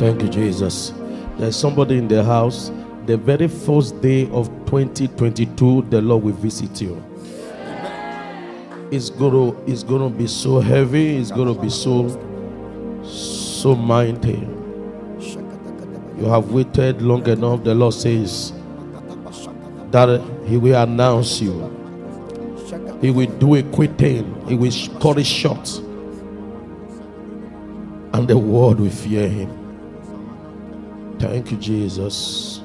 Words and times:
Thank 0.00 0.22
you, 0.22 0.30
Jesus. 0.30 0.94
There's 1.36 1.56
somebody 1.56 1.98
in 1.98 2.08
the 2.08 2.24
house. 2.24 2.72
The 3.04 3.18
very 3.18 3.48
first 3.48 4.00
day 4.00 4.30
of 4.30 4.48
2022, 4.64 5.82
the 5.90 6.00
Lord 6.00 6.24
will 6.24 6.32
visit 6.32 6.80
you. 6.80 7.04
It's 8.90 9.10
gonna, 9.10 9.50
it's 9.66 9.82
gonna 9.82 10.08
be 10.08 10.26
so 10.26 10.58
heavy. 10.58 11.18
It's 11.18 11.30
gonna 11.30 11.52
be 11.52 11.68
so, 11.68 12.08
so 13.04 13.74
mighty. 13.74 14.48
You 16.16 16.24
have 16.30 16.50
waited 16.50 17.02
long 17.02 17.28
enough. 17.28 17.62
The 17.62 17.74
Lord 17.74 17.92
says 17.92 18.54
that 19.90 20.18
He 20.46 20.56
will 20.56 20.82
announce 20.82 21.42
you. 21.42 21.52
He 23.02 23.10
will 23.10 23.30
do 23.32 23.56
a 23.56 23.62
quick 23.64 23.98
thing. 23.98 24.48
He 24.48 24.54
will 24.54 24.72
cut 24.98 25.18
it 25.18 25.26
short, 25.26 25.68
and 28.14 28.26
the 28.26 28.38
world 28.38 28.80
will 28.80 28.88
fear 28.88 29.28
Him. 29.28 29.59
Thank 31.30 31.52
you, 31.52 31.58
Jesus. 31.58 32.60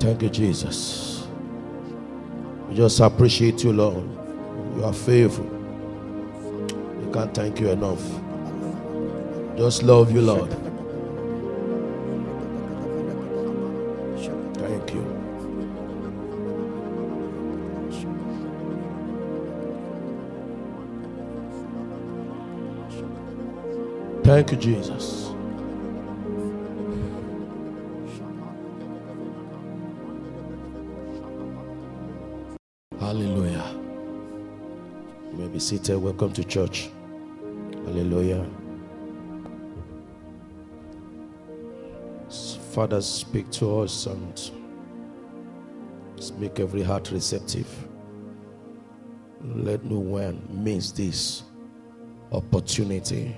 Thank 0.00 0.22
you, 0.22 0.30
Jesus. 0.30 1.26
We 2.66 2.76
just 2.76 3.00
appreciate 3.00 3.62
you, 3.62 3.74
Lord. 3.74 4.04
You 4.74 4.84
are 4.84 4.94
faithful. 4.94 5.44
We 5.44 7.12
can't 7.12 7.34
thank 7.34 7.60
you 7.60 7.72
enough. 7.72 8.02
Just 9.58 9.82
love 9.82 10.10
you, 10.10 10.22
Lord. 10.22 10.67
Thank 24.38 24.52
you, 24.52 24.58
Jesus. 24.58 25.32
Hallelujah. 33.00 33.74
You 35.32 35.38
may 35.38 35.48
be 35.48 35.58
seated. 35.58 35.98
Welcome 35.98 36.32
to 36.34 36.44
church. 36.44 36.88
Hallelujah. 37.84 38.48
Father, 42.70 43.00
speak 43.02 43.50
to 43.50 43.80
us 43.80 44.06
and 44.06 44.52
make 46.38 46.60
every 46.60 46.84
heart 46.84 47.10
receptive. 47.10 47.88
Let 49.42 49.82
no 49.82 49.98
one 49.98 50.46
miss 50.48 50.92
this 50.92 51.42
opportunity 52.30 53.34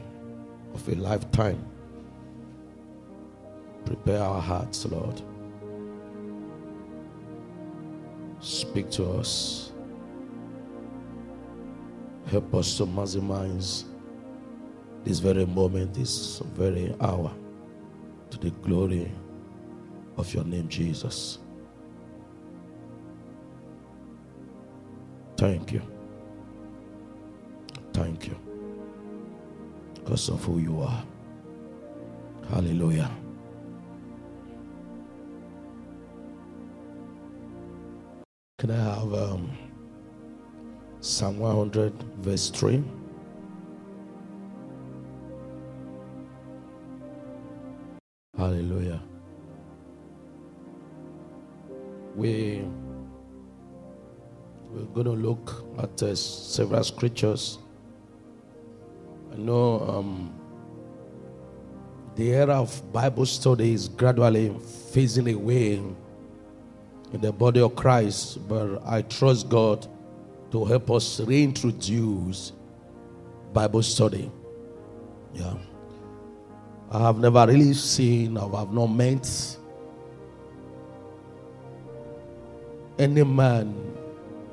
of 0.75 0.89
a 0.89 0.95
lifetime. 0.95 1.65
Prepare 3.85 4.23
our 4.23 4.41
hearts, 4.41 4.85
Lord. 4.87 5.21
Speak 8.41 8.91
to 8.93 9.07
us. 9.13 9.73
Help 12.27 12.55
us 12.55 12.77
to 12.77 12.87
maximize 12.87 13.85
this 15.05 15.19
very 15.19 15.47
moment, 15.47 15.95
this 15.95 16.41
very 16.55 16.95
hour, 17.01 17.33
to 18.31 18.39
the 18.39 18.51
glory 18.51 19.11
of 20.17 20.33
your 20.33 20.45
name, 20.45 20.69
Jesus. 20.69 21.39
Thank 25.37 25.73
you. 25.73 25.83
Thank 27.93 28.29
you. 28.29 28.50
Because 30.11 30.29
of 30.29 30.43
who 30.43 30.59
you 30.59 30.83
are. 30.83 31.05
Hallelujah. 32.49 33.09
Can 38.59 38.73
I 38.73 38.95
have 38.99 39.15
um, 39.15 39.57
Psalm 40.99 41.39
100, 41.39 41.93
verse 42.19 42.51
3? 42.51 42.83
Hallelujah. 48.37 49.01
We 52.17 52.65
we're 54.71 54.87
going 54.87 55.07
to 55.07 55.13
look 55.13 55.65
at 55.79 56.03
uh, 56.03 56.17
several 56.17 56.83
scriptures. 56.83 57.59
I 59.33 59.37
know 59.37 59.81
um, 59.81 60.35
the 62.17 62.33
era 62.35 62.61
of 62.61 62.93
Bible 62.93 63.27
study 63.27 63.73
is 63.73 63.89
gradually 63.89 64.51
phasing 64.51 65.33
away 65.33 65.75
in 65.75 67.21
the 67.21 67.33
body 67.33 67.61
of 67.61 67.77
Christ, 67.77 68.47
but 68.49 68.83
I 68.85 69.03
trust 69.03 69.49
God 69.49 69.87
to 70.51 70.65
help 70.65 70.91
us 70.91 71.21
reintroduce 71.21 72.53
Bible 73.53 73.83
study. 73.83 74.31
Yeah. 75.35 75.55
I 76.91 76.99
have 77.01 77.19
never 77.19 77.47
really 77.47 77.75
seen 77.75 78.37
or 78.37 78.57
have 78.59 78.73
not 78.73 78.89
met 78.89 79.57
any 82.99 83.23
man 83.23 83.75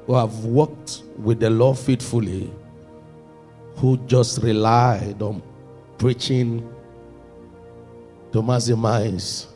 who 0.05 0.13
have 0.13 0.45
worked 0.45 1.01
with 1.17 1.39
the 1.39 1.49
Lord 1.49 1.79
faithfully 1.79 2.51
who 3.77 3.97
just 4.07 4.41
relied 4.41 5.21
on 5.21 5.41
preaching 5.97 6.67
to 8.31 8.41
maximize 8.41 9.47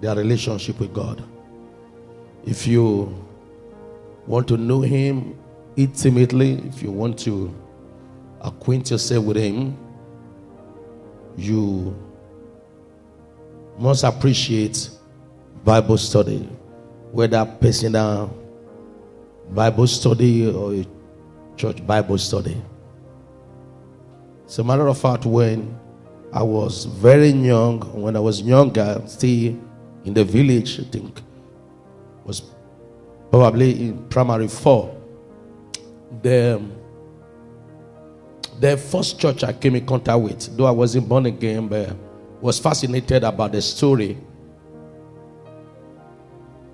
their 0.00 0.16
relationship 0.16 0.80
with 0.80 0.92
God. 0.92 1.22
If 2.44 2.66
you 2.66 3.24
want 4.26 4.48
to 4.48 4.56
know 4.56 4.80
Him 4.80 5.38
intimately, 5.76 6.54
if 6.66 6.82
you 6.82 6.90
want 6.90 7.18
to 7.20 7.54
acquaint 8.40 8.90
yourself 8.90 9.24
with 9.24 9.36
Him, 9.36 9.78
you 11.36 11.96
must 13.78 14.02
appreciate 14.02 14.90
Bible 15.64 15.98
study, 15.98 16.48
whether 17.12 17.44
personal 17.60 18.41
Bible 19.54 19.86
study 19.86 20.48
or 20.48 20.74
a 20.74 20.86
church 21.56 21.86
Bible 21.86 22.18
study. 22.18 22.60
As 24.46 24.58
a 24.58 24.64
matter 24.64 24.86
of 24.86 24.98
fact, 24.98 25.26
when 25.26 25.78
I 26.32 26.42
was 26.42 26.86
very 26.86 27.28
young, 27.28 27.80
when 28.00 28.16
I 28.16 28.20
was 28.20 28.40
younger, 28.40 29.02
still 29.06 29.58
in 30.04 30.14
the 30.14 30.24
village, 30.24 30.80
I 30.80 30.84
think, 30.84 31.20
was 32.24 32.42
probably 33.30 33.88
in 33.88 34.08
primary 34.08 34.48
four. 34.48 34.98
The, 36.22 36.62
the 38.60 38.76
first 38.76 39.18
church 39.18 39.44
I 39.44 39.52
came 39.52 39.76
in 39.76 39.86
contact 39.86 40.20
with, 40.20 40.56
though 40.56 40.66
I 40.66 40.70
wasn't 40.70 41.08
born 41.08 41.26
again, 41.26 41.68
but 41.68 41.94
was 42.40 42.58
fascinated 42.58 43.24
about 43.24 43.52
the 43.52 43.62
story 43.62 44.18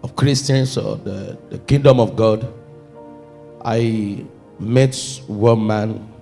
of 0.03 0.15
Christians 0.17 0.79
or 0.79 0.97
the, 0.97 1.39
the 1.51 1.59
kingdom 1.59 2.01
of 2.01 2.17
God. 2.17 2.55
I 3.65 4.25
met 4.59 4.97
one 5.27 5.67
man 5.67 6.13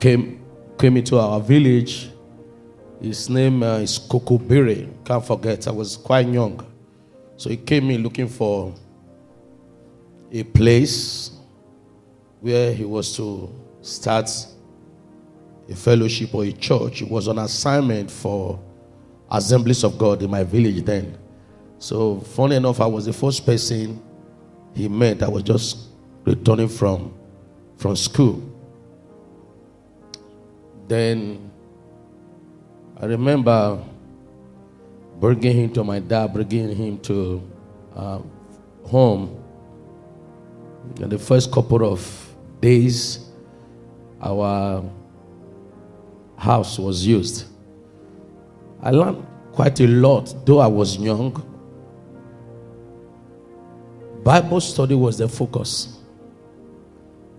came 0.00 0.44
came 0.78 0.96
into 0.96 1.18
our 1.18 1.40
village. 1.40 2.10
His 3.00 3.28
name 3.28 3.62
uh, 3.62 3.78
is 3.78 3.98
Kokobere. 3.98 4.88
Can't 5.04 5.24
forget. 5.24 5.66
I 5.68 5.70
was 5.70 5.96
quite 5.96 6.28
young, 6.28 6.64
so 7.36 7.50
he 7.50 7.56
came 7.56 7.90
in 7.90 8.02
looking 8.02 8.28
for 8.28 8.74
a 10.30 10.42
place 10.42 11.30
where 12.40 12.72
he 12.72 12.84
was 12.84 13.16
to 13.16 13.50
start 13.82 14.28
a 15.68 15.74
fellowship 15.74 16.34
or 16.34 16.44
a 16.44 16.52
church. 16.52 17.02
It 17.02 17.10
was 17.10 17.28
on 17.28 17.38
assignment 17.38 18.10
for 18.10 18.60
Assemblies 19.30 19.84
of 19.84 19.96
God 19.96 20.22
in 20.22 20.30
my 20.30 20.44
village 20.44 20.84
then. 20.84 21.16
So, 21.78 22.20
funny 22.20 22.56
enough, 22.56 22.80
I 22.80 22.86
was 22.86 23.06
the 23.06 23.12
first 23.12 23.44
person 23.46 24.02
he 24.74 24.88
met. 24.88 25.22
I 25.22 25.28
was 25.28 25.42
just 25.42 25.78
returning 26.24 26.68
from 26.68 27.14
from 27.76 27.96
school. 27.96 28.42
Then 30.88 31.50
I 33.00 33.06
remember 33.06 33.82
bringing 35.20 35.56
him 35.56 35.72
to 35.72 35.84
my 35.84 35.98
dad, 35.98 36.32
bringing 36.32 36.74
him 36.74 36.98
to 37.00 37.42
uh, 37.94 38.18
home. 38.84 39.40
In 41.00 41.08
the 41.08 41.18
first 41.18 41.50
couple 41.50 41.84
of 41.90 42.34
days, 42.60 43.30
our 44.20 44.84
house 46.36 46.78
was 46.78 47.06
used. 47.06 47.46
I 48.82 48.90
learned 48.90 49.26
quite 49.52 49.80
a 49.80 49.86
lot, 49.86 50.34
though 50.44 50.58
I 50.58 50.66
was 50.66 50.98
young. 50.98 51.53
Bible 54.24 54.60
study 54.60 54.94
was 54.94 55.18
the 55.18 55.28
focus. 55.28 55.98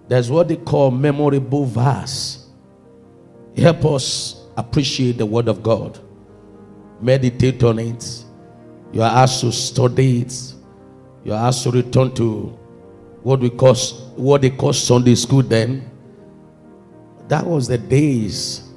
There's 0.08 0.30
what 0.30 0.48
they 0.48 0.56
call 0.56 0.92
memorable 0.92 1.66
verse. 1.66 2.48
Help 3.58 3.86
us 3.86 4.46
appreciate 4.56 5.18
the 5.18 5.26
word 5.26 5.48
of 5.48 5.64
God. 5.64 5.98
Meditate 7.02 7.64
on 7.64 7.80
it. 7.80 8.24
You 8.94 9.02
are 9.02 9.24
asked 9.24 9.42
to 9.42 9.52
study 9.52 10.22
it. 10.22 10.54
You 11.24 11.34
are 11.34 11.48
asked 11.48 11.64
to 11.64 11.72
return 11.72 12.14
to 12.16 12.58
what 13.24 13.40
we 13.40 13.50
call 13.50 13.74
what 14.16 14.44
they 14.44 14.52
call 14.52 14.72
Sunday 14.72 15.16
school 15.16 15.42
then. 15.42 15.90
That 17.28 17.48
was 17.48 17.68
the 17.68 17.80
days 17.80 18.70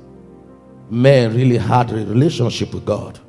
men 0.88 1.37
really 1.37 1.58
had 1.58 1.93
a 1.93 1.96
relationship 1.96 2.72
with 2.72 2.87
God. 2.87 3.20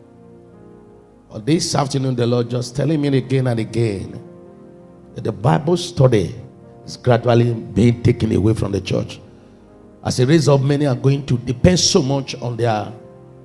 But 1.29 1.45
this 1.45 1.75
afternoon, 1.75 2.15
the 2.15 2.25
Lord 2.25 2.49
just 2.49 2.77
telling 2.77 3.01
me 3.01 3.09
again 3.09 3.47
and 3.47 3.59
again 3.59 4.28
the 5.15 5.31
Bible 5.31 5.77
study 5.77 6.35
is 6.85 6.97
gradually 6.97 7.53
being 7.53 8.01
taken 8.03 8.31
away 8.33 8.53
from 8.53 8.71
the 8.71 8.81
church. 8.81 9.19
As 10.03 10.19
a 10.19 10.25
result, 10.25 10.61
many 10.61 10.85
are 10.87 10.95
going 10.95 11.25
to 11.25 11.37
depend 11.37 11.79
so 11.79 12.01
much 12.01 12.35
on 12.35 12.55
their 12.55 12.91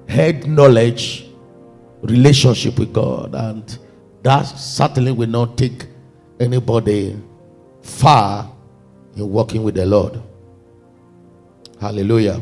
head 0.08 0.46
knowledge, 0.46 1.26
relationship 2.02 2.78
with 2.78 2.92
God, 2.92 3.34
and 3.34 3.78
that 4.22 4.42
certainly 4.42 5.12
will 5.12 5.28
not 5.28 5.58
take 5.58 5.86
anybody 6.38 7.20
far 7.82 8.50
in 9.16 9.28
working 9.28 9.62
with 9.62 9.74
the 9.74 9.84
Lord. 9.84 10.22
Hallelujah. 11.80 12.40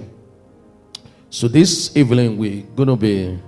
So 1.31 1.49
this 1.49 1.97
evening 1.97 2.37
we're 2.37 2.63
going 2.77 2.89
to 2.89 2.97
be 2.97 3.39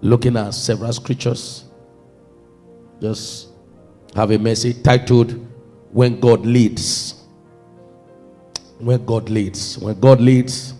looking 0.00 0.36
at 0.36 0.52
several 0.52 0.92
scriptures. 0.92 1.64
Just 3.00 3.51
have 4.14 4.30
a 4.30 4.38
message 4.38 4.82
titled 4.82 5.32
When 5.90 6.20
God 6.20 6.44
Leads. 6.44 7.14
When 8.78 9.04
God 9.04 9.30
leads. 9.30 9.78
When 9.78 9.98
God 10.00 10.20
leads, 10.20 10.74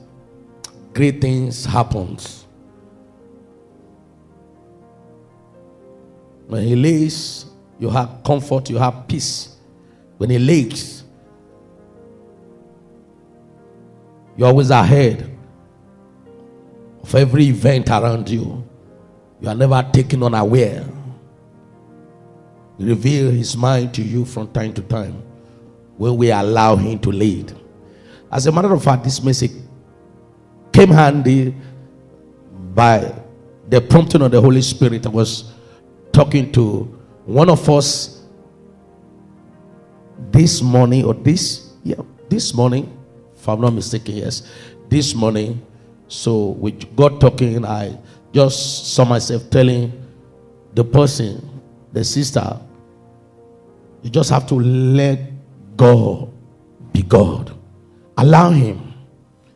great 0.92 1.20
things 1.20 1.64
happen. 1.64 2.18
When 6.46 6.64
He 6.64 6.76
leads, 6.76 7.46
you 7.78 7.88
have 7.90 8.22
comfort, 8.24 8.68
you 8.68 8.76
have 8.76 9.06
peace. 9.08 9.56
When 10.18 10.30
He 10.30 10.38
leads, 10.38 11.04
you're 14.36 14.48
always 14.48 14.70
ahead 14.70 15.30
of 17.02 17.14
every 17.14 17.46
event 17.46 17.88
around 17.88 18.28
you. 18.28 18.64
You 19.40 19.48
are 19.48 19.54
never 19.54 19.88
taken 19.92 20.22
unaware. 20.22 20.84
Reveal 22.82 23.30
his 23.30 23.56
mind 23.56 23.94
to 23.94 24.02
you 24.02 24.24
from 24.24 24.52
time 24.52 24.72
to 24.74 24.82
time 24.82 25.22
when 25.96 26.16
we 26.16 26.30
allow 26.30 26.76
him 26.76 26.98
to 26.98 27.10
lead. 27.10 27.52
As 28.30 28.46
a 28.46 28.52
matter 28.52 28.72
of 28.72 28.82
fact, 28.82 29.04
this 29.04 29.22
message 29.22 29.52
came 30.72 30.88
handy 30.90 31.54
by 32.74 33.14
the 33.68 33.80
prompting 33.80 34.22
of 34.22 34.30
the 34.30 34.40
Holy 34.40 34.62
Spirit. 34.62 35.06
I 35.06 35.10
was 35.10 35.52
talking 36.12 36.50
to 36.52 36.98
one 37.24 37.48
of 37.48 37.68
us 37.70 38.22
this 40.30 40.62
morning, 40.62 41.04
or 41.04 41.14
this, 41.14 41.72
yeah, 41.84 41.96
this 42.28 42.54
morning, 42.54 42.98
if 43.36 43.48
I'm 43.48 43.60
not 43.60 43.72
mistaken, 43.72 44.16
yes, 44.16 44.50
this 44.88 45.14
morning. 45.14 45.64
So 46.08 46.48
with 46.48 46.94
god 46.96 47.20
talking, 47.20 47.64
I 47.64 47.98
just 48.32 48.94
saw 48.94 49.04
myself 49.04 49.48
telling 49.50 49.92
the 50.74 50.84
person, 50.84 51.60
the 51.92 52.04
sister, 52.04 52.58
you 54.02 54.10
just 54.10 54.30
have 54.30 54.46
to 54.48 54.54
let 54.54 55.18
God 55.76 56.30
be 56.92 57.02
God. 57.02 57.56
Allow 58.16 58.50
Him 58.50 58.92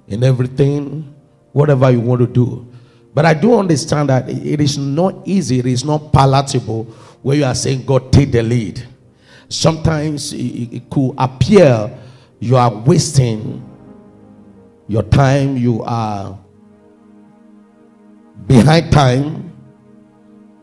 in 0.08 0.22
everything, 0.22 1.14
whatever 1.52 1.90
you 1.90 2.00
want 2.00 2.20
to 2.20 2.26
do. 2.26 2.66
But 3.12 3.25
I 3.25 3.34
do 3.34 3.58
understand 3.58 4.10
that 4.10 4.28
it 4.28 4.60
is 4.60 4.76
not 4.76 5.26
easy, 5.26 5.58
it 5.58 5.66
is 5.66 5.84
not 5.84 6.12
palatable 6.12 6.84
where 7.22 7.37
you 7.37 7.44
are 7.44 7.54
saying, 7.54 7.84
God, 7.87 8.12
take 8.12 8.31
the 8.31 8.43
lead. 8.43 8.87
Sometimes 9.48 10.32
it, 10.32 10.90
could 10.90 11.14
appear 11.16 11.90
you 12.40 12.56
are 12.56 12.72
wasting 12.72 13.64
your 14.87 15.02
time, 15.04 15.56
you 15.56 15.82
are 15.82 16.38
behind 18.46 18.93
time. 18.93 19.52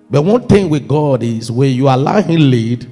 But 0.10 0.22
one 0.22 0.48
thing 0.48 0.70
with 0.70 0.88
God 0.88 1.24
is 1.24 1.52
when 1.52 1.72
you 1.72 1.90
allow 1.90 2.22
Him 2.22 2.52
lead, 2.52 2.90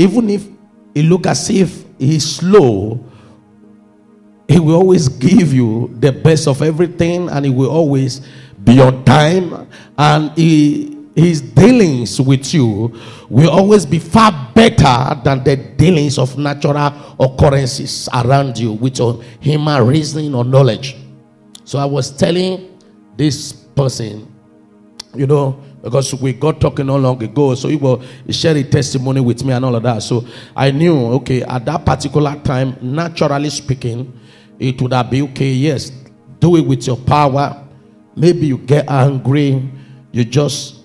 even 0.00 0.30
if 0.30 0.46
it 0.94 1.04
look 1.04 1.26
as 1.26 1.50
if 1.50 1.84
He's 1.98 2.36
slow, 2.36 2.98
He 4.48 4.58
will 4.58 4.76
always 4.76 5.08
give 5.08 5.52
you 5.52 5.94
the 6.00 6.12
best 6.12 6.48
of 6.48 6.62
everything, 6.62 7.28
and 7.28 7.44
He 7.44 7.50
will 7.50 7.70
always 7.70 8.20
be 8.64 8.80
on 8.80 9.04
time, 9.04 9.68
and 9.98 10.30
He 10.36 10.96
his 11.14 11.42
dealings 11.42 12.20
with 12.20 12.54
you 12.54 12.96
will 13.28 13.50
always 13.50 13.84
be 13.84 13.98
far 13.98 14.52
better 14.54 15.20
than 15.24 15.42
the 15.44 15.56
dealings 15.76 16.18
of 16.18 16.38
natural 16.38 17.16
occurrences 17.18 18.08
around 18.14 18.56
you 18.56 18.72
with 18.72 18.98
your 18.98 19.22
human 19.40 19.86
reasoning 19.86 20.34
or 20.34 20.44
knowledge. 20.44 20.96
So 21.64 21.78
I 21.78 21.84
was 21.84 22.10
telling 22.10 22.78
this 23.16 23.52
person, 23.52 24.32
you 25.14 25.26
know, 25.26 25.60
because 25.82 26.14
we 26.14 26.32
got 26.32 26.60
talking 26.60 26.86
not 26.86 27.00
long 27.00 27.22
ago. 27.22 27.54
So 27.54 27.68
he 27.68 27.76
will 27.76 28.02
share 28.28 28.56
a 28.56 28.62
testimony 28.62 29.20
with 29.20 29.44
me 29.44 29.52
and 29.52 29.64
all 29.64 29.74
of 29.74 29.82
that. 29.82 30.02
So 30.02 30.26
I 30.54 30.70
knew, 30.70 30.96
okay, 31.14 31.42
at 31.42 31.64
that 31.64 31.84
particular 31.84 32.38
time, 32.44 32.76
naturally 32.80 33.50
speaking, 33.50 34.18
it 34.58 34.80
would 34.82 34.92
have 34.92 35.10
been 35.10 35.30
okay, 35.30 35.50
yes, 35.50 35.90
do 36.38 36.56
it 36.56 36.66
with 36.66 36.86
your 36.86 36.96
power. 36.96 37.66
Maybe 38.14 38.46
you 38.46 38.58
get 38.58 38.90
angry, 38.90 39.70
you 40.12 40.24
just 40.24 40.80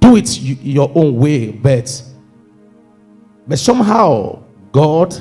do 0.00 0.16
it 0.16 0.38
your 0.38 0.90
own 0.94 1.16
way, 1.16 1.50
but 1.50 2.02
but 3.46 3.58
somehow 3.58 4.42
God 4.72 5.14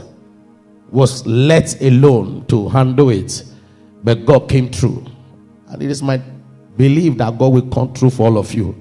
was 0.91 1.25
let 1.25 1.81
alone 1.81 2.45
to 2.47 2.69
handle 2.69 3.09
it, 3.09 3.43
but 4.03 4.25
God 4.25 4.49
came 4.49 4.69
through, 4.69 5.05
and 5.67 5.81
it 5.81 5.89
is 5.89 6.01
my 6.01 6.21
believe 6.77 7.17
that 7.17 7.37
God 7.37 7.53
will 7.53 7.69
come 7.69 7.93
through 7.93 8.11
for 8.11 8.27
all 8.27 8.37
of 8.37 8.53
you. 8.53 8.75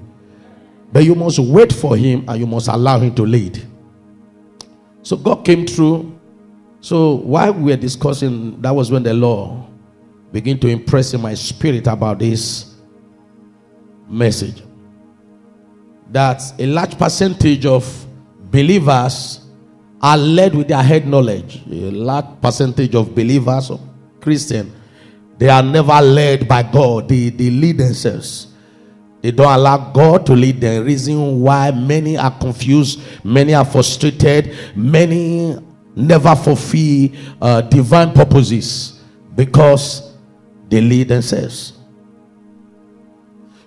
But 0.91 1.03
you 1.03 1.15
must 1.15 1.39
wait 1.39 1.73
for 1.73 1.95
Him 1.97 2.25
and 2.27 2.39
you 2.39 2.47
must 2.47 2.67
allow 2.67 2.99
Him 2.99 3.13
to 3.15 3.23
lead. 3.23 3.65
So 5.01 5.17
God 5.17 5.43
came 5.43 5.65
through. 5.65 6.19
So 6.81 7.15
while 7.15 7.53
we 7.53 7.71
were 7.71 7.77
discussing, 7.77 8.61
that 8.61 8.71
was 8.71 8.91
when 8.91 9.03
the 9.03 9.13
law 9.13 9.67
began 10.31 10.59
to 10.59 10.67
impress 10.67 11.13
in 11.13 11.21
my 11.21 11.33
spirit 11.33 11.87
about 11.87 12.19
this 12.19 12.75
message 14.07 14.63
that 16.11 16.41
a 16.59 16.65
large 16.65 16.97
percentage 16.97 17.65
of 17.65 18.05
believers 18.51 19.41
are 20.01 20.17
led 20.17 20.53
with 20.53 20.67
their 20.67 20.83
head 20.83 21.07
knowledge. 21.07 21.61
A 21.69 21.91
large 21.91 22.25
percentage 22.41 22.93
of 22.93 23.15
believers 23.15 23.71
or 23.71 23.79
Christian, 24.19 24.71
they 25.37 25.49
are 25.49 25.63
never 25.63 25.99
led 26.01 26.47
by 26.47 26.63
God. 26.63 27.09
They, 27.09 27.29
they 27.29 27.49
lead 27.49 27.77
themselves. 27.77 28.47
They 29.21 29.31
don't 29.31 29.51
allow 29.51 29.91
God 29.91 30.25
to 30.25 30.33
lead 30.33 30.59
them. 30.59 30.85
Reason 30.85 31.39
why 31.41 31.71
many 31.71 32.17
are 32.17 32.37
confused, 32.37 32.99
many 33.23 33.53
are 33.53 33.65
frustrated, 33.65 34.55
many 34.75 35.57
never 35.95 36.35
fulfill 36.35 37.09
uh, 37.41 37.61
divine 37.61 38.11
purposes 38.11 38.99
because 39.35 40.13
they 40.67 40.81
lead 40.81 41.07
themselves. 41.07 41.73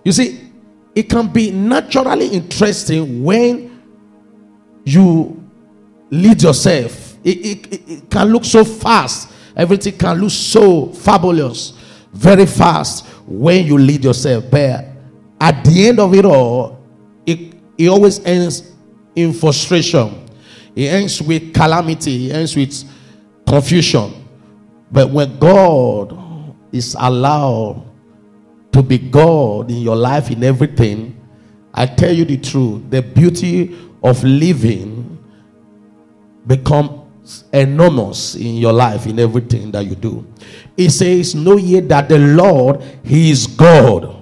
You 0.04 0.12
see, 0.12 0.40
it 0.94 1.08
can 1.10 1.28
be 1.32 1.50
naturally 1.50 2.28
interesting 2.28 3.22
when 3.24 3.82
you 4.84 5.42
lead 6.10 6.42
yourself. 6.42 7.16
It, 7.24 7.38
it, 7.38 7.90
it, 7.90 8.10
can 8.10 8.28
look 8.28 8.44
so 8.44 8.64
fast. 8.64 9.32
Everything 9.56 9.96
can 9.96 10.20
look 10.20 10.30
so 10.30 10.88
fabulous, 10.88 11.72
very 12.12 12.46
fast 12.46 13.06
when 13.26 13.66
you 13.66 13.78
lead 13.78 14.04
yourself. 14.04 14.44
But 14.50 14.84
at 15.40 15.64
the 15.64 15.88
end 15.88 15.98
of 15.98 16.14
it 16.14 16.24
all, 16.24 16.78
it, 17.24 17.54
it 17.78 17.88
always 17.88 18.22
ends 18.24 18.72
in 19.14 19.32
frustration. 19.32 20.28
It 20.74 20.88
ends 20.88 21.22
with 21.22 21.54
calamity. 21.54 22.30
It 22.30 22.34
ends 22.34 22.54
with 22.54 22.84
confusion. 23.46 24.12
But 24.92 25.10
when 25.10 25.38
God 25.38 26.54
is 26.70 26.94
allowed 26.98 27.82
to 28.72 28.82
be 28.82 28.98
God 28.98 29.70
in 29.70 29.78
your 29.78 29.96
life, 29.96 30.30
in 30.30 30.44
everything, 30.44 31.18
I 31.72 31.86
tell 31.86 32.12
you 32.12 32.26
the 32.26 32.36
truth, 32.36 32.90
the 32.90 33.00
beauty 33.02 33.76
of 34.02 34.22
living 34.22 35.18
becomes 36.46 37.05
enormous 37.52 38.34
in 38.34 38.56
your 38.56 38.72
life, 38.72 39.06
in 39.06 39.18
everything 39.18 39.70
that 39.72 39.84
you 39.84 39.94
do. 39.94 40.26
It 40.76 40.90
says, 40.90 41.34
Know 41.34 41.56
ye 41.56 41.80
that 41.80 42.08
the 42.08 42.18
Lord, 42.18 42.82
He 43.04 43.30
is 43.30 43.46
God. 43.46 44.14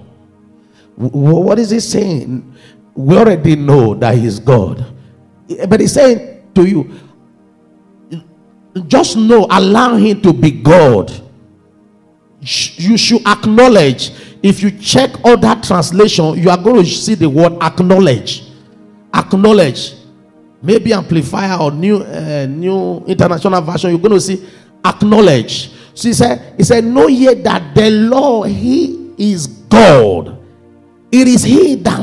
What 0.95 1.59
is 1.59 1.69
He 1.69 1.79
saying? 1.79 2.55
We 2.95 3.17
already 3.17 3.55
know 3.55 3.93
that 3.95 4.17
He 4.17 4.25
is 4.25 4.39
God. 4.39 4.95
but 5.67 5.79
he's 5.79 5.93
saying 5.93 6.43
to 6.53 6.65
you, 6.65 6.99
just 8.87 9.15
know, 9.15 9.47
allow 9.49 9.95
him 9.95 10.21
to 10.21 10.33
be 10.33 10.51
God. 10.51 11.11
You 12.41 12.97
should 12.97 13.25
acknowledge. 13.25 14.11
If 14.43 14.61
you 14.61 14.69
check 14.71 15.11
other 15.23 15.59
translation, 15.61 16.37
you 16.37 16.49
are 16.49 16.57
going 16.57 16.83
to 16.83 16.89
see 16.89 17.15
the 17.15 17.29
word 17.29 17.53
acknowledge. 17.61 18.43
Acknowledge. 19.13 19.93
Maybe 20.61 20.93
Amplified 20.93 21.59
or 21.59 21.71
new 21.71 21.97
uh, 21.97 22.45
new 22.49 23.03
international 23.05 23.61
version. 23.61 23.91
You're 23.91 23.99
going 23.99 24.13
to 24.13 24.21
see 24.21 24.47
acknowledge. 24.83 25.71
So 25.93 26.09
he 26.09 26.13
said, 26.13 26.55
he 26.57 26.63
said, 26.63 26.83
know 26.83 27.07
ye 27.07 27.33
that 27.35 27.73
the 27.73 27.89
Lord, 27.89 28.49
He 28.49 29.13
is 29.17 29.47
God. 29.47 30.37
It 31.11 31.27
is 31.27 31.43
He 31.43 31.75
that 31.75 32.01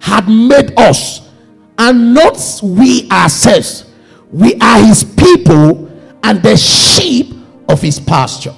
had 0.00 0.28
made 0.28 0.78
us, 0.78 1.28
and 1.76 2.14
not 2.14 2.38
we 2.62 3.10
ourselves. 3.10 3.86
We 4.30 4.54
are 4.60 4.78
His 4.78 5.02
people 5.02 5.90
and 6.22 6.42
the 6.42 6.56
sheep 6.56 7.34
of 7.68 7.82
His 7.82 7.98
pasture. 7.98 8.54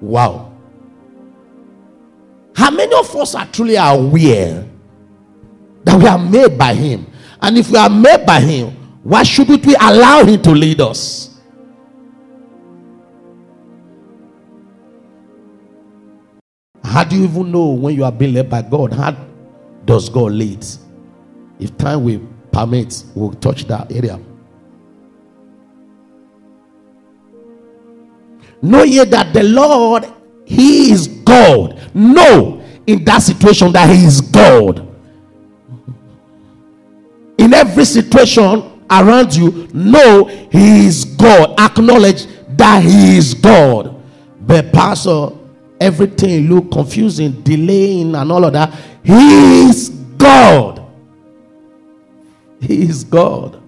Wow. 0.00 0.52
How 2.54 2.70
many 2.70 2.94
of 2.94 3.14
us 3.14 3.34
are 3.34 3.46
truly 3.46 3.76
aware 3.76 4.66
that 5.84 5.98
we 5.98 6.06
are 6.06 6.18
made 6.18 6.56
by 6.56 6.72
Him? 6.72 7.06
And 7.40 7.58
if 7.58 7.70
we 7.70 7.78
are 7.78 7.90
made 7.90 8.24
by 8.26 8.40
Him, 8.40 8.70
why 9.02 9.22
shouldn't 9.22 9.64
we 9.64 9.74
allow 9.76 10.24
Him 10.24 10.42
to 10.42 10.50
lead 10.50 10.80
us? 10.80 11.38
How 16.82 17.04
do 17.04 17.16
you 17.16 17.24
even 17.24 17.52
know 17.52 17.66
when 17.72 17.94
you 17.94 18.04
are 18.04 18.12
being 18.12 18.34
led 18.34 18.48
by 18.48 18.62
God? 18.62 18.92
How 18.92 19.14
does 19.84 20.08
God 20.08 20.32
lead? 20.32 20.64
If 21.58 21.76
time 21.76 22.04
will 22.04 22.26
permit, 22.50 23.04
we'll 23.14 23.32
touch 23.32 23.64
that 23.64 23.92
area. 23.92 24.18
Know 28.62 28.82
ye 28.82 29.04
that 29.04 29.34
the 29.34 29.42
Lord, 29.42 30.06
He 30.46 30.90
is 30.90 31.06
God. 31.06 31.78
Know 31.94 32.62
in 32.86 33.04
that 33.04 33.18
situation 33.22 33.72
that 33.72 33.94
He 33.94 34.04
is 34.04 34.20
God. 34.20 34.86
In 37.46 37.54
every 37.54 37.84
situation 37.84 38.82
around 38.90 39.32
you, 39.32 39.68
know 39.72 40.24
He 40.50 40.88
is 40.88 41.04
God. 41.04 41.54
Acknowledge 41.60 42.26
that 42.56 42.82
He 42.82 43.18
is 43.18 43.34
God. 43.34 44.02
But, 44.40 44.72
Pastor, 44.72 45.28
everything 45.80 46.48
look 46.48 46.72
confusing, 46.72 47.42
delaying, 47.42 48.16
and 48.16 48.32
all 48.32 48.44
of 48.44 48.52
that. 48.52 48.74
He 49.04 49.68
is 49.68 49.90
God. 50.18 50.84
He 52.60 52.82
is 52.82 53.04
God. 53.04 53.62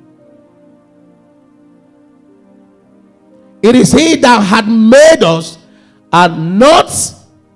It 3.63 3.77
is 3.77 3.93
He 3.93 4.17
that 4.17 4.41
had 4.43 4.67
made 4.67 5.23
us 5.23 5.57
and 6.13 6.59
not 6.59 6.91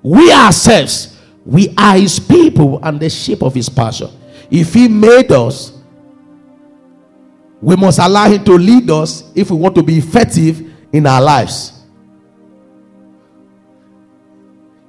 we 0.05 0.31
ourselves. 0.31 1.19
We 1.45 1.75
are 1.77 1.97
His 1.97 2.21
people 2.21 2.79
and 2.85 3.01
the 3.01 3.11
sheep 3.11 3.43
of 3.43 3.55
His 3.55 3.69
pasture. 3.69 4.11
If 4.53 4.73
He 4.73 4.87
made 4.87 5.33
us, 5.33 5.82
we 7.63 7.77
must 7.77 8.01
allow 8.01 8.29
Him 8.29 8.45
to 8.45 8.59
lead 8.59 8.91
us 8.91 9.31
if 9.37 9.51
we 9.51 9.57
want 9.57 9.77
to 9.77 9.83
be 9.85 9.97
effective 9.97 10.69
in 10.93 11.07
our 11.07 11.23
lives. 11.23 11.73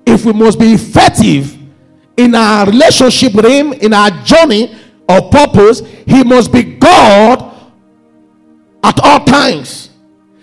If 0.08 0.26
we 0.26 0.34
must 0.34 0.60
be 0.60 0.74
effective 0.74 1.56
in 2.18 2.34
our 2.34 2.66
relationship 2.66 3.36
with 3.36 3.46
Him, 3.46 3.74
in 3.74 3.94
our 3.94 4.10
journey 4.24 4.76
or 5.08 5.30
purpose, 5.30 5.82
He 6.08 6.24
must 6.24 6.52
be 6.52 6.64
God 6.64 7.54
at 8.84 9.00
all 9.02 9.24
times. 9.24 9.92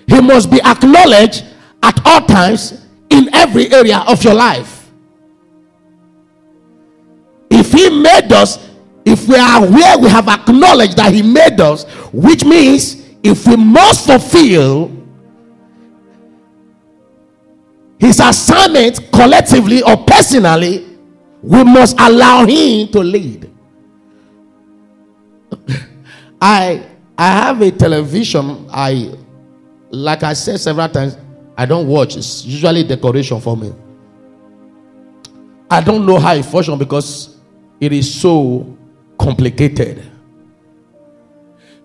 He 0.07 0.21
must 0.21 0.51
be 0.53 0.63
acknowledged 0.63 1.45
at 1.83 2.01
all 2.07 2.21
times 2.27 2.87
in 3.11 3.35
every 3.35 3.73
area 3.73 3.99
of 4.07 4.23
your 4.23 4.35
life. 4.35 4.89
If 7.51 7.73
He 7.73 7.91
made 7.91 8.33
us, 8.33 8.70
if 9.05 9.27
we 9.29 9.37
are 9.37 9.65
aware, 9.65 9.99
we 9.99 10.09
have 10.09 10.29
acknowledged 10.29 10.97
that 10.97 11.13
He 11.13 11.23
made 11.23 11.61
us, 11.61 11.85
which 12.13 12.45
means 12.45 13.09
if 13.23 13.47
we 13.47 13.57
must 13.57 14.07
fulfill 14.07 14.91
His 17.99 18.21
assignment 18.21 19.11
collectively 19.13 19.83
or 19.83 19.97
personally, 20.05 20.87
we 21.43 21.65
must 21.65 21.99
allow 22.01 22.45
Him 22.47 22.89
to 22.89 23.01
lead. 23.01 23.51
I 26.41 26.87
I 27.19 27.29
have 27.33 27.61
a 27.61 27.71
television. 27.71 28.67
I 28.71 29.15
like 29.91 30.23
I 30.23 30.33
said 30.35 30.61
several 30.61 30.89
times, 30.89 31.17
I 31.57 31.67
don't 31.67 31.87
watch. 31.87 32.17
It's 32.17 32.45
usually 32.45 32.85
decoration 32.85 33.41
for 33.41 33.57
me. 33.57 33.73
I 35.71 35.81
don't 35.81 36.07
know 36.07 36.19
how 36.19 36.35
it 36.35 36.45
functions 36.45 36.79
because 36.79 37.37
it 37.81 37.93
is 37.93 38.13
so 38.21 38.77
complicated. 39.21 40.03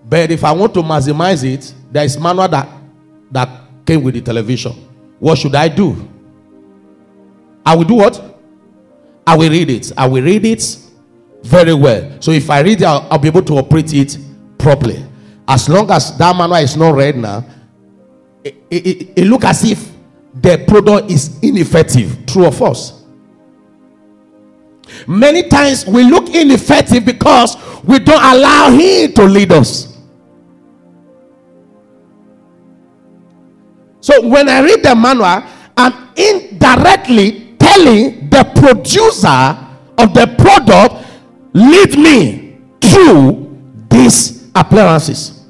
But 0.07 0.31
if 0.31 0.43
I 0.43 0.51
want 0.53 0.73
to 0.75 0.81
maximize 0.81 1.43
it, 1.43 1.73
there 1.91 2.05
is 2.05 2.17
manual 2.17 2.47
that 2.47 2.69
that 3.31 3.49
came 3.85 4.01
with 4.03 4.13
the 4.13 4.21
television. 4.21 4.71
What 5.19 5.37
should 5.37 5.55
I 5.55 5.67
do? 5.67 6.07
I 7.65 7.75
will 7.75 7.83
do 7.83 7.95
what? 7.95 8.39
I 9.27 9.35
will 9.35 9.49
read 9.49 9.69
it. 9.69 9.91
I 9.97 10.07
will 10.07 10.23
read 10.23 10.45
it 10.45 10.77
very 11.43 11.73
well. 11.73 12.21
So 12.21 12.31
if 12.31 12.49
I 12.49 12.61
read 12.61 12.81
it, 12.81 12.85
I'll, 12.85 13.07
I'll 13.11 13.17
be 13.17 13.27
able 13.27 13.41
to 13.43 13.57
operate 13.57 13.93
it 13.93 14.17
properly. 14.57 15.03
As 15.47 15.67
long 15.67 15.89
as 15.91 16.17
that 16.17 16.35
manual 16.35 16.57
is 16.57 16.77
not 16.77 16.95
read 16.95 17.17
now, 17.17 17.43
it, 18.43 18.55
it, 18.69 19.09
it 19.17 19.25
look 19.25 19.43
as 19.43 19.63
if 19.63 19.91
the 20.33 20.63
product 20.67 21.09
is 21.11 21.39
ineffective. 21.41 22.25
True 22.27 22.45
or 22.45 22.51
false? 22.51 23.04
Many 25.07 25.43
times 25.43 25.85
we 25.85 26.03
look 26.03 26.29
ineffective 26.33 27.05
because 27.05 27.57
we 27.83 27.99
don't 27.99 28.21
allow 28.23 28.69
Him 28.71 29.13
to 29.13 29.23
lead 29.23 29.51
us. 29.51 29.95
So 34.01 34.27
when 34.27 34.47
I 34.49 34.59
read 34.61 34.83
the 34.83 34.95
manual, 34.95 35.43
I'm 35.77 36.09
indirectly 36.15 37.55
telling 37.57 38.29
the 38.29 38.43
producer 38.55 39.57
of 39.97 40.13
the 40.13 40.33
product, 40.37 41.05
lead 41.53 41.97
me 41.97 42.57
through 42.81 43.59
these 43.89 44.49
appearances. 44.53 45.41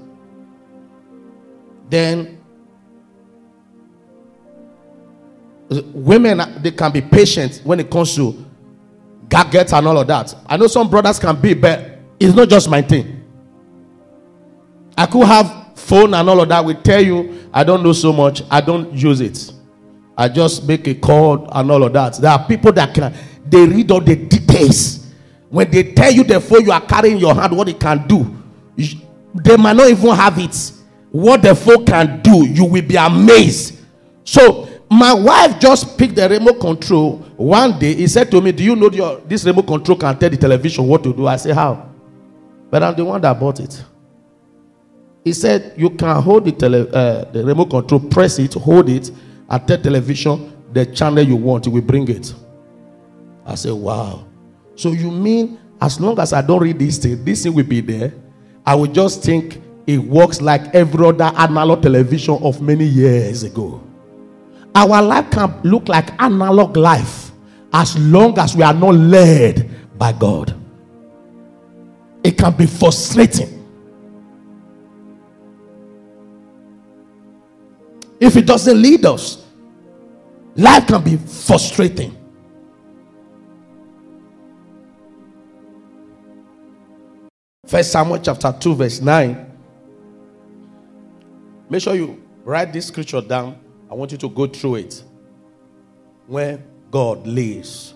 Then 1.89 2.35
women 5.69 6.61
they 6.61 6.71
can 6.71 6.91
be 6.91 7.01
patient 7.01 7.61
when 7.63 7.79
it 7.79 7.89
comes 7.89 8.15
to 8.15 8.44
gadgets 9.29 9.73
and 9.73 9.87
all 9.87 9.97
of 9.97 10.07
that. 10.07 10.33
I 10.47 10.57
know 10.57 10.67
some 10.67 10.89
brothers 10.89 11.19
can 11.19 11.39
be, 11.39 11.53
but 11.53 11.99
it's 12.19 12.35
not 12.35 12.49
just 12.49 12.69
my 12.69 12.81
thing. 12.81 13.23
I 14.97 15.05
could 15.05 15.25
have 15.25 15.77
phone 15.77 16.13
and 16.13 16.29
all 16.29 16.39
of 16.41 16.49
that. 16.49 16.63
We 16.63 16.73
tell 16.75 17.01
you 17.01 17.49
I 17.53 17.63
don't 17.63 17.83
know 17.83 17.93
so 17.93 18.13
much. 18.13 18.43
I 18.49 18.61
don't 18.61 18.93
use 18.93 19.21
it. 19.21 19.51
I 20.17 20.29
just 20.29 20.67
make 20.67 20.87
a 20.87 20.95
call 20.95 21.49
and 21.51 21.69
all 21.69 21.83
of 21.83 21.93
that. 21.93 22.15
There 22.15 22.31
are 22.31 22.47
people 22.47 22.71
that 22.73 22.93
can 22.93 23.13
they 23.47 23.65
read 23.65 23.91
all 23.91 24.01
the 24.01 24.15
details. 24.15 25.05
When 25.49 25.69
they 25.69 25.93
tell 25.93 26.11
you 26.11 26.23
the 26.23 26.39
phone 26.39 26.65
you 26.65 26.71
are 26.71 26.81
carrying 26.81 27.15
in 27.15 27.19
your 27.21 27.35
hand, 27.35 27.55
what 27.55 27.69
it 27.69 27.79
can 27.79 28.07
do, 28.07 28.35
they 29.35 29.57
might 29.57 29.75
not 29.75 29.89
even 29.89 30.15
have 30.15 30.37
it. 30.39 30.71
What 31.11 31.41
the 31.41 31.55
phone 31.55 31.85
can 31.85 32.21
do, 32.21 32.45
you 32.45 32.65
will 32.65 32.81
be 32.81 32.95
amazed. 32.95 33.79
So 34.23 34.64
my 34.89 35.13
wife 35.13 35.59
just 35.59 35.97
picked 35.97 36.15
the 36.15 36.29
remote 36.29 36.59
control 36.59 37.17
one 37.37 37.77
day. 37.79 37.93
He 37.95 38.07
said 38.07 38.29
to 38.31 38.41
me, 38.41 38.51
Do 38.51 38.63
you 38.63 38.75
know 38.75 38.89
your, 38.91 39.19
this 39.21 39.43
remote 39.45 39.67
control 39.67 39.97
can 39.97 40.17
tell 40.17 40.29
the 40.29 40.37
television 40.37 40.87
what 40.87 41.03
to 41.03 41.13
do? 41.13 41.27
I 41.27 41.35
said, 41.37 41.55
How? 41.55 41.89
But 42.69 42.83
I'm 42.83 42.95
the 42.95 43.05
one 43.05 43.21
that 43.21 43.39
bought 43.39 43.59
it. 43.59 43.83
He 45.23 45.33
said, 45.33 45.73
You 45.75 45.89
can 45.89 46.21
hold 46.21 46.45
the, 46.45 46.51
tele, 46.51 46.87
uh, 46.91 47.25
the 47.31 47.43
remote 47.43 47.69
control, 47.69 47.99
press 47.99 48.37
it, 48.39 48.53
hold 48.53 48.89
it, 48.89 49.11
and 49.49 49.67
tell 49.67 49.81
television 49.81 50.53
the 50.71 50.85
channel 50.85 51.23
you 51.23 51.35
want. 51.35 51.65
It 51.67 51.69
will 51.69 51.81
bring 51.81 52.07
it. 52.09 52.33
I 53.45 53.55
said, 53.55 53.73
Wow. 53.73 54.27
So 54.75 54.91
you 54.91 55.09
mean 55.09 55.59
as 55.81 55.99
long 55.99 56.19
as 56.19 56.33
I 56.33 56.41
don't 56.41 56.61
read 56.61 56.79
this 56.79 56.97
thing, 56.97 57.23
this 57.23 57.43
thing 57.43 57.53
will 57.53 57.63
be 57.65 57.81
there? 57.81 58.13
I 58.65 58.75
will 58.75 58.87
just 58.87 59.23
think 59.23 59.61
it 59.87 59.97
works 59.97 60.41
like 60.41 60.73
every 60.73 61.05
other 61.05 61.31
analog 61.37 61.81
television 61.83 62.39
of 62.41 62.61
many 62.61 62.85
years 62.85 63.43
ago. 63.43 63.81
Our 64.75 65.01
life 65.01 65.31
can 65.31 65.61
look 65.63 65.87
like 65.87 66.21
analog 66.21 66.75
life 66.75 67.31
as 67.71 67.97
long 67.97 68.37
as 68.37 68.55
we 68.57 68.63
are 68.63 68.73
not 68.73 68.93
led 68.93 69.97
by 69.97 70.11
God. 70.11 70.53
It 72.25 72.37
can 72.37 72.53
be 72.53 72.65
frustrating. 72.65 73.51
If 78.19 78.35
it 78.35 78.45
doesn't 78.45 78.81
lead 78.81 79.05
us, 79.05 79.45
life 80.55 80.87
can 80.87 81.03
be 81.03 81.17
frustrating. 81.17 82.17
First 87.65 87.91
Samuel 87.91 88.19
chapter 88.19 88.53
2, 88.59 88.75
verse 88.75 89.01
9. 89.01 89.51
Make 91.69 91.81
sure 91.81 91.95
you 91.95 92.21
write 92.43 92.73
this 92.73 92.87
scripture 92.87 93.21
down. 93.21 93.64
I 93.95 93.97
want 93.97 94.11
you 94.11 94.17
to 94.17 94.27
go 94.29 94.45
through 94.45 94.75
it. 94.75 95.01
Where 96.27 96.61
God 96.91 97.25
lays. 97.25 97.93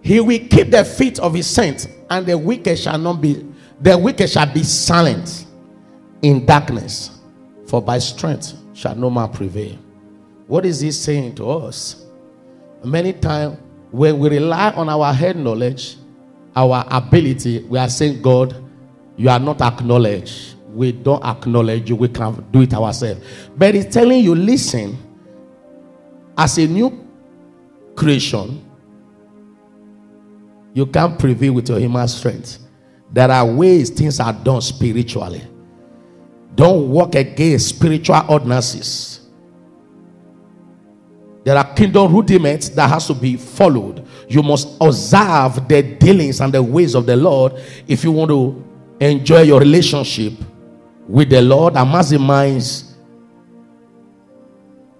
He 0.00 0.18
will 0.18 0.40
keep 0.48 0.72
the 0.72 0.84
feet 0.84 1.20
of 1.20 1.32
his 1.34 1.46
saints, 1.48 1.86
and 2.10 2.26
the 2.26 2.36
wicked 2.36 2.76
shall 2.76 2.98
not 2.98 3.20
be, 3.20 3.46
the 3.80 3.96
wicked 3.96 4.28
shall 4.28 4.52
be 4.52 4.64
silent 4.64 5.46
in 6.22 6.44
darkness, 6.44 7.20
for 7.68 7.80
by 7.80 8.00
strength 8.00 8.54
shall 8.74 8.96
no 8.96 9.10
man 9.10 9.30
prevail. 9.30 9.78
What 10.48 10.66
is 10.66 10.80
he 10.80 10.90
saying 10.90 11.36
to 11.36 11.48
us? 11.48 12.04
Many 12.82 13.12
times, 13.12 13.58
when 13.92 14.18
we 14.18 14.28
rely 14.28 14.72
on 14.72 14.88
our 14.88 15.12
head 15.14 15.36
knowledge, 15.36 15.98
our 16.56 16.84
ability, 16.90 17.60
we 17.62 17.78
are 17.78 17.88
saying, 17.88 18.22
God, 18.22 18.64
you 19.18 19.28
are 19.28 19.40
not 19.40 19.60
acknowledged. 19.60 20.54
We 20.72 20.92
don't 20.92 21.22
acknowledge 21.24 21.90
you. 21.90 21.96
We 21.96 22.08
can't 22.08 22.50
do 22.52 22.62
it 22.62 22.72
ourselves. 22.72 23.20
But 23.56 23.74
he's 23.74 23.86
telling 23.86 24.22
you, 24.22 24.34
listen, 24.34 24.96
as 26.36 26.56
a 26.56 26.66
new 26.68 27.04
creation, 27.96 28.64
you 30.72 30.86
can't 30.86 31.18
prevail 31.18 31.54
with 31.54 31.68
your 31.68 31.80
human 31.80 32.06
strength. 32.06 32.58
There 33.10 33.28
are 33.28 33.44
ways 33.44 33.90
things 33.90 34.20
are 34.20 34.32
done 34.32 34.60
spiritually. 34.60 35.42
Don't 36.54 36.88
walk 36.88 37.16
against 37.16 37.70
spiritual 37.70 38.22
ordinances. 38.28 39.28
There 41.42 41.56
are 41.56 41.74
kingdom 41.74 42.14
rudiments 42.14 42.68
that 42.70 42.88
has 42.88 43.06
to 43.08 43.14
be 43.14 43.36
followed. 43.36 44.06
You 44.28 44.42
must 44.42 44.76
observe 44.80 45.66
the 45.66 45.82
dealings 45.98 46.40
and 46.40 46.52
the 46.52 46.62
ways 46.62 46.94
of 46.94 47.06
the 47.06 47.16
Lord 47.16 47.54
if 47.88 48.04
you 48.04 48.12
want 48.12 48.30
to 48.30 48.67
enjoy 49.00 49.42
your 49.42 49.60
relationship 49.60 50.32
with 51.06 51.30
the 51.30 51.40
Lord 51.40 51.76
and 51.76 51.88
maximize 51.88 52.92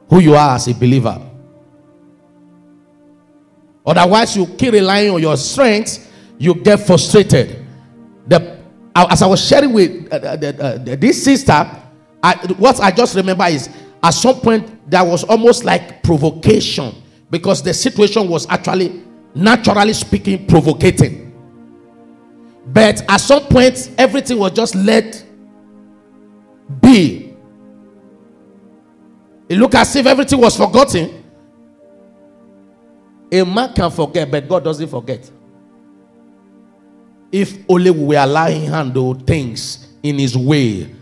who 0.08 0.20
you 0.20 0.34
are 0.34 0.54
as 0.54 0.68
a 0.68 0.74
believer. 0.74 1.20
Otherwise, 3.84 4.36
you 4.36 4.46
keep 4.46 4.72
relying 4.72 5.10
on 5.10 5.20
your 5.20 5.36
strength, 5.36 6.10
you 6.38 6.54
get 6.54 6.80
frustrated. 6.80 7.64
The, 8.26 8.58
as 8.94 9.22
I 9.22 9.26
was 9.26 9.46
sharing 9.46 9.72
with 9.72 10.12
uh, 10.12 10.16
uh, 10.16 10.62
uh, 10.62 10.78
this 10.96 11.24
sister, 11.24 11.52
I, 12.22 12.34
what 12.58 12.80
I 12.80 12.90
just 12.90 13.16
remember 13.16 13.46
is 13.46 13.68
at 14.02 14.10
some 14.10 14.40
point 14.40 14.90
there 14.90 15.04
was 15.04 15.24
almost 15.24 15.64
like 15.64 16.02
provocation 16.02 16.94
because 17.30 17.62
the 17.62 17.74
situation 17.74 18.28
was 18.28 18.46
actually, 18.48 19.02
naturally 19.34 19.92
speaking, 19.92 20.46
provocating. 20.46 21.27
But 22.70 23.02
at 23.08 23.16
some 23.18 23.44
point, 23.44 23.90
everything 23.96 24.38
was 24.38 24.52
just 24.52 24.74
let 24.74 25.24
be. 26.80 27.34
It 29.48 29.56
looked 29.56 29.74
as 29.74 29.96
if 29.96 30.04
everything 30.06 30.40
was 30.40 30.56
forgotten. 30.56 31.24
A 33.32 33.44
man 33.44 33.72
can 33.72 33.90
forget, 33.90 34.30
but 34.30 34.46
God 34.46 34.64
doesn't 34.64 34.88
forget. 34.88 35.30
If 37.32 37.58
only 37.68 37.90
we 37.90 38.16
allow 38.16 38.46
him 38.46 38.70
handle 38.70 39.14
things 39.14 39.88
in 40.02 40.18
his 40.18 40.36
way. 40.36 40.94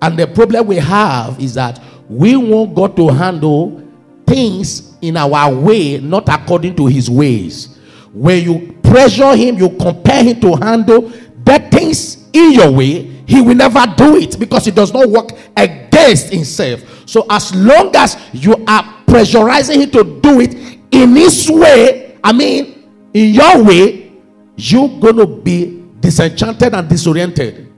And 0.00 0.18
the 0.18 0.26
problem 0.26 0.66
we 0.66 0.76
have 0.76 1.38
is 1.40 1.54
that 1.54 1.82
we 2.08 2.36
want 2.36 2.74
God 2.74 2.96
to 2.96 3.08
handle 3.08 3.82
things 4.26 4.94
in 5.02 5.16
our 5.16 5.52
way, 5.54 5.98
not 5.98 6.28
according 6.28 6.76
to 6.76 6.86
his 6.86 7.10
ways. 7.10 7.78
When 8.12 8.42
you 8.42 8.78
pressure 8.82 9.36
him, 9.36 9.56
you 9.56 9.70
compare 9.70 10.24
him 10.24 10.40
to 10.40 10.56
handle 10.56 11.12
the 11.44 11.58
things 11.70 12.28
in 12.32 12.52
your 12.52 12.70
way, 12.70 13.02
he 13.26 13.40
will 13.40 13.54
never 13.54 13.84
do 13.96 14.16
it 14.16 14.38
because 14.38 14.64
he 14.64 14.70
does 14.70 14.92
not 14.92 15.08
work 15.08 15.30
against 15.56 16.32
himself. 16.32 16.82
So, 17.06 17.26
as 17.28 17.54
long 17.54 17.94
as 17.96 18.16
you 18.32 18.52
are 18.66 18.82
pressurizing 19.06 19.82
him 19.82 19.90
to 19.90 20.20
do 20.20 20.40
it 20.40 20.54
in 20.90 21.14
his 21.16 21.50
way, 21.50 22.18
I 22.22 22.32
mean, 22.32 22.88
in 23.14 23.34
your 23.34 23.62
way, 23.64 24.12
you're 24.56 24.88
going 25.00 25.16
to 25.16 25.26
be 25.26 25.84
disenchanted 26.00 26.74
and 26.74 26.88
disoriented. 26.88 27.72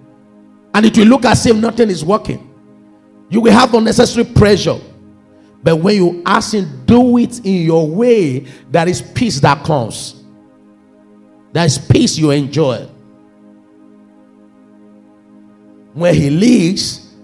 And 0.75 0.87
it 0.87 0.97
will 0.97 1.07
look 1.07 1.25
as 1.25 1.45
if 1.47 1.57
nothing 1.57 1.91
is 1.91 2.05
working. 2.05 2.49
You 3.29 3.41
will 3.41 3.53
have 3.53 3.73
unnecessary 3.75 4.25
pressure. 4.25 4.79
But 5.63 5.77
when 5.77 5.97
you 5.97 6.23
ask 6.27 6.55
him, 6.55 6.85
do 6.87 7.19
it 7.19 7.39
in 7.45 7.63
your 7.63 7.89
way, 7.89 8.41
there 8.71 8.89
is 8.89 9.01
peace 9.01 9.39
that 9.41 9.65
comes. 9.65 10.22
There 11.53 11.65
is 11.65 11.79
peace 11.79 12.17
you 12.17 12.31
enjoy. 12.31 12.89
When 15.93 16.15
he 16.15 16.31
leads, 16.31 17.15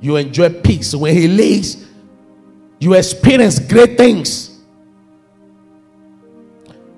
you 0.00 0.16
enjoy 0.16 0.60
peace. 0.60 0.94
When 0.94 1.14
he 1.16 1.28
leads, 1.28 1.86
you 2.80 2.94
experience 2.94 3.58
great 3.58 3.96
things. 3.96 4.60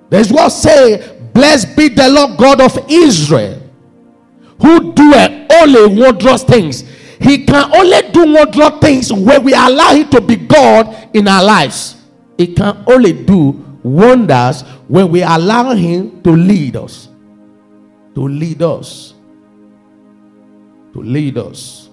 There's 0.09 0.31
what 0.31 0.49
say, 0.49 1.17
Blessed 1.33 1.77
be 1.77 1.89
the 1.89 2.09
Lord 2.09 2.37
God 2.37 2.59
of 2.59 2.85
Israel, 2.89 3.61
who 4.61 4.93
doeth 4.93 5.51
only 5.53 6.01
wondrous 6.01 6.43
things. 6.43 6.81
He 7.21 7.45
can 7.45 7.71
only 7.73 8.11
do 8.11 8.33
wondrous 8.33 8.79
things 8.81 9.13
when 9.13 9.43
we 9.43 9.53
allow 9.53 9.93
Him 9.93 10.09
to 10.09 10.21
be 10.21 10.35
God 10.35 11.09
in 11.13 11.27
our 11.27 11.43
lives. 11.43 11.95
He 12.37 12.53
can 12.53 12.83
only 12.87 13.13
do 13.13 13.51
wonders 13.83 14.63
when 14.89 15.11
we 15.11 15.21
allow 15.21 15.71
Him 15.75 16.21
to 16.23 16.31
lead 16.31 16.75
us. 16.75 17.09
To 18.15 18.27
lead 18.27 18.63
us. 18.63 19.13
To 20.93 21.01
lead 21.01 21.37
us. 21.37 21.89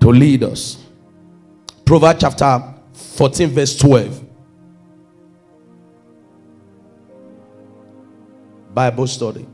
To 0.00 0.08
lead 0.10 0.44
us. 0.44 0.78
Proverbs 1.84 2.20
chapter 2.20 2.74
14, 2.92 3.48
verse 3.48 3.76
12. 3.76 4.24
Bible 8.72 9.06
study. 9.08 9.46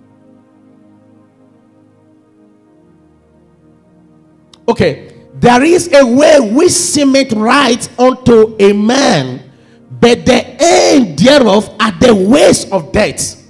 Okay, 4.68 5.15
there 5.38 5.62
is 5.62 5.92
a 5.92 6.04
way 6.04 6.40
which 6.40 6.72
seemeth 6.72 7.32
right 7.32 7.88
unto 7.98 8.56
a 8.58 8.72
man, 8.72 9.52
but 10.00 10.24
the 10.24 10.56
end 10.58 11.18
thereof 11.18 11.74
are 11.78 11.92
the 11.92 12.14
ways 12.14 12.70
of 12.72 12.90
death. 12.90 13.46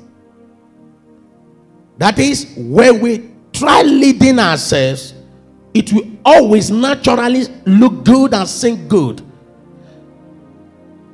That 1.99 2.19
is, 2.19 2.53
when 2.57 3.01
we 3.01 3.31
try 3.53 3.83
leading 3.83 4.39
ourselves, 4.39 5.15
it 5.73 5.93
will 5.93 6.11
always 6.25 6.71
naturally 6.71 7.45
look 7.65 8.05
good 8.05 8.35
and 8.35 8.49
seem 8.49 8.89
good. 8.89 9.23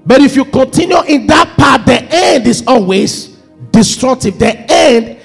But 0.05 0.21
if 0.23 0.35
you 0.35 0.45
continue 0.45 1.01
in 1.03 1.27
that 1.27 1.55
path, 1.57 1.85
the 1.87 2.03
end 2.11 2.47
is 2.47 2.65
always 2.67 3.29
destructive. 3.71 4.39
The 4.39 4.57
end 4.71 5.21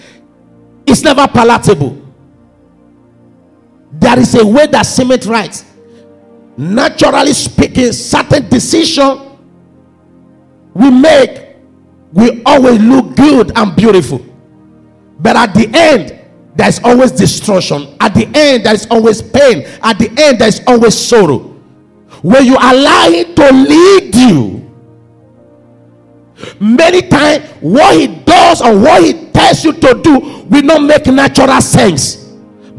is 0.85 1.03
never 1.03 1.27
palatable. 1.27 2.06
There 3.99 4.19
is 4.19 4.35
a 4.35 4.45
way 4.45 4.67
that 4.67 4.83
seemeth 4.83 5.25
right. 5.25 5.63
Naturally 6.57 7.33
speaking, 7.33 7.91
certain 7.91 8.47
decision 8.49 9.37
we 10.73 10.91
make 10.91 11.55
will 12.13 12.41
always 12.45 12.79
look 12.79 13.15
good 13.15 13.51
and 13.55 13.75
beautiful. 13.75 14.23
But 15.19 15.35
at 15.35 15.53
the 15.53 15.69
end, 15.73 16.19
there's 16.55 16.79
always 16.83 17.11
destruction. 17.11 17.95
At 17.99 18.13
the 18.13 18.27
end, 18.33 18.65
there's 18.65 18.85
always 18.87 19.21
pain. 19.21 19.65
At 19.81 19.99
the 19.99 20.11
end, 20.17 20.39
there's 20.39 20.61
always 20.67 20.95
sorrow. 20.95 21.39
When 22.21 22.45
you 22.45 22.55
allow 22.55 23.09
Him 23.09 23.35
to 23.35 23.51
lead 23.51 24.15
you, 24.15 24.71
many 26.59 27.01
times 27.07 27.45
what 27.61 27.99
He 27.99 28.07
does 28.07 28.61
or 28.61 28.77
what 28.79 29.03
He 29.03 29.31
tells 29.31 29.63
you 29.63 29.73
to 29.73 30.01
do 30.03 30.19
will 30.49 30.63
not 30.63 30.81
make 30.83 31.05
natural 31.07 31.61
sense. 31.61 32.26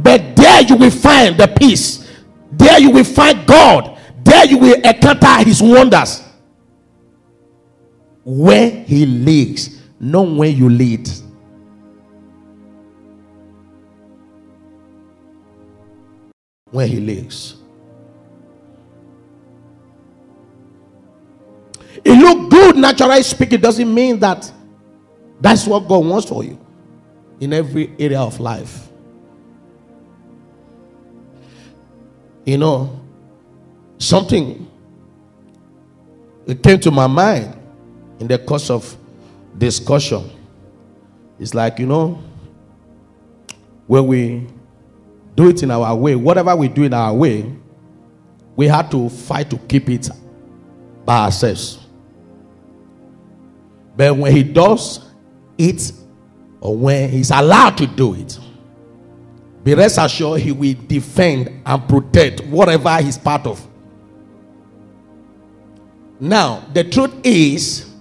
But 0.08 0.36
there 0.36 0.62
you 0.62 0.76
will 0.76 0.90
find 0.90 1.36
the 1.36 1.46
peace. 1.46 2.10
There 2.52 2.80
you 2.80 2.90
will 2.90 3.04
find 3.04 3.46
God. 3.46 4.00
There 4.24 4.46
you 4.46 4.56
will 4.56 4.80
encounter 4.80 5.44
His 5.44 5.60
wonders. 5.60 6.22
Where 8.24 8.70
He 8.70 9.04
leads, 9.04 9.82
not 10.00 10.26
where 10.26 10.48
you 10.48 10.70
lead. 10.70 11.10
Where 16.70 16.86
He 16.86 17.00
lives. 17.00 17.56
It 22.02 22.18
look 22.18 22.50
good 22.50 22.78
naturally 22.78 23.22
speaking 23.24 23.60
doesn't 23.60 23.92
mean 23.94 24.18
that 24.20 24.50
that's 25.38 25.66
what 25.66 25.86
God 25.86 26.06
wants 26.06 26.26
for 26.26 26.42
you 26.42 26.58
in 27.40 27.52
every 27.52 27.94
area 27.98 28.20
of 28.20 28.40
life. 28.40 28.87
You 32.48 32.56
know, 32.56 32.98
something 33.98 34.66
it 36.46 36.62
came 36.62 36.80
to 36.80 36.90
my 36.90 37.06
mind 37.06 37.54
in 38.20 38.26
the 38.26 38.38
course 38.38 38.70
of 38.70 38.96
discussion. 39.58 40.30
It's 41.38 41.52
like, 41.52 41.78
you 41.78 41.84
know, 41.84 42.22
when 43.86 44.06
we 44.06 44.46
do 45.34 45.50
it 45.50 45.62
in 45.62 45.70
our 45.70 45.94
way, 45.94 46.16
whatever 46.16 46.56
we 46.56 46.68
do 46.68 46.84
in 46.84 46.94
our 46.94 47.12
way, 47.12 47.54
we 48.56 48.66
had 48.66 48.90
to 48.92 49.10
fight 49.10 49.50
to 49.50 49.58
keep 49.58 49.90
it 49.90 50.08
by 51.04 51.26
ourselves. 51.26 51.86
But 53.94 54.16
when 54.16 54.34
he 54.34 54.42
does 54.42 55.04
it, 55.58 55.92
or 56.62 56.74
when 56.74 57.10
he's 57.10 57.30
allowed 57.30 57.76
to 57.76 57.86
do 57.86 58.14
it, 58.14 58.38
be 59.64 59.74
rest 59.74 59.98
assured 59.98 60.40
he 60.40 60.52
will 60.52 60.74
defend 60.86 61.62
and 61.66 61.88
protect 61.88 62.44
whatever 62.46 62.96
he's 63.02 63.18
part 63.18 63.46
of. 63.46 63.66
Now, 66.20 66.64
the 66.72 66.84
truth 66.84 67.14
is, 67.24 67.92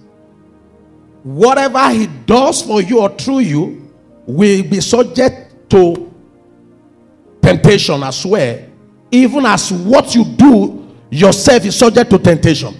whatever 1.22 1.90
he 1.90 2.06
does 2.06 2.62
for 2.62 2.80
you 2.80 3.00
or 3.00 3.10
through 3.10 3.40
you 3.40 3.92
will 4.26 4.62
be 4.62 4.80
subject 4.80 5.70
to 5.70 6.12
temptation 7.42 8.02
as 8.02 8.24
well, 8.24 8.60
even 9.10 9.46
as 9.46 9.72
what 9.72 10.14
you 10.14 10.24
do 10.24 10.96
yourself 11.10 11.64
is 11.64 11.76
subject 11.76 12.10
to 12.10 12.18
temptation. 12.18 12.74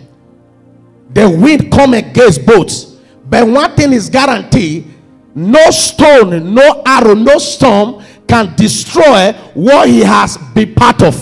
The 1.11 1.29
wind 1.29 1.73
come 1.73 1.95
against 1.95 2.45
boats, 2.45 2.97
but 3.25 3.47
one 3.47 3.75
thing 3.75 3.93
is 3.93 4.11
guaranteed: 4.11 4.87
no 5.35 5.71
stone, 5.71 6.55
no 6.55 6.83
arrow, 6.85 7.15
no 7.15 7.39
storm 7.39 8.05
can 8.29 8.55
destroy 8.57 9.33
what 9.55 9.89
he 9.89 10.01
has 10.01 10.37
been 10.55 10.75
part 10.75 11.03
of. 11.03 11.17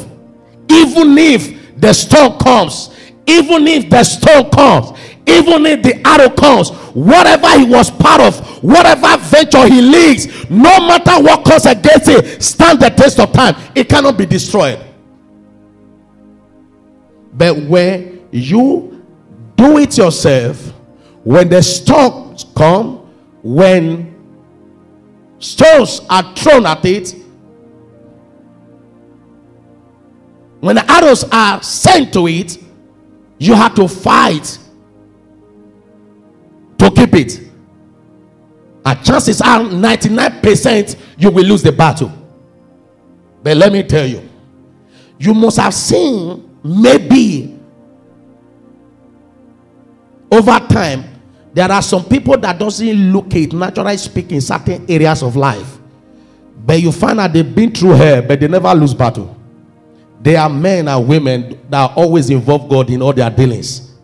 Even 0.68 1.16
if 1.16 1.78
the 1.80 1.92
storm 1.92 2.38
comes, 2.38 2.90
even 3.26 3.66
if 3.68 3.88
the 3.88 4.02
storm 4.04 4.50
comes, 4.50 4.98
even 5.26 5.66
if 5.66 5.82
the 5.82 6.06
arrow 6.06 6.30
comes, 6.30 6.70
whatever 6.94 7.58
he 7.58 7.64
was 7.64 7.90
part 7.90 8.20
of, 8.20 8.38
whatever 8.62 9.16
venture 9.18 9.66
he 9.66 9.80
leads, 9.80 10.48
no 10.48 10.78
matter 10.86 11.22
what 11.22 11.44
comes 11.44 11.66
against 11.66 12.08
it, 12.08 12.42
stand 12.42 12.80
the 12.80 12.90
test 12.90 13.18
of 13.18 13.32
time. 13.32 13.54
It 13.74 13.88
cannot 13.88 14.16
be 14.16 14.26
destroyed. 14.26 14.80
But 17.32 17.56
when 17.56 18.28
you 18.30 19.04
do 19.56 19.78
it 19.78 19.98
yourself, 19.98 20.72
when 21.24 21.48
the 21.48 21.62
storms 21.62 22.46
come, 22.56 22.98
when 23.42 24.15
stones 25.38 26.00
are 26.08 26.34
thrown 26.34 26.66
at 26.66 26.84
it, 26.84 27.14
when 30.60 30.78
arrows 30.78 31.24
are 31.30 31.62
sent 31.62 32.12
to 32.14 32.26
it, 32.26 32.58
you 33.38 33.54
have 33.54 33.74
to 33.74 33.86
fight 33.86 34.58
to 36.78 36.90
keep 36.90 37.14
it. 37.14 37.40
And 38.84 39.04
chances 39.04 39.40
are 39.40 39.60
99% 39.60 40.96
you 41.18 41.30
will 41.30 41.44
lose 41.44 41.62
the 41.62 41.72
battle. 41.72 42.12
But 43.42 43.56
let 43.56 43.72
me 43.72 43.82
tell 43.82 44.06
you, 44.06 44.28
you 45.18 45.34
must 45.34 45.58
have 45.58 45.74
seen 45.74 46.58
maybe 46.62 47.58
over 50.30 50.58
time 50.68 51.04
there 51.56 51.72
are 51.72 51.80
some 51.80 52.04
people 52.04 52.36
that 52.36 52.58
doesn't 52.58 53.12
look 53.14 53.34
it 53.34 53.54
naturally 53.54 53.96
speaking 53.96 54.42
certain 54.42 54.84
areas 54.90 55.22
of 55.22 55.36
life. 55.36 55.78
But 56.54 56.82
you 56.82 56.92
find 56.92 57.18
that 57.18 57.32
they've 57.32 57.54
been 57.54 57.72
through 57.72 57.92
hell 57.92 58.20
but 58.20 58.38
they 58.38 58.46
never 58.46 58.74
lose 58.74 58.92
battle. 58.92 59.34
They 60.20 60.36
are 60.36 60.50
men 60.50 60.86
and 60.86 61.08
women 61.08 61.58
that 61.70 61.96
always 61.96 62.28
involve 62.28 62.68
god 62.68 62.90
in 62.90 63.00
all 63.00 63.14
their 63.14 63.30
dealings. 63.30 63.94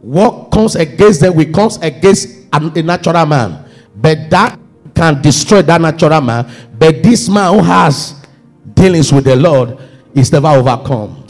What 0.00 0.50
comes 0.50 0.74
against 0.74 1.20
them 1.20 1.34
will 1.34 1.52
comes 1.52 1.76
against 1.82 2.46
a 2.50 2.82
natural 2.82 3.26
man. 3.26 3.62
But 3.94 4.30
that 4.30 4.58
can 4.94 5.20
destroy 5.20 5.60
that 5.60 5.82
natural 5.82 6.22
man. 6.22 6.50
But 6.78 7.02
this 7.02 7.28
man 7.28 7.52
who 7.52 7.62
has 7.62 8.24
dealings 8.72 9.12
with 9.12 9.24
the 9.24 9.36
lord 9.36 9.76
is 10.14 10.32
never 10.32 10.48
overcome. 10.48 11.26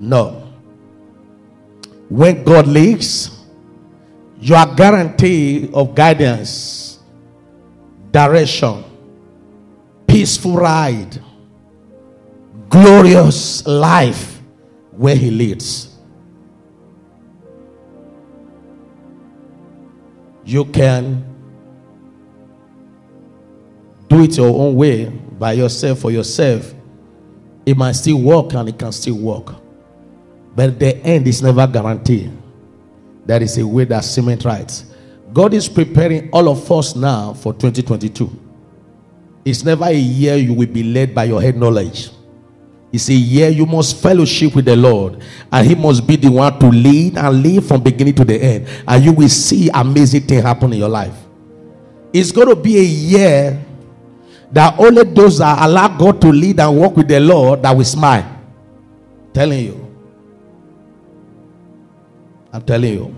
No 0.00 0.41
when 2.12 2.44
God 2.44 2.66
leads, 2.66 3.30
you 4.38 4.54
are 4.54 4.74
guaranteed 4.74 5.72
of 5.72 5.94
guidance, 5.94 6.98
direction, 8.10 8.84
peaceful 10.06 10.56
ride, 10.56 11.18
glorious 12.68 13.66
life 13.66 14.42
where 14.90 15.16
He 15.16 15.30
leads. 15.30 15.96
You 20.44 20.66
can 20.66 21.24
do 24.08 24.22
it 24.22 24.36
your 24.36 24.48
own 24.50 24.74
way 24.74 25.06
by 25.06 25.54
yourself 25.54 26.00
for 26.00 26.10
yourself. 26.10 26.74
It 27.64 27.74
might 27.74 27.92
still 27.92 28.20
work 28.20 28.52
and 28.52 28.68
it 28.68 28.78
can 28.78 28.92
still 28.92 29.16
work. 29.16 29.61
But 30.54 30.78
the 30.78 30.96
end 30.98 31.26
is 31.26 31.42
never 31.42 31.66
guaranteed. 31.66 32.30
There 33.24 33.42
is 33.42 33.56
a 33.58 33.66
way 33.66 33.84
that 33.84 34.04
cement 34.04 34.44
right. 34.44 34.84
God 35.32 35.54
is 35.54 35.68
preparing 35.68 36.28
all 36.30 36.48
of 36.48 36.70
us 36.70 36.94
now 36.94 37.32
for 37.32 37.52
2022. 37.54 38.30
It's 39.44 39.64
never 39.64 39.86
a 39.86 39.92
year 39.92 40.36
you 40.36 40.54
will 40.54 40.68
be 40.68 40.82
led 40.82 41.14
by 41.14 41.24
your 41.24 41.40
head 41.40 41.56
knowledge. 41.56 42.10
It's 42.92 43.08
a 43.08 43.14
year 43.14 43.48
you 43.48 43.64
must 43.64 44.02
fellowship 44.02 44.54
with 44.54 44.66
the 44.66 44.76
Lord, 44.76 45.22
and 45.50 45.66
He 45.66 45.74
must 45.74 46.06
be 46.06 46.16
the 46.16 46.30
one 46.30 46.58
to 46.58 46.68
lead 46.68 47.16
and 47.16 47.42
lead 47.42 47.64
from 47.64 47.82
beginning 47.82 48.14
to 48.16 48.24
the 48.24 48.36
end, 48.40 48.68
and 48.86 49.02
you 49.02 49.12
will 49.12 49.30
see 49.30 49.70
amazing 49.72 50.22
things 50.22 50.42
happen 50.42 50.74
in 50.74 50.78
your 50.78 50.90
life. 50.90 51.14
It's 52.12 52.30
going 52.30 52.48
to 52.48 52.56
be 52.56 52.76
a 52.78 52.82
year 52.82 53.64
that 54.52 54.78
only 54.78 55.04
those 55.04 55.38
that 55.38 55.66
allow 55.66 55.88
God 55.88 56.20
to 56.20 56.28
lead 56.28 56.60
and 56.60 56.76
walk 56.76 56.98
with 56.98 57.08
the 57.08 57.18
Lord 57.18 57.62
that 57.62 57.74
will 57.74 57.86
smile. 57.86 58.28
Telling 59.32 59.64
you. 59.64 59.81
I'm 62.52 62.62
telling 62.62 62.92
you. 62.92 63.16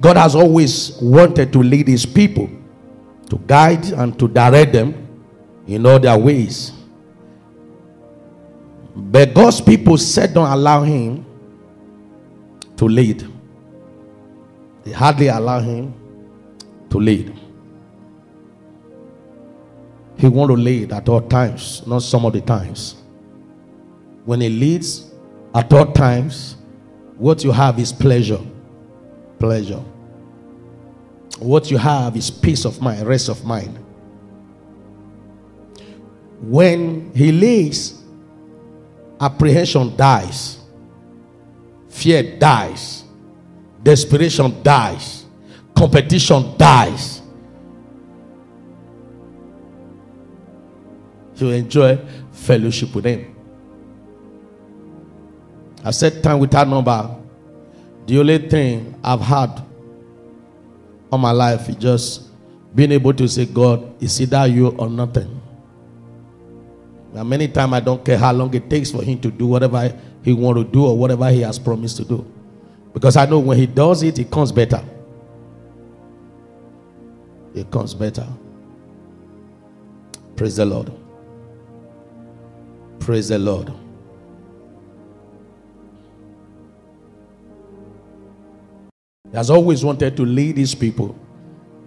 God 0.00 0.16
has 0.16 0.34
always 0.34 0.96
wanted 1.00 1.52
to 1.52 1.62
lead 1.62 1.88
his 1.88 2.06
people, 2.06 2.48
to 3.30 3.36
guide 3.46 3.86
and 3.92 4.18
to 4.18 4.28
direct 4.28 4.72
them 4.72 4.94
in 5.66 5.84
all 5.84 5.98
their 5.98 6.18
ways. 6.18 6.72
But 8.94 9.34
God's 9.34 9.60
people 9.60 9.98
said, 9.98 10.32
Don't 10.32 10.50
allow 10.50 10.82
him 10.82 11.24
to 12.76 12.84
lead. 12.86 13.26
They 14.84 14.92
hardly 14.92 15.28
allow 15.28 15.60
him 15.60 15.92
to 16.90 16.98
lead. 16.98 17.34
He 20.18 20.28
want 20.28 20.50
to 20.50 20.56
lead 20.56 20.92
at 20.92 21.08
all 21.08 21.20
times, 21.20 21.86
not 21.86 22.02
some 22.02 22.24
of 22.24 22.32
the 22.32 22.40
times 22.40 22.96
when 24.26 24.40
he 24.40 24.48
leads 24.50 25.10
at 25.54 25.72
all 25.72 25.90
times, 25.92 26.56
what 27.16 27.42
you 27.42 27.52
have 27.52 27.78
is 27.78 27.92
pleasure. 27.92 28.40
Pleasure. 29.38 29.82
What 31.38 31.70
you 31.70 31.78
have 31.78 32.16
is 32.16 32.30
peace 32.30 32.64
of 32.64 32.80
mind, 32.82 33.06
rest 33.06 33.28
of 33.28 33.44
mind. 33.44 33.78
When 36.40 37.12
he 37.14 37.30
leads, 37.30 38.02
apprehension 39.20 39.96
dies, 39.96 40.58
fear 41.88 42.36
dies, 42.38 43.04
desperation 43.82 44.62
dies, 44.62 45.24
competition 45.74 46.56
dies. 46.58 47.22
You 51.36 51.50
enjoy 51.50 51.98
fellowship 52.32 52.94
with 52.94 53.04
him. 53.04 53.35
I 55.86 55.92
said 55.92 56.20
time 56.20 56.40
without 56.40 56.66
number. 56.66 57.16
The 58.06 58.18
only 58.18 58.38
thing 58.38 58.98
I've 59.04 59.20
had 59.20 59.62
all 61.12 61.18
my 61.18 61.30
life 61.30 61.68
is 61.68 61.76
just 61.76 62.22
being 62.74 62.90
able 62.90 63.14
to 63.14 63.28
say, 63.28 63.46
God, 63.46 64.02
is 64.02 64.20
either 64.20 64.48
you 64.48 64.68
or 64.70 64.90
nothing. 64.90 65.40
Now, 67.14 67.22
many 67.22 67.46
times 67.46 67.72
I 67.72 67.78
don't 67.78 68.04
care 68.04 68.18
how 68.18 68.32
long 68.32 68.52
it 68.52 68.68
takes 68.68 68.90
for 68.90 69.00
him 69.04 69.20
to 69.20 69.30
do 69.30 69.46
whatever 69.46 69.96
he 70.24 70.32
want 70.32 70.58
to 70.58 70.64
do 70.64 70.86
or 70.86 70.98
whatever 70.98 71.30
he 71.30 71.42
has 71.42 71.56
promised 71.56 71.98
to 71.98 72.04
do. 72.04 72.26
Because 72.92 73.16
I 73.16 73.26
know 73.26 73.38
when 73.38 73.56
he 73.56 73.66
does 73.66 74.02
it, 74.02 74.18
it 74.18 74.28
comes 74.28 74.50
better. 74.50 74.82
It 77.54 77.70
comes 77.70 77.94
better. 77.94 78.26
Praise 80.34 80.56
the 80.56 80.66
Lord. 80.66 80.90
Praise 82.98 83.28
the 83.28 83.38
Lord. 83.38 83.72
He 89.30 89.36
has 89.36 89.50
always 89.50 89.84
wanted 89.84 90.16
to 90.16 90.24
lead 90.24 90.56
his 90.56 90.74
people, 90.74 91.18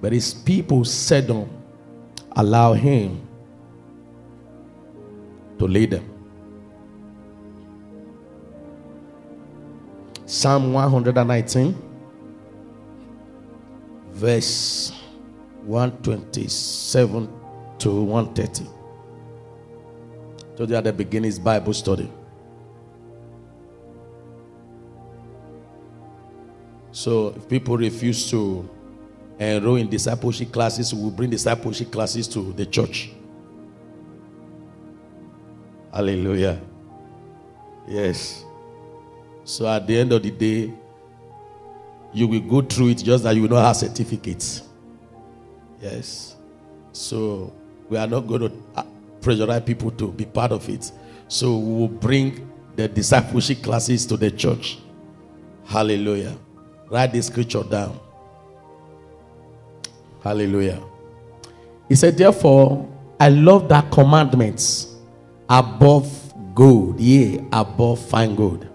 but 0.01 0.11
his 0.11 0.33
people 0.33 0.85
seldom 0.85 1.49
allow 2.35 2.73
him 2.73 3.27
to 5.57 5.65
lead 5.65 5.91
them. 5.91 6.09
Psalm 10.25 10.73
119, 10.73 11.75
verse 14.11 14.91
127 15.63 17.29
to 17.79 18.01
130. 18.01 18.69
Told 20.55 20.69
you 20.69 20.75
at 20.75 20.83
the 20.83 20.93
beginning 20.93 21.35
Bible 21.41 21.73
study. 21.73 22.11
So 26.99 27.33
if 27.33 27.47
people 27.47 27.77
refuse 27.77 28.29
to 28.29 28.69
enroll 29.39 29.77
in 29.77 29.89
discipleship 29.89 30.51
classes, 30.51 30.93
we 30.93 31.01
will 31.01 31.11
bring 31.11 31.29
discipleship 31.29 31.93
classes 31.93 32.27
to 32.27 32.51
the 32.51 32.65
church. 32.65 33.11
Hallelujah. 35.93 36.59
Yes. 37.87 38.43
So 39.45 39.65
at 39.65 39.87
the 39.87 39.97
end 39.97 40.11
of 40.11 40.23
the 40.23 40.31
day, 40.31 40.73
you 42.11 42.27
will 42.27 42.41
go 42.41 42.61
through 42.61 42.89
it 42.89 42.97
just 42.97 43.23
that 43.23 43.33
you 43.33 43.43
will 43.43 43.49
not 43.49 43.65
have 43.65 43.77
certificates. 43.77 44.63
Yes. 45.81 46.35
So 46.91 47.53
we 47.87 47.95
are 47.95 48.07
not 48.07 48.27
going 48.27 48.41
to 48.41 48.51
uh, 48.75 48.83
pressurize 49.21 49.65
people 49.65 49.91
to 49.91 50.11
be 50.11 50.25
part 50.25 50.51
of 50.51 50.67
it. 50.67 50.91
So 51.29 51.57
we 51.59 51.79
will 51.79 51.87
bring 51.87 52.51
the 52.75 52.89
discipleship 52.89 53.63
classes 53.63 54.05
to 54.07 54.17
the 54.17 54.31
church. 54.31 54.79
Hallelujah. 55.63 56.35
Write 56.89 57.11
this 57.13 57.27
scripture 57.27 57.63
down. 57.63 57.99
Hallelujah. 60.23 60.81
He 61.87 61.95
said, 61.95 62.17
Therefore, 62.17 62.87
I 63.19 63.29
love 63.29 63.69
that 63.69 63.91
commandments 63.91 64.95
above 65.49 66.33
gold, 66.55 66.99
yea, 66.99 67.43
above 67.51 67.99
fine 67.99 68.35
gold. 68.35 68.67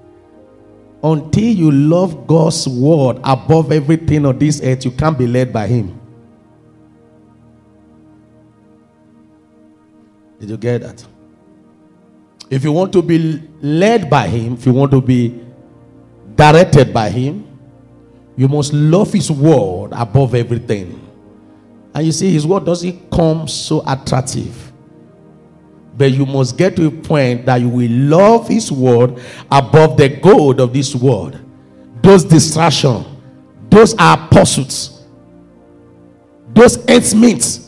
Until 1.03 1.44
you 1.44 1.70
love 1.70 2.27
God's 2.27 2.66
word 2.66 3.18
above 3.24 3.72
everything 3.72 4.24
on 4.24 4.38
this 4.38 4.61
earth, 4.62 4.85
you 4.85 4.90
can't 4.90 5.18
be 5.18 5.27
led 5.27 5.53
by 5.53 5.66
Him. 5.66 6.00
Did 10.40 10.50
you 10.50 10.57
get 10.57 10.81
that? 10.83 11.07
If 12.50 12.64
you 12.64 12.72
want 12.72 12.92
to 12.92 13.03
be 13.03 13.42
led 13.61 14.09
by 14.09 14.29
Him, 14.29 14.55
if 14.55 14.66
you 14.66 14.72
want 14.72 14.92
to 14.92 15.00
be 15.00 15.42
directed 16.35 16.92
by 16.92 17.11
Him, 17.11 17.53
you 18.36 18.48
must 18.48 18.72
love 18.72 19.12
His 19.12 19.30
word 19.30 19.90
above 19.92 20.34
everything. 20.34 21.00
And 21.94 22.06
you 22.06 22.12
see, 22.12 22.32
His 22.32 22.46
word 22.46 22.64
doesn't 22.64 23.10
come 23.10 23.46
so 23.46 23.82
attractive. 23.86 24.72
But 25.96 26.10
you 26.10 26.26
must 26.26 26.56
get 26.58 26.74
to 26.76 26.86
a 26.88 26.90
point 26.90 27.46
that 27.46 27.60
you 27.60 27.68
will 27.68 27.90
love 27.90 28.48
His 28.48 28.72
word 28.72 29.20
above 29.50 29.96
the 29.96 30.08
gold 30.08 30.60
of 30.60 30.72
this 30.72 30.94
world. 30.94 31.38
Those 32.02 32.24
distractions, 32.24 33.06
those 33.70 33.94
are 33.96 34.28
pursuits, 34.28 35.04
those 36.48 36.84
ends 36.86 37.14
meet. 37.14 37.60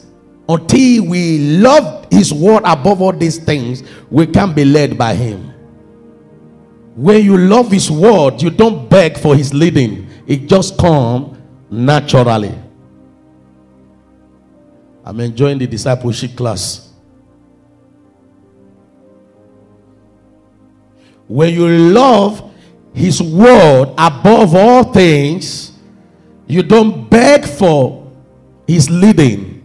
Until 0.48 1.07
we 1.07 1.59
love 1.59 2.07
His 2.11 2.33
word 2.33 2.62
above 2.64 3.02
all 3.02 3.12
these 3.12 3.38
things, 3.38 3.83
we 4.11 4.26
can 4.26 4.52
be 4.52 4.64
led 4.64 4.96
by 4.96 5.14
Him. 5.14 5.52
When 6.94 7.24
you 7.24 7.37
love 7.37 7.70
His 7.70 7.90
word, 7.90 8.40
you 8.42 8.50
don't 8.50 8.88
beg 8.88 9.18
for 9.18 9.35
His 9.37 9.52
leading, 9.52 10.06
it 10.27 10.47
just 10.49 10.77
comes 10.79 11.39
naturally. 11.71 12.55
I'm 15.05 15.21
enjoying 15.21 15.59
the 15.59 15.67
discipleship 15.67 16.35
class. 16.37 16.93
When 21.29 21.53
you 21.55 21.69
love 21.69 22.53
His 22.93 23.23
word 23.23 23.95
above 23.99 24.55
all 24.55 24.85
things, 24.85 25.73
you 26.47 26.62
don't 26.62 27.09
beg 27.09 27.45
for 27.45 28.11
His 28.67 28.91
leading. 28.91 29.57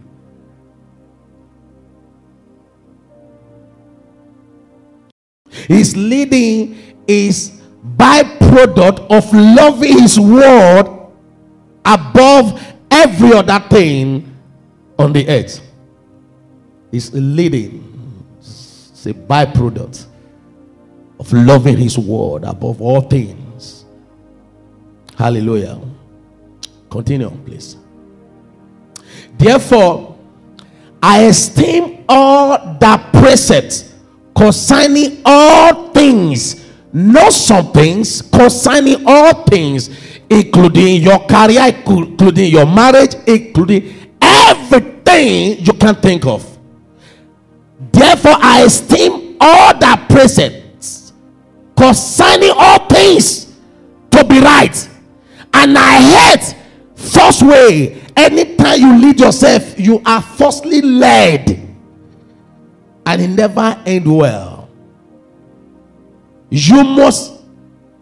His 5.68 5.96
leading 5.96 6.76
is 7.06 7.61
byproduct 7.96 9.10
of 9.10 9.32
loving 9.32 10.00
His 10.00 10.18
word 10.18 10.86
above 11.84 12.74
every 12.90 13.32
other 13.32 13.60
thing 13.68 14.34
on 14.98 15.12
the 15.12 15.28
earth. 15.28 15.60
It's 16.92 17.10
leading. 17.12 18.24
It's 18.38 19.06
a 19.06 19.14
byproduct 19.14 20.06
of 21.18 21.32
loving 21.32 21.76
his 21.76 21.98
word 21.98 22.44
above 22.44 22.80
all 22.82 23.00
things. 23.00 23.84
Hallelujah. 25.16 25.80
Continue, 26.90 27.30
please. 27.30 27.76
Therefore, 29.38 30.18
I 31.02 31.22
esteem 31.22 32.04
all 32.08 32.76
that 32.78 33.12
precepts 33.12 33.94
concerning 34.36 35.22
all 35.24 35.90
things, 35.92 36.61
not 36.92 37.32
some 37.32 37.72
things, 37.72 38.20
concerning 38.22 39.04
all 39.06 39.44
things, 39.44 39.90
including 40.28 41.02
your 41.02 41.18
career, 41.26 41.74
including 41.74 42.50
your 42.50 42.66
marriage, 42.66 43.14
including 43.26 44.10
everything 44.20 45.58
you 45.64 45.72
can 45.72 45.94
think 45.96 46.26
of. 46.26 46.46
Therefore, 47.92 48.36
I 48.36 48.62
esteem 48.62 49.36
all 49.40 49.76
that 49.78 50.06
precepts 50.08 51.12
concerning 51.76 52.52
all 52.54 52.86
things 52.88 53.52
to 54.10 54.24
be 54.24 54.40
right. 54.40 54.88
And 55.54 55.76
I 55.76 56.00
hate 56.00 56.56
false 56.94 57.42
way. 57.42 58.00
Anytime 58.16 58.80
you 58.80 58.98
lead 58.98 59.20
yourself, 59.20 59.78
you 59.78 60.02
are 60.04 60.22
falsely 60.22 60.80
led. 60.80 61.50
And 63.04 63.20
it 63.20 63.28
never 63.28 63.82
end 63.84 64.16
well. 64.16 64.51
You 66.54 66.84
must 66.84 67.32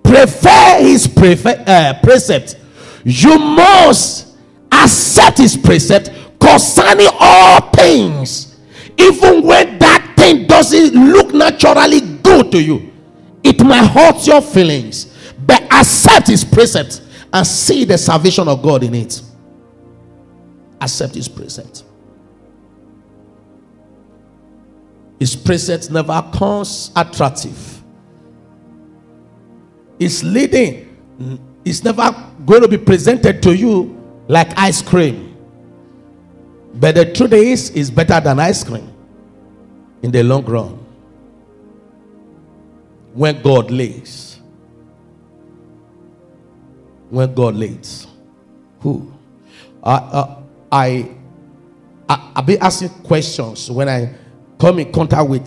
prefer 0.03 0.81
his 0.81 1.07
prefer, 1.07 1.63
uh, 1.69 1.95
precept. 2.03 2.57
You 3.05 3.39
must 3.39 4.37
accept 4.73 5.39
his 5.39 5.57
precept 5.57 6.11
concerning 6.41 7.07
all 7.21 7.61
things. 7.71 8.57
Even 8.99 9.45
when 9.47 9.79
that 9.79 10.15
thing 10.17 10.49
doesn't 10.49 10.95
look 10.95 11.33
naturally 11.33 12.01
good 12.01 12.51
to 12.51 12.61
you, 12.61 12.93
it 13.45 13.63
might 13.63 13.87
hurt 13.87 14.27
your 14.27 14.43
feelings. 14.43 15.07
But 15.47 15.63
accept 15.73 16.27
his 16.27 16.45
precept 16.45 17.03
and 17.33 17.47
see 17.47 17.85
the 17.85 17.97
salvation 17.99 18.49
of 18.49 18.63
God 18.65 18.83
in 18.83 18.97
it. 18.97 19.23
Accept 20.81 21.15
his 21.15 21.29
precept. 21.29 21.85
His 25.21 25.37
precept 25.37 25.89
never 25.93 26.29
comes 26.35 26.91
attractive. 26.97 27.80
It's 30.01 30.25
leading. 30.25 30.97
It's 31.63 31.85
never 31.85 32.11
going 32.47 32.63
to 32.63 32.69
be 32.69 32.79
presented 32.79 33.43
to 33.43 33.55
you 33.55 33.97
like 34.29 34.59
ice 34.59 34.81
cream. 34.81 35.37
But 36.75 36.95
the 36.95 37.13
truth 37.13 37.35
is, 37.35 37.71
it's 37.71 37.91
better 37.91 38.19
than 38.19 38.41
ice 38.41 38.65
cream 38.65 38.91
in 40.03 40.11
the 40.11 40.23
long 40.23 40.45
run. 40.47 40.79
When 43.13 43.43
God 43.43 43.71
lays. 43.71 44.41
When 47.11 47.35
God 47.35 47.57
lays. 47.57 48.07
Who? 48.81 49.13
Uh, 49.83 49.87
uh, 49.87 50.43
I, 50.73 51.11
I, 52.09 52.33
I've 52.37 52.47
been 52.47 52.63
asking 52.63 52.91
questions 53.03 53.71
when 53.71 53.89
I 53.89 54.15
come 54.59 54.79
in 54.79 54.93
contact 54.93 55.29
with 55.29 55.47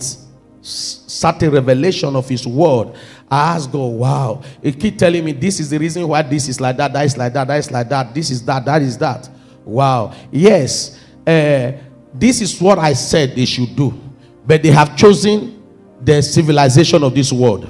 certain 0.60 1.50
revelation 1.50 2.14
of 2.14 2.28
His 2.28 2.46
Word. 2.46 2.94
I 3.30 3.56
ask 3.56 3.70
God, 3.70 3.86
wow. 3.86 4.42
He 4.62 4.72
keep 4.72 4.98
telling 4.98 5.24
me 5.24 5.32
this 5.32 5.60
is 5.60 5.70
the 5.70 5.78
reason 5.78 6.06
why 6.06 6.22
this 6.22 6.48
is 6.48 6.60
like 6.60 6.76
that, 6.76 6.92
that 6.92 7.04
is 7.04 7.16
like 7.16 7.32
that, 7.32 7.46
that 7.48 7.58
is 7.58 7.70
like 7.70 7.88
that, 7.88 8.14
this 8.14 8.30
is 8.30 8.44
that, 8.44 8.64
that 8.64 8.82
is 8.82 8.98
that. 8.98 9.28
Wow. 9.64 10.14
Yes. 10.30 11.00
Uh, 11.26 11.72
this 12.12 12.40
is 12.40 12.60
what 12.60 12.78
I 12.78 12.92
said 12.92 13.34
they 13.34 13.44
should 13.44 13.74
do. 13.74 13.98
But 14.46 14.62
they 14.62 14.70
have 14.70 14.96
chosen 14.96 15.62
the 16.02 16.22
civilization 16.22 17.02
of 17.02 17.14
this 17.14 17.32
world. 17.32 17.68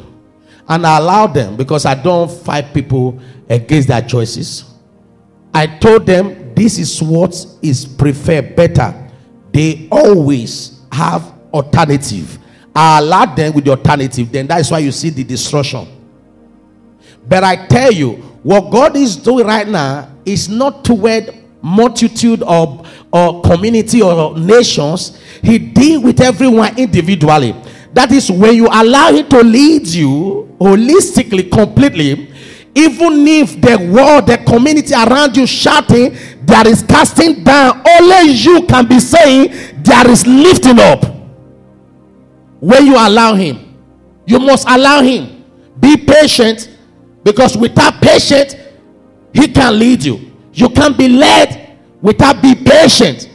And 0.68 0.86
I 0.86 0.98
allow 0.98 1.26
them 1.26 1.56
because 1.56 1.86
I 1.86 1.94
don't 1.94 2.30
fight 2.30 2.74
people 2.74 3.20
against 3.48 3.88
their 3.88 4.02
choices. 4.02 4.64
I 5.52 5.66
told 5.66 6.06
them 6.06 6.54
this 6.54 6.78
is 6.78 7.00
what 7.02 7.34
is 7.62 7.86
preferred 7.86 8.56
better. 8.56 8.92
They 9.52 9.88
always 9.90 10.82
have 10.90 11.32
alternative. 11.52 12.38
I 12.74 12.98
allowed 12.98 13.36
them 13.36 13.52
with 13.54 13.64
the 13.64 13.70
alternative, 13.70 14.32
then 14.32 14.46
that 14.48 14.60
is 14.60 14.70
why 14.70 14.80
you 14.80 14.90
see 14.90 15.10
the 15.10 15.22
destruction. 15.22 15.86
But 17.26 17.44
I 17.44 17.66
tell 17.66 17.92
you, 17.92 18.12
what 18.42 18.70
God 18.70 18.96
is 18.96 19.16
doing 19.16 19.46
right 19.46 19.66
now 19.66 20.10
is 20.24 20.48
not 20.48 20.84
toward 20.84 21.34
multitude 21.62 22.42
of 22.42 22.86
or 23.10 23.40
community 23.42 24.02
or 24.02 24.36
nations. 24.36 25.18
He 25.40 25.58
deal 25.58 26.02
with 26.02 26.20
everyone 26.20 26.78
individually. 26.78 27.54
That 27.92 28.10
is 28.10 28.30
when 28.30 28.54
you 28.54 28.66
allow 28.66 29.12
Him 29.12 29.28
to 29.28 29.40
lead 29.40 29.86
you 29.86 30.54
holistically, 30.60 31.50
completely. 31.50 32.32
Even 32.74 33.26
if 33.28 33.60
the 33.60 33.78
world, 33.92 34.26
the 34.26 34.38
community 34.38 34.92
around 34.92 35.36
you 35.36 35.46
shouting, 35.46 36.16
there 36.42 36.66
is 36.66 36.82
casting 36.82 37.44
down, 37.44 37.82
only 37.88 38.32
you 38.32 38.66
can 38.66 38.88
be 38.88 38.98
saying, 38.98 39.82
there 39.84 40.10
is 40.10 40.26
lifting 40.26 40.80
up. 40.80 41.06
When 42.64 42.86
you 42.86 42.94
allow 42.96 43.34
Him, 43.34 43.76
you 44.24 44.38
must 44.38 44.66
allow 44.66 45.02
Him. 45.02 45.44
Be 45.78 45.98
patient 45.98 46.70
because 47.22 47.58
without 47.58 48.00
patience, 48.00 48.54
He 49.34 49.48
can 49.48 49.78
lead 49.78 50.02
you. 50.02 50.32
You 50.54 50.70
can't 50.70 50.96
be 50.96 51.06
led 51.10 51.76
without 52.00 52.40
be 52.40 52.54
patient. 52.54 53.28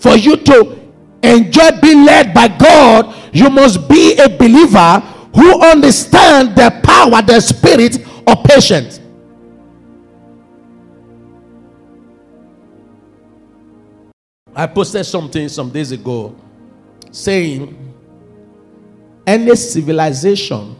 For 0.00 0.16
you 0.16 0.38
to 0.38 0.90
enjoy 1.22 1.70
being 1.80 2.04
led 2.04 2.34
by 2.34 2.48
God, 2.48 3.14
you 3.32 3.48
must 3.48 3.88
be 3.88 4.18
a 4.18 4.28
believer 4.28 4.98
who 5.36 5.62
understand 5.62 6.56
the 6.56 6.80
power, 6.82 7.22
the 7.22 7.38
spirit 7.38 7.98
of 8.26 8.42
patience. 8.42 8.98
I 14.52 14.66
posted 14.66 15.06
something 15.06 15.48
some 15.48 15.70
days 15.70 15.92
ago 15.92 16.34
saying 17.10 17.76
any 19.26 19.54
civilization 19.56 20.76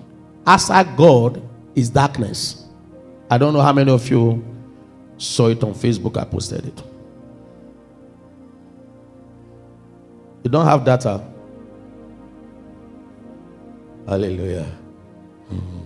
outside 0.47 0.97
God 0.97 1.43
is 1.75 1.91
darkness. 1.91 2.67
I 3.31 3.37
don't 3.39 3.53
know 3.53 3.61
how 3.61 3.73
many 3.73 3.91
of 3.91 4.09
you 4.09 4.45
saw 5.19 5.49
it 5.49 5.63
on 5.63 5.75
Facebook. 5.75 6.17
I 6.17 6.25
posted 6.25 6.65
it. 6.65 6.83
You 10.43 10.51
don't 10.51 10.65
have 10.65 10.85
data. 10.85 11.23
Hallelujah. 14.07 14.67
Mm-hmm. 15.53 15.81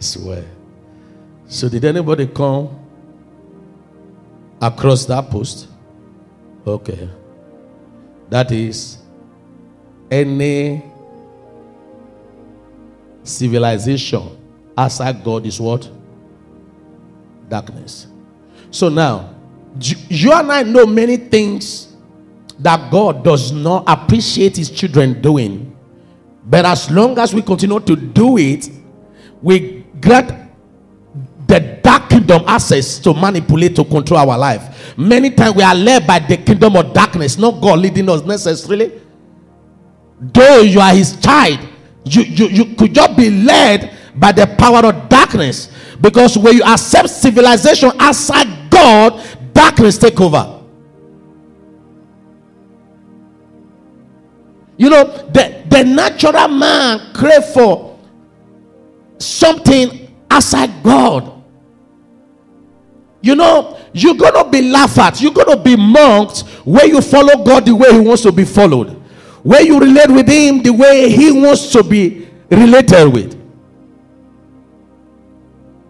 Swear. 0.00 0.44
So, 1.46 1.68
did 1.68 1.84
anybody 1.84 2.26
come 2.26 2.76
across 4.60 5.04
that 5.06 5.30
post? 5.30 5.68
Okay. 6.66 7.08
That 8.28 8.50
is 8.50 8.99
any 10.10 10.82
civilization 13.22 14.36
outside 14.76 15.22
God 15.22 15.46
is 15.46 15.60
what? 15.60 15.88
Darkness. 17.48 18.06
So 18.70 18.88
now, 18.88 19.34
you 19.78 20.32
and 20.32 20.50
I 20.50 20.62
know 20.62 20.86
many 20.86 21.16
things 21.16 21.94
that 22.58 22.90
God 22.90 23.24
does 23.24 23.52
not 23.52 23.84
appreciate 23.86 24.56
his 24.56 24.70
children 24.70 25.20
doing. 25.20 25.76
But 26.44 26.64
as 26.64 26.90
long 26.90 27.18
as 27.18 27.34
we 27.34 27.42
continue 27.42 27.80
to 27.80 27.96
do 27.96 28.36
it, 28.38 28.68
we 29.40 29.84
grant 30.00 30.50
the 31.46 31.80
dark 31.82 32.08
kingdom 32.10 32.44
access 32.46 32.98
to 33.00 33.14
manipulate, 33.14 33.74
to 33.76 33.84
control 33.84 34.20
our 34.20 34.38
life. 34.38 34.96
Many 34.96 35.30
times 35.30 35.56
we 35.56 35.62
are 35.62 35.74
led 35.74 36.06
by 36.06 36.18
the 36.18 36.36
kingdom 36.36 36.76
of 36.76 36.92
darkness, 36.92 37.38
not 37.38 37.60
God 37.60 37.78
leading 37.78 38.08
us 38.08 38.22
necessarily. 38.22 39.00
Though 40.20 40.60
you 40.60 40.80
are 40.80 40.94
his 40.94 41.16
child, 41.16 41.60
you, 42.04 42.22
you, 42.22 42.48
you 42.48 42.74
could 42.76 42.94
just 42.94 43.16
be 43.16 43.30
led 43.30 43.96
by 44.14 44.32
the 44.32 44.46
power 44.58 44.84
of 44.86 45.08
darkness. 45.08 45.70
Because 46.00 46.36
when 46.36 46.56
you 46.56 46.62
accept 46.62 47.10
civilization 47.10 47.90
outside 47.98 48.70
God, 48.70 49.22
darkness 49.52 49.98
take 49.98 50.20
over. 50.20 50.60
You 54.76 54.88
know, 54.88 55.04
the, 55.04 55.62
the 55.68 55.84
natural 55.84 56.48
man 56.48 57.12
crave 57.12 57.44
for 57.46 57.98
something 59.18 60.14
outside 60.30 60.82
God. 60.82 61.42
You 63.20 63.34
know, 63.34 63.78
you're 63.92 64.14
gonna 64.14 64.48
be 64.48 64.62
laughed 64.62 64.96
at, 64.98 65.20
you're 65.20 65.32
gonna 65.32 65.62
be 65.62 65.76
mocked 65.76 66.40
when 66.64 66.88
you 66.88 67.02
follow 67.02 67.44
God 67.44 67.66
the 67.66 67.74
way 67.74 67.92
He 67.92 68.00
wants 68.00 68.22
to 68.22 68.32
be 68.32 68.44
followed, 68.46 68.99
where 69.42 69.62
you 69.62 69.78
relate 69.78 70.10
with 70.10 70.28
Him 70.28 70.62
the 70.62 70.70
way 70.70 71.10
He 71.10 71.32
wants 71.32 71.70
to 71.72 71.82
be 71.82 72.28
related 72.50 73.08
with. 73.12 73.40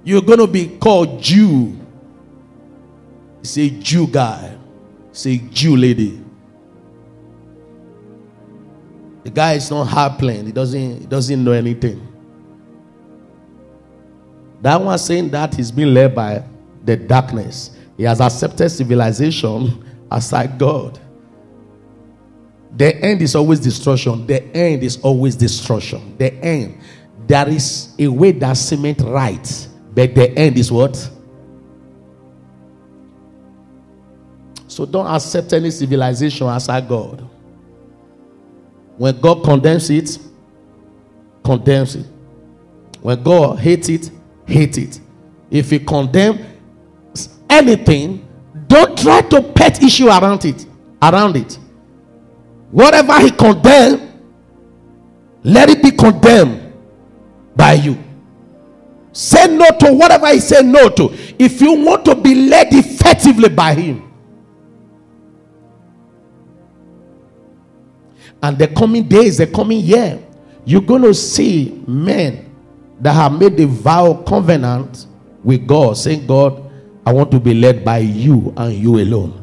You're 0.05 0.23
gonna 0.23 0.47
be 0.47 0.79
called 0.79 1.23
Jew. 1.23 1.77
Say 3.43 3.71
Jew 3.71 4.07
guy. 4.07 4.57
Say 5.13 5.39
Jew 5.39 5.77
lady. 5.77 6.21
The 9.23 9.31
guy 9.31 9.55
is 9.55 9.71
not 9.71 9.85
hard 9.85 10.19
playing. 10.19 10.47
He 10.47 10.53
doesn't, 10.53 11.01
he 11.01 11.07
doesn't 11.07 11.45
know 11.45 11.53
anything. 11.53 12.07
That 14.63 14.81
one 14.81 14.99
saying 14.99 15.31
that 15.31 15.55
he's 15.55 15.71
been 15.71 15.93
led 15.95 16.15
by 16.15 16.43
the 16.85 16.97
darkness. 16.97 17.77
He 17.97 18.05
has 18.05 18.21
accepted 18.21 18.71
civilization 18.71 19.85
as 20.11 20.25
aside 20.27 20.59
God. 20.59 20.99
The 22.77 22.97
end 22.97 23.23
is 23.23 23.35
always 23.35 23.61
destruction. 23.61 24.27
The 24.27 24.43
end 24.57 24.83
is 24.83 24.99
always 25.01 25.37
destruction. 25.37 26.17
The 26.17 26.33
end. 26.35 26.79
There 27.27 27.49
is 27.49 27.95
a 27.99 28.09
way 28.09 28.33
that 28.33 28.55
cement 28.55 29.01
right, 29.03 29.69
but 29.95 30.15
the 30.15 30.37
end 30.37 30.59
is 30.59 30.73
what? 30.73 31.11
So 34.67 34.87
don't 34.87 35.07
accept 35.07 35.53
any 35.53 35.71
civilization 35.71 36.47
aside 36.49 36.89
God. 36.89 37.29
When 38.97 39.21
God 39.21 39.43
condemns 39.45 39.91
it, 39.91 40.19
condemns 41.45 41.97
it. 41.97 42.07
When 43.01 43.23
God 43.23 43.59
hates 43.59 43.89
it, 43.89 44.11
hate 44.47 44.79
it. 44.79 45.01
If 45.51 45.71
He 45.71 45.79
condemns 45.79 46.41
anything, 47.49 48.27
don't 48.67 48.97
try 48.97 49.23
to 49.23 49.43
pet 49.43 49.83
issue 49.83 50.07
around 50.07 50.45
it. 50.45 50.67
Around 51.03 51.37
it. 51.37 51.59
Whatever 52.71 53.19
He 53.21 53.31
condemns, 53.31 54.03
let 55.43 55.71
it 55.71 55.83
be 55.83 55.91
condemned 55.91 56.73
by 57.57 57.75
you. 57.75 57.99
Say 59.13 59.57
no 59.57 59.67
to 59.79 59.93
whatever 59.93 60.29
He 60.29 60.41
said 60.41 60.67
no 60.67 60.89
to. 60.89 61.13
If 61.39 61.61
you 61.61 61.85
want 61.85 62.05
to 62.05 62.15
be 62.15 62.35
led 62.35 62.69
effectively 62.73 63.49
by 63.49 63.75
Him, 63.75 64.11
And 68.43 68.59
the 68.59 68.69
coming 68.69 69.07
days, 69.07 69.39
the 69.39 69.47
coming 69.47 69.81
year, 69.81 70.19
you're 70.65 70.81
going 70.81 71.03
to 71.03 71.15
see 71.15 71.83
men 71.87 72.47
that 73.01 73.13
have 73.13 73.39
made 73.39 73.59
a 73.61 73.67
vow 73.67 74.15
covenant 74.27 75.07
with 75.43 75.67
God, 75.67 75.97
saying, 75.97 76.27
God, 76.27 76.71
I 77.05 77.13
want 77.13 77.31
to 77.33 77.41
be 77.41 77.55
led 77.55 77.85
by 77.85 77.99
you 77.99 78.53
and 78.57 78.75
you 78.75 78.99
alone. 78.99 79.37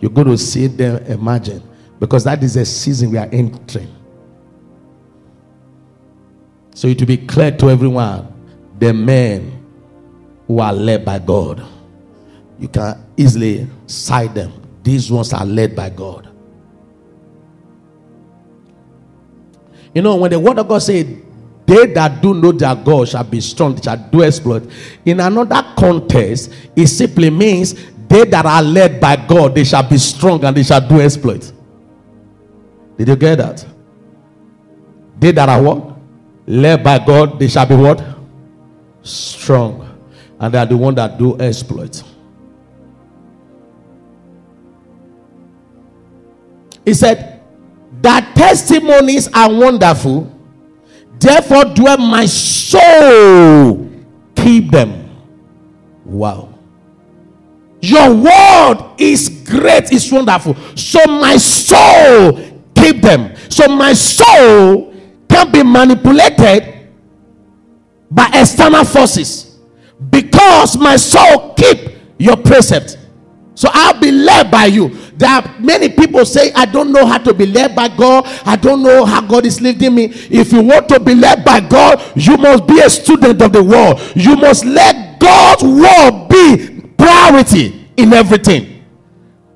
You're 0.00 0.10
going 0.10 0.28
to 0.28 0.38
see 0.38 0.66
them 0.66 1.04
emerging 1.06 1.62
because 2.04 2.24
that 2.24 2.42
is 2.42 2.54
a 2.56 2.66
season 2.66 3.10
we 3.10 3.16
are 3.16 3.28
entering. 3.32 3.88
So 6.74 6.86
it 6.86 7.00
will 7.00 7.06
be 7.06 7.16
clear 7.16 7.50
to 7.50 7.70
everyone 7.70 8.30
the 8.78 8.92
men 8.92 9.64
who 10.46 10.60
are 10.60 10.72
led 10.74 11.02
by 11.02 11.18
God. 11.18 11.64
You 12.58 12.68
can 12.68 13.02
easily 13.16 13.66
cite 13.86 14.34
them. 14.34 14.52
These 14.82 15.10
ones 15.10 15.32
are 15.32 15.46
led 15.46 15.74
by 15.74 15.88
God. 15.88 16.28
You 19.94 20.02
know, 20.02 20.16
when 20.16 20.30
the 20.30 20.38
word 20.38 20.58
of 20.58 20.68
God 20.68 20.80
said, 20.80 21.22
they 21.64 21.86
that 21.86 22.20
do 22.20 22.34
know 22.34 22.52
their 22.52 22.74
God 22.74 23.08
shall 23.08 23.24
be 23.24 23.40
strong, 23.40 23.76
they 23.76 23.80
shall 23.80 23.96
do 23.96 24.22
exploit. 24.22 24.70
In 25.06 25.20
another 25.20 25.64
context, 25.78 26.52
it 26.76 26.88
simply 26.88 27.30
means 27.30 27.72
they 28.08 28.26
that 28.26 28.44
are 28.44 28.62
led 28.62 29.00
by 29.00 29.16
God, 29.16 29.54
they 29.54 29.64
shall 29.64 29.88
be 29.88 29.96
strong 29.96 30.44
and 30.44 30.54
they 30.54 30.64
shall 30.64 30.86
do 30.86 31.00
exploit. 31.00 31.53
Did 32.96 33.08
you 33.08 33.16
get 33.16 33.36
that? 33.38 33.66
They 35.18 35.32
that 35.32 35.48
are 35.48 35.62
what? 35.62 35.96
Led 36.46 36.84
by 36.84 37.04
God, 37.04 37.38
they 37.38 37.48
shall 37.48 37.66
be 37.66 37.74
what? 37.74 38.04
Strong. 39.02 39.88
And 40.38 40.52
they 40.52 40.58
are 40.58 40.66
the 40.66 40.76
one 40.76 40.94
that 40.94 41.18
do 41.18 41.38
exploit. 41.38 42.02
He 46.84 46.92
said, 46.92 47.40
that 48.02 48.34
testimonies 48.34 49.28
are 49.32 49.50
wonderful. 49.50 50.30
Therefore, 51.18 51.64
dwell 51.64 51.96
my 51.96 52.26
soul, 52.26 53.90
keep 54.36 54.70
them. 54.70 55.08
Wow. 56.04 56.50
Your 57.80 58.14
word 58.14 58.94
is 58.98 59.42
great, 59.46 59.90
is 59.90 60.10
wonderful. 60.12 60.54
So, 60.76 61.00
my 61.06 61.38
soul, 61.38 62.53
keep 62.84 63.02
them. 63.02 63.34
So, 63.48 63.68
my 63.68 63.92
soul 63.92 64.94
can 65.28 65.50
be 65.50 65.62
manipulated 65.62 66.90
by 68.10 68.30
external 68.34 68.84
forces 68.84 69.58
because 70.10 70.76
my 70.76 70.96
soul 70.96 71.54
keep 71.54 71.96
your 72.18 72.36
precept. 72.36 72.98
So 73.56 73.68
I'll 73.72 73.98
be 74.00 74.10
led 74.10 74.50
by 74.50 74.66
you. 74.66 74.88
There 75.16 75.30
are 75.30 75.58
many 75.60 75.88
people 75.88 76.24
say, 76.24 76.52
I 76.54 76.64
don't 76.66 76.92
know 76.92 77.06
how 77.06 77.18
to 77.18 77.32
be 77.32 77.46
led 77.46 77.74
by 77.74 77.88
God. 77.88 78.24
I 78.44 78.56
don't 78.56 78.82
know 78.82 79.04
how 79.04 79.20
God 79.20 79.46
is 79.46 79.60
leading 79.60 79.94
me. 79.94 80.06
If 80.06 80.52
you 80.52 80.62
want 80.62 80.88
to 80.88 80.98
be 80.98 81.14
led 81.14 81.44
by 81.44 81.60
God, 81.60 82.02
you 82.16 82.36
must 82.36 82.66
be 82.66 82.80
a 82.80 82.90
student 82.90 83.40
of 83.40 83.52
the 83.52 83.62
word. 83.62 84.00
You 84.16 84.36
must 84.36 84.64
let 84.64 85.20
God's 85.20 85.62
word 85.62 86.28
be 86.28 86.80
priority 86.98 87.88
in 87.96 88.12
everything. 88.12 88.73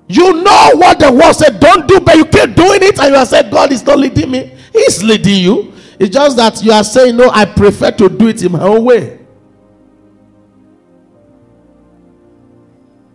You 0.09 0.43
know 0.43 0.71
what 0.75 0.99
the 0.99 1.13
word 1.13 1.35
said, 1.35 1.61
don't 1.61 1.87
do, 1.87 2.01
but 2.01 2.17
you 2.17 2.25
keep 2.25 2.55
doing 2.55 2.83
it, 2.83 2.99
and 2.99 3.11
you 3.11 3.17
are 3.17 3.27
saying, 3.27 3.51
God 3.51 3.71
is 3.73 3.85
not 3.85 3.99
leading 3.99 4.31
me. 4.31 4.57
He's 4.73 5.03
leading 5.03 5.43
you. 5.43 5.73
It's 5.99 6.15
just 6.15 6.37
that 6.37 6.63
you 6.63 6.73
are 6.73 6.85
saying, 6.85 7.17
No, 7.17 7.29
I 7.31 7.45
prefer 7.45 7.91
to 7.91 8.09
do 8.09 8.29
it 8.29 8.43
in 8.43 8.53
my 8.53 8.63
own 8.63 8.85
way. 8.85 9.19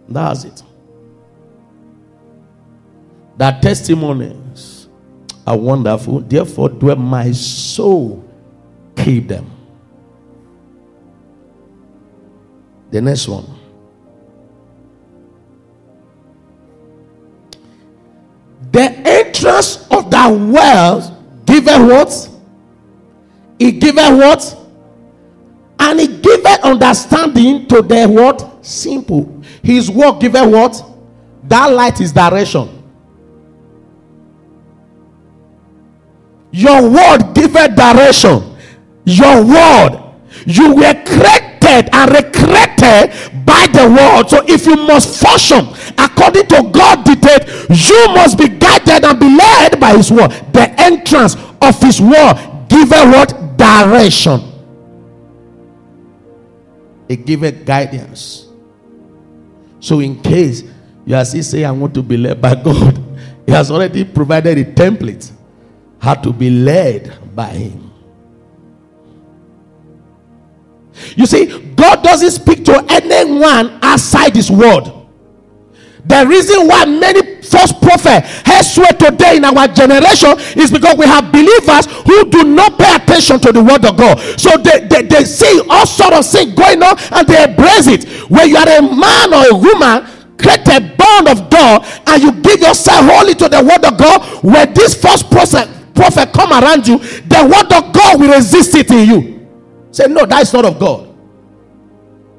That's 0.08 0.44
it. 0.44 0.62
That 3.38 3.62
testimonies 3.62 4.88
are 5.48 5.58
wonderful. 5.58 6.20
Therefore, 6.20 6.70
do 6.70 6.96
my 6.96 7.32
soul 7.32 8.30
keep 8.96 9.28
them. 9.28 9.50
The 12.92 13.02
next 13.02 13.28
one. 13.28 13.63
The 18.74 18.90
entrance 19.08 19.88
of 19.92 20.10
that 20.10 20.30
well 20.30 21.24
giveth 21.46 21.88
what? 21.88 22.30
He 23.60 23.72
giveth 23.72 24.18
what? 24.18 24.58
And 25.78 26.00
he 26.00 26.08
giveth 26.08 26.60
understanding 26.64 27.68
to 27.68 27.84
the 27.84 28.08
what? 28.08 28.66
Simple. 28.66 29.44
His 29.62 29.92
work 29.92 30.20
giveth 30.20 30.50
what? 30.52 30.84
That 31.44 31.72
light 31.72 32.02
is 32.02 32.12
direction. 32.12 32.68
Your 36.52 36.90
word 36.90 37.34
giveth 37.36 37.76
direction. 37.76 38.56
Your 39.06 39.46
word. 39.46 40.00
You 40.48 40.74
were 40.74 41.04
created 41.06 41.53
and 41.68 42.12
recreated 42.12 43.46
by 43.46 43.68
the 43.72 43.88
word. 43.90 44.30
So 44.30 44.44
if 44.48 44.66
you 44.66 44.76
must 44.76 45.22
function 45.22 45.68
according 45.98 46.48
to 46.48 46.70
God 46.72 47.04
dictate, 47.06 47.48
you 47.70 48.08
must 48.14 48.38
be 48.38 48.48
guided 48.48 49.06
and 49.06 49.20
be 49.20 49.36
led 49.36 49.80
by 49.80 49.96
his 49.96 50.12
word. 50.12 50.32
The 50.54 50.74
entrance 50.80 51.36
of 51.62 51.80
his 51.82 52.02
word 52.02 52.36
giveth 52.70 53.06
what? 53.14 53.58
Direction. 53.58 54.42
It 57.08 57.26
giveth 57.26 57.66
guidance. 57.66 58.48
So 59.80 60.00
in 60.00 60.22
case 60.22 60.64
you 61.06 61.16
are 61.16 61.26
still 61.26 61.44
saying, 61.44 61.66
I 61.66 61.72
want 61.72 61.94
to 61.96 62.02
be 62.02 62.18
led 62.18 62.42
by 62.42 62.56
God, 62.56 62.98
He 63.46 63.52
has 63.52 63.70
already 63.70 64.06
provided 64.06 64.58
a 64.58 64.64
template 64.64 65.30
how 66.00 66.14
to 66.16 66.32
be 66.32 66.50
led 66.50 67.36
by 67.36 67.48
Him. 67.48 67.93
You 71.16 71.26
see, 71.26 71.46
God 71.76 72.04
doesn't 72.04 72.32
speak 72.32 72.66
to 72.66 72.86
anyone 72.90 73.80
outside 73.82 74.36
His 74.36 74.50
word. 74.50 74.92
The 76.06 76.26
reason 76.28 76.68
why 76.68 76.86
many 76.86 77.42
false 77.42 77.72
prophets 77.72 78.28
have 78.44 78.66
sweat 78.66 79.00
today 79.00 79.38
in 79.38 79.46
our 79.46 79.68
generation 79.68 80.36
is 80.60 80.70
because 80.70 80.98
we 80.98 81.06
have 81.06 81.32
believers 81.32 81.88
who 82.04 82.30
do 82.30 82.44
not 82.44 82.78
pay 82.78 82.96
attention 82.96 83.40
to 83.40 83.52
the 83.54 83.64
word 83.64 83.86
of 83.86 83.96
God. 83.96 84.20
So 84.38 84.58
they, 84.58 84.84
they, 84.88 85.04
they 85.04 85.24
see 85.24 85.62
all 85.70 85.86
sort 85.86 86.14
of 86.14 86.26
things 86.26 86.54
going 86.54 86.84
on 86.84 87.00
and 87.12 87.28
they 87.28 87.44
embrace 87.44 87.88
it. 87.88 88.04
When 88.30 88.50
you 88.50 88.58
are 88.58 88.68
a 88.68 88.82
man 88.82 89.32
or 89.32 89.48
a 89.48 89.56
woman, 89.56 90.04
create 90.36 90.68
a 90.68 90.84
bond 90.98 91.30
of 91.32 91.50
God 91.50 91.88
and 92.08 92.22
you 92.22 92.32
give 92.42 92.60
yourself 92.60 93.08
wholly 93.08 93.36
to 93.36 93.48
the 93.48 93.64
word 93.64 93.86
of 93.88 93.98
God, 93.98 94.44
when 94.44 94.74
this 94.74 95.00
false 95.00 95.24
prophet, 95.24 95.70
prophet 95.96 96.34
come 96.34 96.52
around 96.52 96.86
you, 96.86 97.00
the 97.00 97.48
word 97.48 97.72
of 97.72 97.94
God 97.94 98.20
will 98.20 98.34
resist 98.36 98.76
it 98.76 98.92
in 98.92 99.08
you. 99.08 99.33
Say, 99.94 100.08
no, 100.08 100.26
that 100.26 100.42
is 100.42 100.52
not 100.52 100.66
of 100.66 100.80
God. 100.80 101.16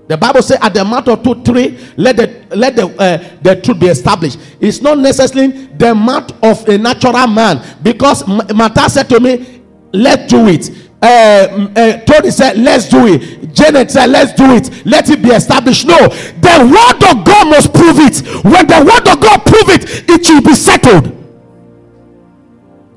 The 0.08 0.18
Bible 0.18 0.42
says, 0.42 0.58
at 0.60 0.74
the 0.74 0.84
mouth 0.84 1.06
of 1.08 1.22
two, 1.22 1.42
three, 1.44 1.78
let 1.96 2.16
the 2.16 2.44
let 2.54 2.76
the 2.76 2.88
uh, 2.98 3.38
the 3.40 3.58
truth 3.62 3.80
be 3.80 3.86
established. 3.86 4.38
It's 4.60 4.82
not 4.82 4.98
necessarily 4.98 5.66
the 5.68 5.94
mouth 5.94 6.30
of 6.42 6.68
a 6.68 6.76
natural 6.76 7.26
man, 7.26 7.64
because 7.82 8.26
Martha 8.26 8.90
said 8.90 9.08
to 9.08 9.20
me, 9.20 9.62
"Let's 9.94 10.30
do 10.30 10.46
it." 10.48 10.68
Uh, 11.00 11.70
uh, 11.74 11.98
Tony 12.04 12.30
said, 12.32 12.58
"Let's 12.58 12.86
do 12.88 13.06
it." 13.06 13.54
Janet 13.54 13.90
said, 13.90 14.10
"Let's 14.10 14.34
do 14.34 14.44
it. 14.54 14.84
Let 14.84 15.08
it 15.08 15.22
be 15.22 15.30
established." 15.30 15.86
No, 15.86 15.96
the 15.96 16.58
word 16.68 17.02
of 17.10 17.24
God 17.24 17.48
must 17.48 17.72
prove 17.72 17.96
it. 18.00 18.44
When 18.44 18.66
the 18.66 18.84
word 18.84 19.08
of 19.08 19.20
God 19.22 19.46
prove 19.46 19.70
it, 19.70 20.10
it 20.10 20.28
will 20.28 20.42
be 20.42 20.54
settled. 20.54 21.16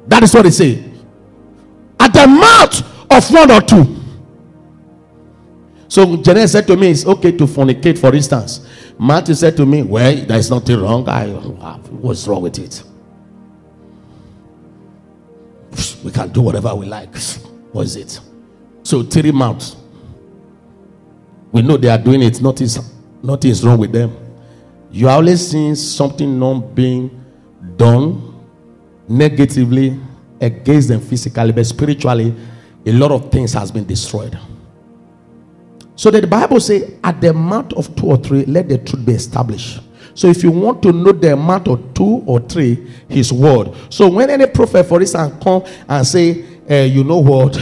That 0.08 0.24
is 0.24 0.34
what 0.34 0.44
they 0.44 0.52
say. 0.52 0.84
At 2.02 2.12
the 2.12 2.28
mouth 2.28 2.82
of 3.10 3.32
one 3.32 3.50
or 3.52 3.62
two. 3.62 3.97
So 5.88 6.18
Janet 6.18 6.50
said 6.50 6.68
to 6.68 6.76
me, 6.76 6.92
It's 6.92 7.06
okay 7.06 7.32
to 7.32 7.46
fornicate, 7.46 7.98
for 7.98 8.14
instance. 8.14 8.66
Matthew 9.00 9.36
said 9.36 9.56
to 9.58 9.66
me, 9.66 9.84
Well, 9.84 10.16
there's 10.26 10.50
nothing 10.50 10.80
wrong. 10.82 11.08
I 11.08 11.28
what's 11.28 12.28
wrong 12.28 12.42
with 12.42 12.60
it? 12.60 12.84
We 16.04 16.12
can 16.12 16.30
do 16.30 16.42
whatever 16.42 16.74
we 16.76 16.86
like. 16.86 17.16
What 17.72 17.86
is 17.86 17.96
it? 17.96 18.20
So 18.84 19.04
three 19.04 19.32
mouths. 19.32 19.76
We 21.52 21.62
know 21.62 21.78
they 21.78 21.90
are 21.90 21.98
doing 21.98 22.22
it, 22.22 22.42
nothing, 22.42 22.68
nothing 23.24 23.52
is 23.52 23.66
wrong 23.66 23.78
with 23.78 23.92
them. 23.92 24.16
You 24.92 25.08
are 25.08 25.16
always 25.16 25.50
seeing 25.50 25.76
something 25.76 26.38
not 26.40 26.76
being 26.76 27.24
done 27.76 28.36
negatively 29.08 30.00
against 30.40 30.90
them 30.90 31.02
physically, 31.02 31.52
but 31.52 31.66
spiritually, 31.66 32.36
a 32.86 32.92
lot 32.92 33.12
of 33.12 33.32
things 33.32 33.54
has 33.54 33.72
been 33.72 33.86
destroyed. 33.86 34.38
So 35.98 36.12
that 36.12 36.22
the 36.22 36.28
Bible 36.28 36.60
says, 36.60 36.94
at 37.04 37.20
the 37.20 37.34
mouth 37.34 37.74
of 37.74 37.94
two 37.96 38.06
or 38.06 38.18
three, 38.18 38.46
let 38.46 38.70
the 38.70 38.78
truth 38.78 39.04
be 39.04 39.14
established. 39.14 39.82
So 40.14 40.28
if 40.28 40.44
you 40.44 40.52
want 40.52 40.82
to 40.84 40.92
know 40.92 41.12
the 41.12 41.34
amount 41.34 41.68
of 41.68 41.94
two 41.96 42.24
or 42.26 42.40
three, 42.40 42.88
his 43.10 43.34
word. 43.34 43.74
So 43.90 44.08
when 44.10 44.30
any 44.30 44.46
prophet, 44.46 44.86
for 44.86 45.02
instance, 45.02 45.34
come 45.44 45.64
and 45.90 46.06
say, 46.06 46.46
uh, 46.70 46.84
you 46.84 47.04
know 47.04 47.18
what? 47.18 47.58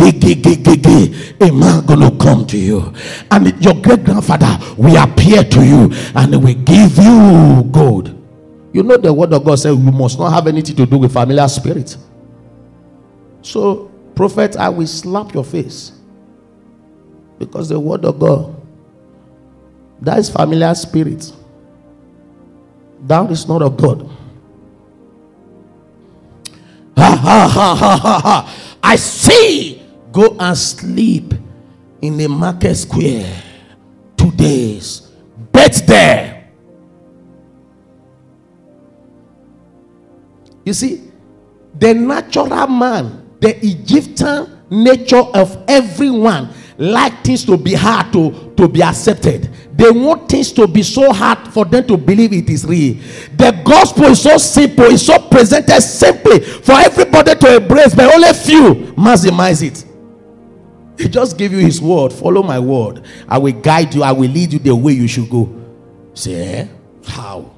A 0.00 1.50
man 1.52 1.84
gonna 1.84 2.10
come 2.16 2.46
to 2.46 2.56
you, 2.56 2.94
and 3.30 3.62
your 3.62 3.74
great 3.74 4.04
grandfather 4.04 4.58
will 4.78 4.96
appear 4.96 5.44
to 5.44 5.64
you, 5.64 5.90
and 6.14 6.42
will 6.42 6.54
give 6.54 6.96
you 6.96 7.62
gold. 7.70 8.18
You 8.72 8.82
know 8.82 8.96
the 8.96 9.12
word 9.12 9.34
of 9.34 9.44
God 9.44 9.56
says 9.56 9.76
you 9.76 9.92
must 9.92 10.18
not 10.18 10.32
have 10.32 10.46
anything 10.46 10.76
to 10.76 10.86
do 10.86 10.96
with 10.96 11.12
familiar 11.12 11.46
spirit. 11.48 11.98
So, 13.42 13.90
prophet, 14.14 14.56
I 14.56 14.70
will 14.70 14.86
slap 14.86 15.34
your 15.34 15.44
face. 15.44 15.92
Because 17.42 17.68
the 17.68 17.80
word 17.80 18.04
of 18.04 18.20
God, 18.20 18.54
that 20.00 20.18
is 20.18 20.30
familiar 20.30 20.72
spirit. 20.76 21.32
That 23.04 23.28
is 23.32 23.48
not 23.48 23.62
of 23.62 23.76
God. 23.76 24.08
Ha 26.96 27.16
ha 27.16 27.48
ha 27.48 27.74
ha 27.74 27.96
ha 27.96 28.20
ha. 28.20 28.78
I 28.80 28.94
see. 28.94 29.82
Go 30.12 30.36
and 30.38 30.56
sleep 30.56 31.34
in 32.00 32.16
the 32.16 32.28
market 32.28 32.76
square 32.76 33.42
two 34.16 34.30
days. 34.32 35.10
Bet 35.50 35.82
there. 35.84 36.48
You 40.64 40.74
see, 40.74 41.10
the 41.76 41.92
natural 41.92 42.68
man, 42.68 43.26
the 43.40 43.56
Egyptian 43.66 44.60
nature 44.70 45.24
of 45.34 45.64
everyone 45.66 46.50
like 46.82 47.22
things 47.22 47.44
to 47.44 47.56
be 47.56 47.74
hard 47.74 48.12
to, 48.12 48.52
to 48.56 48.66
be 48.68 48.82
accepted. 48.82 49.48
They 49.72 49.88
want 49.90 50.28
things 50.28 50.50
to 50.52 50.66
be 50.66 50.82
so 50.82 51.12
hard 51.12 51.46
for 51.52 51.64
them 51.64 51.86
to 51.86 51.96
believe 51.96 52.32
it 52.32 52.50
is 52.50 52.64
real. 52.64 52.94
The 53.36 53.52
gospel 53.64 54.06
is 54.06 54.20
so 54.22 54.36
simple, 54.36 54.86
it's 54.86 55.04
so 55.06 55.16
presented 55.28 55.80
simply 55.80 56.40
for 56.40 56.72
everybody 56.72 57.36
to 57.36 57.56
embrace, 57.56 57.94
but 57.94 58.12
only 58.12 58.32
few 58.32 58.92
maximize 58.96 59.62
it. 59.62 59.84
He 61.00 61.08
just 61.08 61.38
gave 61.38 61.52
you 61.52 61.58
his 61.58 61.80
word. 61.80 62.12
Follow 62.12 62.42
my 62.42 62.58
word. 62.58 63.04
I 63.28 63.38
will 63.38 63.52
guide 63.52 63.94
you, 63.94 64.02
I 64.02 64.10
will 64.10 64.28
lead 64.28 64.52
you 64.52 64.58
the 64.58 64.74
way 64.74 64.92
you 64.92 65.06
should 65.06 65.30
go. 65.30 65.48
Say, 66.14 66.34
eh? 66.34 66.68
How? 67.06 67.52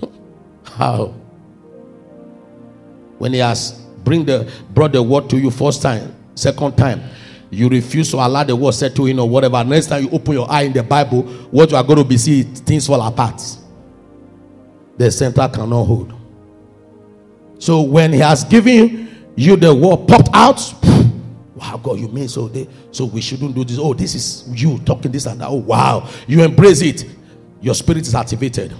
How? 0.64 1.14
When 3.18 3.34
he 3.34 3.40
has 3.40 3.72
bring 4.02 4.24
the 4.24 4.50
brought 4.70 4.92
the 4.92 5.02
word 5.02 5.28
to 5.28 5.38
you 5.38 5.50
first 5.50 5.82
time, 5.82 6.14
second 6.34 6.76
time, 6.78 7.02
you 7.50 7.68
refuse 7.68 8.10
to 8.10 8.16
allow 8.16 8.44
the 8.44 8.54
word 8.54 8.72
set 8.72 8.94
to 8.96 9.06
in 9.06 9.18
or 9.18 9.28
whatever. 9.28 9.62
Next 9.64 9.86
time 9.86 10.04
you 10.04 10.10
open 10.10 10.34
your 10.34 10.50
eye 10.50 10.62
in 10.62 10.72
the 10.72 10.82
Bible, 10.82 11.22
what 11.50 11.70
you 11.70 11.76
are 11.76 11.84
going 11.84 11.98
to 11.98 12.04
be 12.04 12.18
seeing, 12.18 12.54
things 12.54 12.86
fall 12.86 13.00
apart. 13.00 13.40
The 14.96 15.10
center 15.10 15.48
cannot 15.48 15.84
hold. 15.84 16.14
So 17.58 17.82
when 17.82 18.12
he 18.12 18.18
has 18.18 18.44
given 18.44 19.32
you 19.36 19.56
the 19.56 19.74
word 19.74 20.06
popped 20.08 20.30
out, 20.32 20.60
wow, 21.54 21.80
God, 21.82 21.98
you 21.98 22.08
mean 22.08 22.28
so 22.28 22.48
they 22.48 22.68
so 22.90 23.04
we 23.04 23.20
shouldn't 23.20 23.54
do 23.54 23.64
this. 23.64 23.78
Oh, 23.78 23.94
this 23.94 24.14
is 24.14 24.48
you 24.60 24.78
talking 24.80 25.10
this 25.10 25.26
and 25.26 25.40
that. 25.40 25.48
Oh, 25.48 25.54
wow, 25.54 26.08
you 26.26 26.42
embrace 26.42 26.82
it. 26.82 27.06
Your 27.60 27.74
spirit 27.74 28.02
is 28.02 28.14
activated. 28.14 28.74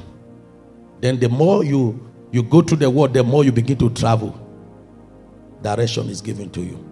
Then 1.00 1.18
the 1.18 1.28
more 1.28 1.64
you 1.64 2.08
you 2.30 2.42
go 2.42 2.60
through 2.60 2.78
the 2.78 2.90
word, 2.90 3.14
the 3.14 3.24
more 3.24 3.44
you 3.44 3.52
begin 3.52 3.78
to 3.78 3.90
travel. 3.90 4.38
Direction 5.62 6.08
is 6.08 6.20
given 6.20 6.50
to 6.50 6.60
you. 6.60 6.84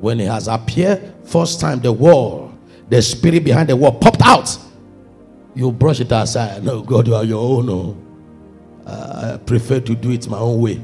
When 0.00 0.20
it 0.20 0.28
has 0.28 0.48
appeared, 0.48 1.14
first 1.24 1.60
time 1.60 1.80
the 1.80 1.92
wall, 1.92 2.52
the 2.88 3.02
spirit 3.02 3.44
behind 3.44 3.68
the 3.68 3.76
wall 3.76 3.92
popped 3.92 4.22
out. 4.22 4.56
You 5.54 5.72
brush 5.72 6.00
it 6.00 6.12
aside. 6.12 6.62
No, 6.64 6.82
God, 6.82 7.06
you 7.06 7.14
are 7.14 7.24
your 7.24 7.42
own. 7.42 7.66
No. 7.66 7.96
I 8.86 9.38
prefer 9.38 9.80
to 9.80 9.94
do 9.94 10.10
it 10.10 10.28
my 10.28 10.38
own 10.38 10.60
way. 10.60 10.80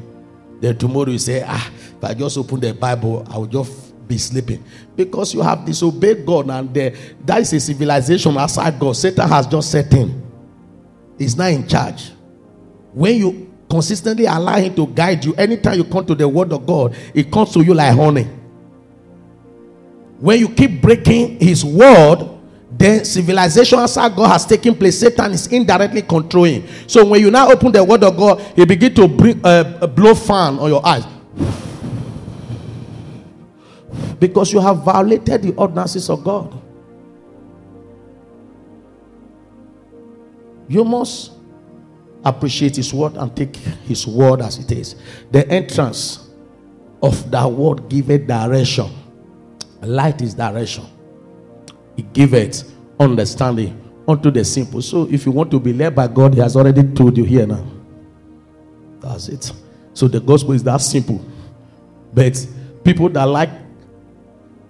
Then 0.61 0.77
tomorrow 0.77 1.11
you 1.11 1.19
say, 1.19 1.45
ah, 1.47 1.71
if 1.97 2.05
I 2.05 2.15
just 2.15 2.37
open 2.37 2.61
the 2.61 2.75
Bible, 2.75 3.27
I 3.31 3.39
will 3.39 3.47
just 3.47 4.07
be 4.07 4.19
sleeping. 4.19 4.65
Because 4.95 5.33
you 5.33 5.43
have 5.43 5.65
disobeyed 5.65 6.27
God 6.27 6.51
and 6.51 6.73
there, 6.75 6.95
that 7.25 7.41
is 7.41 7.53
a 7.53 7.61
civilization 7.61 8.37
outside 8.37 8.79
God. 8.79 8.97
Satan 8.97 9.29
has 9.29 9.47
just 9.47 9.71
set 9.71 9.93
in. 9.95 10.23
He's 11.19 11.37
not 11.37 11.53
in 11.53 11.67
charge. 11.67 12.11
When 12.93 13.17
you 13.17 13.55
consistently 13.71 14.27
allow 14.27 14.57
him 14.57 14.75
to 14.75 14.87
guide 14.87 15.25
you, 15.25 15.35
anytime 15.35 15.79
you 15.79 15.85
come 15.85 16.05
to 16.07 16.15
the 16.15 16.29
word 16.29 16.53
of 16.53 16.67
God, 16.67 16.95
it 17.15 17.31
comes 17.31 17.53
to 17.53 17.63
you 17.63 17.75
like 17.75 17.95
honey. 17.95 18.29
When 20.21 20.39
you 20.39 20.49
keep 20.49 20.81
breaking 20.81 21.41
his 21.41 21.65
word, 21.65 22.31
then 22.71 23.05
civilization 23.05 23.79
outside 23.79 24.15
God 24.17 24.29
has 24.29 24.45
taken 24.45 24.75
place. 24.75 24.99
Satan 24.99 25.33
is 25.33 25.47
indirectly 25.47 26.03
controlling. 26.03 26.67
So 26.87 27.05
when 27.05 27.21
you 27.21 27.31
now 27.31 27.51
open 27.51 27.73
the 27.73 27.85
word 27.85 28.03
of 28.03 28.17
God, 28.17 28.41
he 28.57 28.65
begin 28.65 28.95
to 28.95 29.09
bring, 29.09 29.41
uh, 29.45 29.87
blow 29.87 30.15
fan 30.15 30.59
on 30.59 30.69
your 30.69 30.85
eyes. 30.85 31.05
Because 34.19 34.53
you 34.53 34.61
have 34.61 34.83
violated 34.83 35.43
the 35.43 35.55
ordinances 35.55 36.09
of 36.11 36.25
God. 36.25 36.61
You 40.67 40.85
must 40.85 41.33
appreciate 42.25 42.77
his 42.77 42.93
word 42.93 43.17
and 43.17 43.37
take 43.37 43.55
his 43.57 44.07
word 44.07 44.41
as 44.41 44.59
it 44.59 44.73
is. 44.73 44.97
The 45.31 45.47
entrance 45.49 46.31
of 47.03 47.31
that 47.31 47.45
word 47.45 47.89
giveth 47.89 48.27
direction. 48.27 48.91
Light 49.85 50.23
is 50.23 50.35
direction. 50.35 50.87
It 51.97 52.13
giveth 52.13 52.73
understanding 52.99 53.81
unto 54.07 54.31
the 54.31 54.45
simple. 54.45 54.83
So 54.83 55.09
if 55.11 55.27
you 55.27 55.33
want 55.33 55.51
to 55.51 55.61
be 55.61 55.73
led 55.73 55.95
by 55.95 56.09
God, 56.09 56.35
He 56.35 56.41
has 56.41 56.57
already 56.57 56.83
told 56.95 57.17
you 57.17 57.25
here 57.25 57.47
now. 57.47 57.65
That's 59.01 59.29
it. 59.29 59.53
So 59.93 60.09
the 60.09 60.21
gospel 60.21 60.53
is 60.53 60.63
that 60.65 60.79
simple. 60.79 61.25
But 62.13 62.47
people 62.85 63.09
that 63.11 63.25
like 63.25 63.51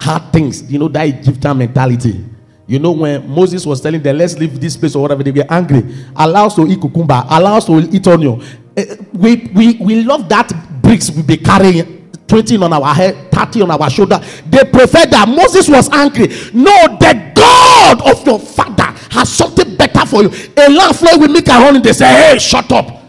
hard 0.01 0.33
things, 0.33 0.71
you 0.71 0.79
know, 0.79 0.89
that 0.89 1.07
Egyptian 1.07 1.59
mentality. 1.59 2.25
You 2.67 2.79
know, 2.79 2.93
when 2.93 3.29
Moses 3.29 3.67
was 3.67 3.81
telling 3.81 4.03
them, 4.03 4.17
let's 4.17 4.39
leave 4.39 4.59
this 4.59 4.77
place 4.77 4.95
or 4.95 5.03
whatever, 5.03 5.23
they 5.23 5.31
were 5.31 5.47
angry. 5.51 5.83
Allow 6.17 6.47
us 6.47 6.55
to 6.57 6.67
eat 6.67 6.81
cucumber, 6.81 7.23
allow 7.29 7.57
us 7.57 7.67
to 7.67 7.79
eat 7.79 8.07
onion. 8.07 8.43
Eh, 8.77 8.97
we, 9.13 9.51
we, 9.55 9.75
we 9.75 10.03
love 10.03 10.29
that 10.29 10.51
bricks 10.83 11.11
we 11.11 11.23
be 11.23 11.37
carrying 11.37 11.94
20 12.27 12.57
on 12.57 12.73
our 12.73 12.95
head, 12.95 13.31
30 13.33 13.63
on 13.63 13.71
our 13.71 13.91
shoulder. 13.91 14.19
They 14.49 14.65
prefer 14.65 15.07
that 15.07 15.29
Moses 15.29 15.69
was 15.69 15.91
angry. 15.91 16.29
No, 16.55 16.73
the 16.99 17.33
God 17.35 18.11
of 18.11 18.27
your 18.27 18.39
father 18.39 18.85
has 19.11 19.33
something 19.33 19.77
better 19.77 20.07
for 20.07 20.23
you. 20.23 20.31
A 20.57 20.71
lamb 20.71 20.95
flow 20.95 21.19
with 21.19 21.31
milk 21.31 21.49
and 21.49 21.65
honey. 21.65 21.81
They 21.81 21.93
say, 21.93 22.07
hey, 22.07 22.39
shut 22.39 22.71
up. 22.73 23.03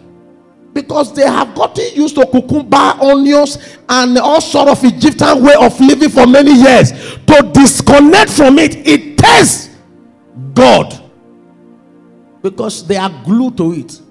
Because 0.74 1.14
they 1.14 1.26
have 1.26 1.56
gotten 1.56 1.86
used 1.96 2.16
to 2.16 2.26
cucumber, 2.26 2.76
onions, 2.76 3.78
and 3.88 4.18
all 4.18 4.42
sort 4.42 4.68
of 4.68 4.84
Egyptian 4.84 5.42
way 5.42 5.56
of 5.56 5.80
living 5.80 6.10
for 6.10 6.28
many 6.28 6.52
years. 6.54 6.92
To 7.28 7.50
disconnect 7.54 8.32
from 8.32 8.60
it, 8.60 8.76
it 8.86 9.18
tastes 9.18 9.70
God. 10.54 11.02
Because 12.42 12.86
they 12.86 12.98
are 12.98 13.10
glued 13.24 13.56
to 13.58 13.72
it. 13.74 14.02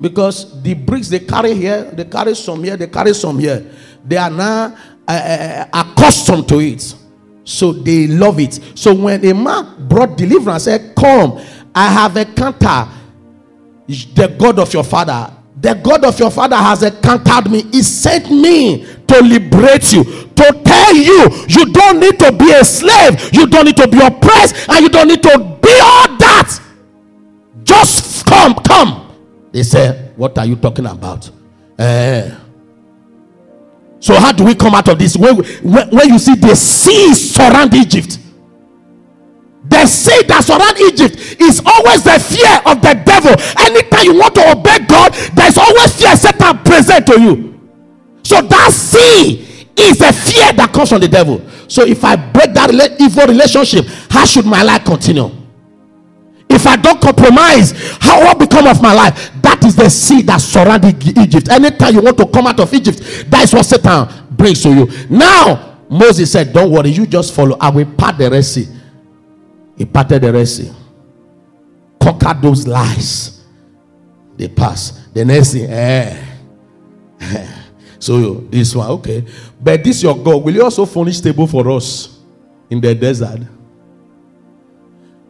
Because 0.00 0.62
the 0.62 0.74
bricks 0.74 1.08
they 1.08 1.20
carry 1.20 1.54
here, 1.54 1.84
they 1.84 2.04
carry 2.04 2.34
some 2.34 2.62
here, 2.62 2.76
they 2.76 2.86
carry 2.86 3.14
some 3.14 3.38
here. 3.38 3.66
They 4.04 4.16
are 4.16 4.30
now 4.30 4.76
uh, 5.06 5.64
accustomed 5.72 6.48
to 6.48 6.60
it. 6.60 6.94
So 7.44 7.72
they 7.72 8.06
love 8.06 8.38
it. 8.38 8.60
So 8.74 8.94
when 8.94 9.24
a 9.24 9.34
man 9.34 9.88
brought 9.88 10.16
deliverance, 10.16 10.64
said, 10.64 10.94
Come, 10.94 11.40
I 11.74 11.88
have 11.88 12.16
a 12.16 12.20
encountered 12.20 12.88
the 13.86 14.36
God 14.38 14.58
of 14.58 14.72
your 14.74 14.84
father. 14.84 15.32
The 15.60 15.74
God 15.74 16.04
of 16.04 16.18
your 16.20 16.30
father 16.30 16.56
has 16.56 16.82
encountered 16.82 17.50
me. 17.50 17.62
He 17.72 17.82
sent 17.82 18.30
me 18.30 18.84
to 19.06 19.22
liberate 19.22 19.92
you, 19.92 20.04
to 20.04 20.62
tell 20.64 20.94
you 20.94 21.26
you 21.48 21.72
don't 21.72 21.98
need 21.98 22.18
to 22.20 22.30
be 22.32 22.52
a 22.52 22.64
slave, 22.64 23.32
you 23.32 23.46
don't 23.46 23.64
need 23.64 23.76
to 23.78 23.88
be 23.88 23.98
oppressed, 23.98 24.68
and 24.68 24.80
you 24.82 24.88
don't 24.88 25.08
need 25.08 25.22
to 25.22 25.38
be 25.62 25.80
all 25.82 26.16
that. 26.18 26.60
Just 27.64 28.26
come, 28.26 28.54
come. 28.54 29.07
They 29.58 29.64
said, 29.64 30.16
What 30.16 30.38
are 30.38 30.46
you 30.46 30.54
talking 30.54 30.86
about? 30.86 31.28
Uh, 31.76 32.30
so, 33.98 34.14
how 34.14 34.30
do 34.30 34.44
we 34.44 34.54
come 34.54 34.72
out 34.76 34.86
of 34.86 34.96
this? 34.96 35.16
When, 35.16 35.34
when, 35.64 35.90
when 35.90 36.08
you 36.10 36.18
see 36.20 36.36
the 36.36 36.54
sea 36.54 37.12
surround 37.12 37.74
Egypt, 37.74 38.20
the 39.64 39.84
sea 39.84 40.22
that 40.28 40.44
surround 40.44 40.78
Egypt 40.78 41.40
is 41.42 41.60
always 41.66 42.04
the 42.04 42.20
fear 42.22 42.54
of 42.70 42.80
the 42.80 43.02
devil. 43.04 43.34
Anytime 43.66 44.04
you 44.04 44.20
want 44.20 44.36
to 44.36 44.48
obey 44.52 44.78
God, 44.86 45.12
there's 45.34 45.58
always 45.58 46.00
fear 46.00 46.14
Satan 46.14 46.58
present 46.58 47.04
to 47.08 47.20
you. 47.20 47.60
So 48.22 48.40
that 48.40 48.70
sea 48.72 49.66
is 49.76 50.00
a 50.02 50.12
fear 50.12 50.52
that 50.52 50.70
comes 50.72 50.90
from 50.90 51.00
the 51.00 51.08
devil. 51.08 51.42
So 51.66 51.84
if 51.84 52.04
I 52.04 52.14
break 52.14 52.54
that 52.54 52.70
evil 53.00 53.26
relationship, 53.26 53.86
how 54.08 54.24
should 54.24 54.46
my 54.46 54.62
life 54.62 54.84
continue? 54.84 55.37
If 56.58 56.66
I 56.66 56.74
don't 56.74 57.00
compromise, 57.00 57.70
how 58.00 58.20
will 58.20 58.34
become 58.34 58.66
of 58.66 58.82
my 58.82 58.92
life? 58.92 59.30
That 59.42 59.64
is 59.64 59.76
the 59.76 59.88
sea 59.88 60.22
that 60.22 60.38
surrounded 60.38 61.00
Egypt. 61.06 61.48
Anytime 61.48 61.94
you 61.94 62.02
want 62.02 62.18
to 62.18 62.26
come 62.26 62.48
out 62.48 62.58
of 62.58 62.74
Egypt, 62.74 62.98
that 63.28 63.44
is 63.44 63.54
what 63.54 63.64
Satan 63.64 64.08
brings 64.32 64.64
to 64.64 64.70
you. 64.70 64.88
Now, 65.08 65.78
Moses 65.88 66.32
said, 66.32 66.52
Don't 66.52 66.72
worry, 66.72 66.90
you 66.90 67.06
just 67.06 67.32
follow. 67.32 67.56
I 67.60 67.70
will 67.70 67.86
part 67.86 68.18
the 68.18 68.28
Red 68.28 68.44
Sea. 68.44 68.66
He 69.76 69.84
parted 69.84 70.20
the 70.22 70.32
Red 70.32 70.48
Sea, 70.48 70.72
conquered 72.02 72.42
those 72.42 72.66
lies. 72.66 73.44
They 74.36 74.48
pass. 74.48 75.06
The 75.14 75.24
next 75.24 75.52
thing, 75.52 75.70
eh. 75.70 76.24
so 78.00 78.34
this 78.50 78.74
one, 78.74 78.90
okay. 78.90 79.24
But 79.60 79.84
this 79.84 80.02
your 80.02 80.16
God. 80.16 80.42
Will 80.42 80.54
you 80.54 80.64
also 80.64 80.84
furnish 80.86 81.20
table 81.20 81.46
for 81.46 81.70
us 81.70 82.18
in 82.68 82.80
the 82.80 82.96
desert? 82.96 83.42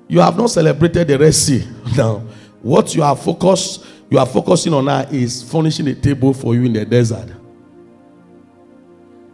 You 0.09 0.21
have 0.21 0.37
not 0.37 0.51
celebrated 0.51 1.07
the 1.07 1.19
Red 1.19 1.35
Sea. 1.35 1.65
Now, 1.97 2.23
what 2.63 2.95
you 2.95 3.03
are 3.03 3.15
focused, 3.17 3.85
you 4.11 4.19
are 4.19 4.27
focusing 4.27 4.73
on 4.73 4.87
now 4.87 5.01
is 5.11 5.43
furnishing 5.43 5.87
a 5.89 5.95
table 5.95 6.33
for 6.33 6.55
you 6.55 6.65
in 6.65 6.73
the 6.73 6.85
desert. 6.85 7.29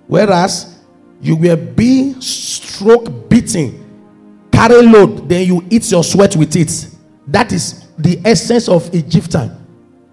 Whereas 0.06 0.80
you 1.20 1.36
will 1.36 1.56
be 1.56 2.20
stroke 2.20 3.28
beating, 3.30 3.80
carry 4.52 4.82
load, 4.82 5.28
then 5.28 5.46
you 5.46 5.64
eat 5.70 5.90
your 5.90 6.04
sweat 6.04 6.36
with 6.36 6.54
it. 6.56 6.88
That 7.26 7.52
is 7.52 7.86
the 7.96 8.20
essence 8.24 8.68
of 8.68 8.92
Egyptian. 8.94 9.56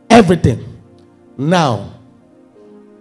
Everything. 0.09 0.81
Now, 1.37 1.99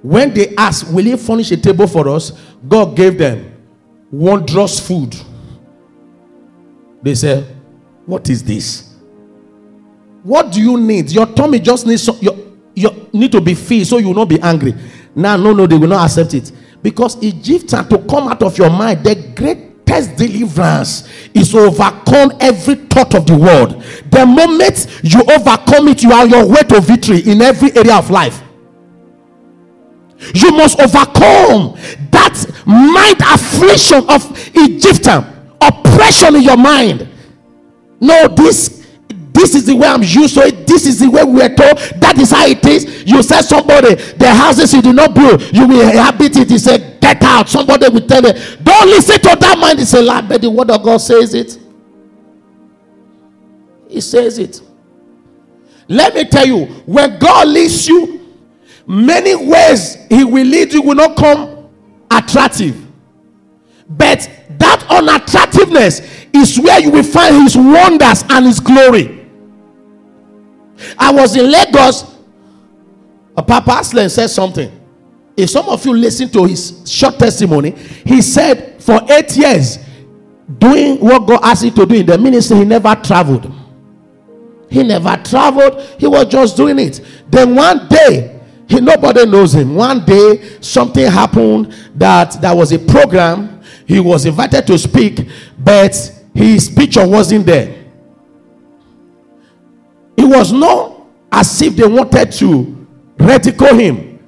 when 0.02 0.32
they 0.32 0.54
asked, 0.56 0.92
Will 0.92 1.06
you 1.06 1.16
furnish 1.16 1.50
a 1.52 1.56
table 1.56 1.86
for 1.86 2.08
us? 2.08 2.32
God 2.66 2.96
gave 2.96 3.18
them 3.18 3.52
wondrous 4.10 4.80
food 4.80 5.14
they 7.02 7.14
say, 7.14 7.44
What 8.06 8.28
is 8.28 8.42
this? 8.42 8.94
What 10.22 10.52
do 10.52 10.60
you 10.60 10.78
need? 10.78 11.10
Your 11.10 11.26
tummy 11.26 11.58
just 11.60 11.86
needs 11.86 12.02
so, 12.02 12.16
your, 12.20 12.36
you 12.74 13.08
need 13.12 13.32
to 13.32 13.40
be 13.40 13.54
filled 13.54 13.86
so 13.86 13.98
you 13.98 14.08
will 14.08 14.14
not 14.14 14.28
be 14.28 14.40
angry. 14.40 14.74
Now, 15.14 15.36
no, 15.36 15.52
no, 15.52 15.66
they 15.66 15.76
will 15.76 15.88
not 15.88 16.04
accept 16.06 16.34
it. 16.34 16.52
Because 16.82 17.22
Egyptian 17.22 17.88
to 17.88 17.98
come 17.98 18.28
out 18.28 18.42
of 18.42 18.56
your 18.56 18.70
mind, 18.70 19.04
the 19.04 19.14
greatest 19.34 20.16
deliverance 20.16 21.08
is 21.34 21.54
overcome 21.54 22.32
every 22.40 22.74
thought 22.74 23.14
of 23.14 23.26
the 23.26 23.36
world. 23.36 23.82
The 24.10 24.24
moment 24.26 24.86
you 25.02 25.20
overcome 25.22 25.88
it, 25.88 26.02
you 26.02 26.12
are 26.12 26.26
your 26.26 26.46
way 26.46 26.62
to 26.68 26.80
victory 26.80 27.20
in 27.20 27.42
every 27.42 27.74
area 27.76 27.96
of 27.96 28.10
life. 28.10 28.42
You 30.34 30.52
must 30.52 30.78
overcome 30.78 31.76
that 32.10 32.62
mind 32.66 33.20
affliction 33.22 34.04
of 34.08 34.50
Egyptian 34.54 35.24
oppression 35.60 36.36
in 36.36 36.42
your 36.42 36.56
mind. 36.56 37.08
No, 38.00 38.28
this 38.28 38.80
this 39.32 39.54
is 39.54 39.66
the 39.66 39.76
way 39.76 39.86
I'm 39.86 40.02
used 40.02 40.34
to 40.34 40.40
it. 40.42 40.66
This 40.66 40.86
is 40.86 40.98
the 40.98 41.08
way 41.08 41.22
we 41.24 41.34
were 41.34 41.48
told. 41.48 41.78
That 42.00 42.18
is 42.18 42.30
how 42.30 42.46
it 42.46 42.64
is. 42.66 43.04
You 43.04 43.22
said 43.22 43.42
somebody, 43.42 43.94
the 43.94 44.28
houses 44.28 44.72
you 44.74 44.82
do 44.82 44.92
not 44.92 45.14
build, 45.14 45.40
you 45.54 45.66
will 45.66 45.80
inhabit 45.80 46.36
it. 46.36 46.50
He 46.50 46.58
said, 46.58 47.00
Get 47.00 47.22
out. 47.22 47.48
Somebody 47.48 47.88
will 47.88 48.06
tell 48.06 48.22
you, 48.22 48.32
Don't 48.62 48.88
listen 48.88 49.20
to 49.20 49.36
that 49.40 49.58
mind. 49.58 49.80
It's 49.80 49.94
a 49.94 50.02
lie, 50.02 50.20
but 50.22 50.40
the 50.40 50.50
word 50.50 50.70
of 50.70 50.82
God 50.82 50.98
says 50.98 51.34
it. 51.34 51.58
He 53.88 54.00
says 54.00 54.38
it. 54.38 54.60
Let 55.88 56.14
me 56.14 56.24
tell 56.24 56.46
you, 56.46 56.66
when 56.86 57.18
God 57.18 57.48
leads 57.48 57.88
you, 57.88 58.20
many 58.86 59.34
ways 59.34 59.96
He 60.08 60.24
will 60.24 60.46
lead 60.46 60.72
you 60.72 60.82
will 60.82 60.94
not 60.96 61.16
come 61.16 61.68
attractive. 62.10 62.89
But 63.90 64.30
that 64.58 64.86
unattractiveness 64.88 66.00
is 66.32 66.58
where 66.60 66.80
you 66.80 66.90
will 66.90 67.02
find 67.02 67.42
his 67.42 67.56
wonders 67.56 68.24
and 68.30 68.46
his 68.46 68.60
glory. 68.60 69.26
I 70.96 71.12
was 71.12 71.36
in 71.36 71.50
Lagos. 71.50 72.04
A 73.36 73.42
Papa 73.42 73.78
Aslan 73.80 74.08
said 74.10 74.28
something. 74.28 74.70
If 75.36 75.50
some 75.50 75.68
of 75.68 75.84
you 75.84 75.94
listen 75.94 76.28
to 76.30 76.44
his 76.44 76.82
short 76.90 77.18
testimony, 77.18 77.70
he 78.04 78.20
said 78.22 78.82
for 78.82 79.00
eight 79.10 79.36
years, 79.36 79.78
doing 80.58 80.98
what 80.98 81.26
God 81.26 81.40
asked 81.42 81.64
him 81.64 81.74
to 81.74 81.86
do 81.86 81.94
in 81.96 82.06
the 82.06 82.18
ministry, 82.18 82.58
he 82.58 82.64
never 82.64 82.94
traveled. 82.96 83.52
He 84.68 84.82
never 84.82 85.20
traveled, 85.24 85.80
he 85.98 86.06
was 86.06 86.26
just 86.26 86.56
doing 86.56 86.78
it. 86.78 87.00
Then 87.28 87.54
one 87.54 87.88
day, 87.88 88.40
he, 88.68 88.80
nobody 88.80 89.26
knows 89.26 89.54
him. 89.54 89.74
One 89.74 90.04
day, 90.04 90.58
something 90.60 91.04
happened 91.06 91.74
that 91.96 92.40
there 92.40 92.54
was 92.54 92.72
a 92.72 92.78
program. 92.78 93.59
He 93.90 93.98
was 93.98 94.24
invited 94.24 94.68
to 94.68 94.78
speak, 94.78 95.26
but 95.58 95.92
his 96.32 96.70
picture 96.70 97.04
wasn't 97.04 97.44
there. 97.44 97.86
It 100.16 100.24
was 100.24 100.52
not 100.52 101.02
as 101.32 101.60
if 101.60 101.74
they 101.74 101.88
wanted 101.88 102.30
to 102.30 102.86
ridicule 103.18 103.74
him. 103.74 104.20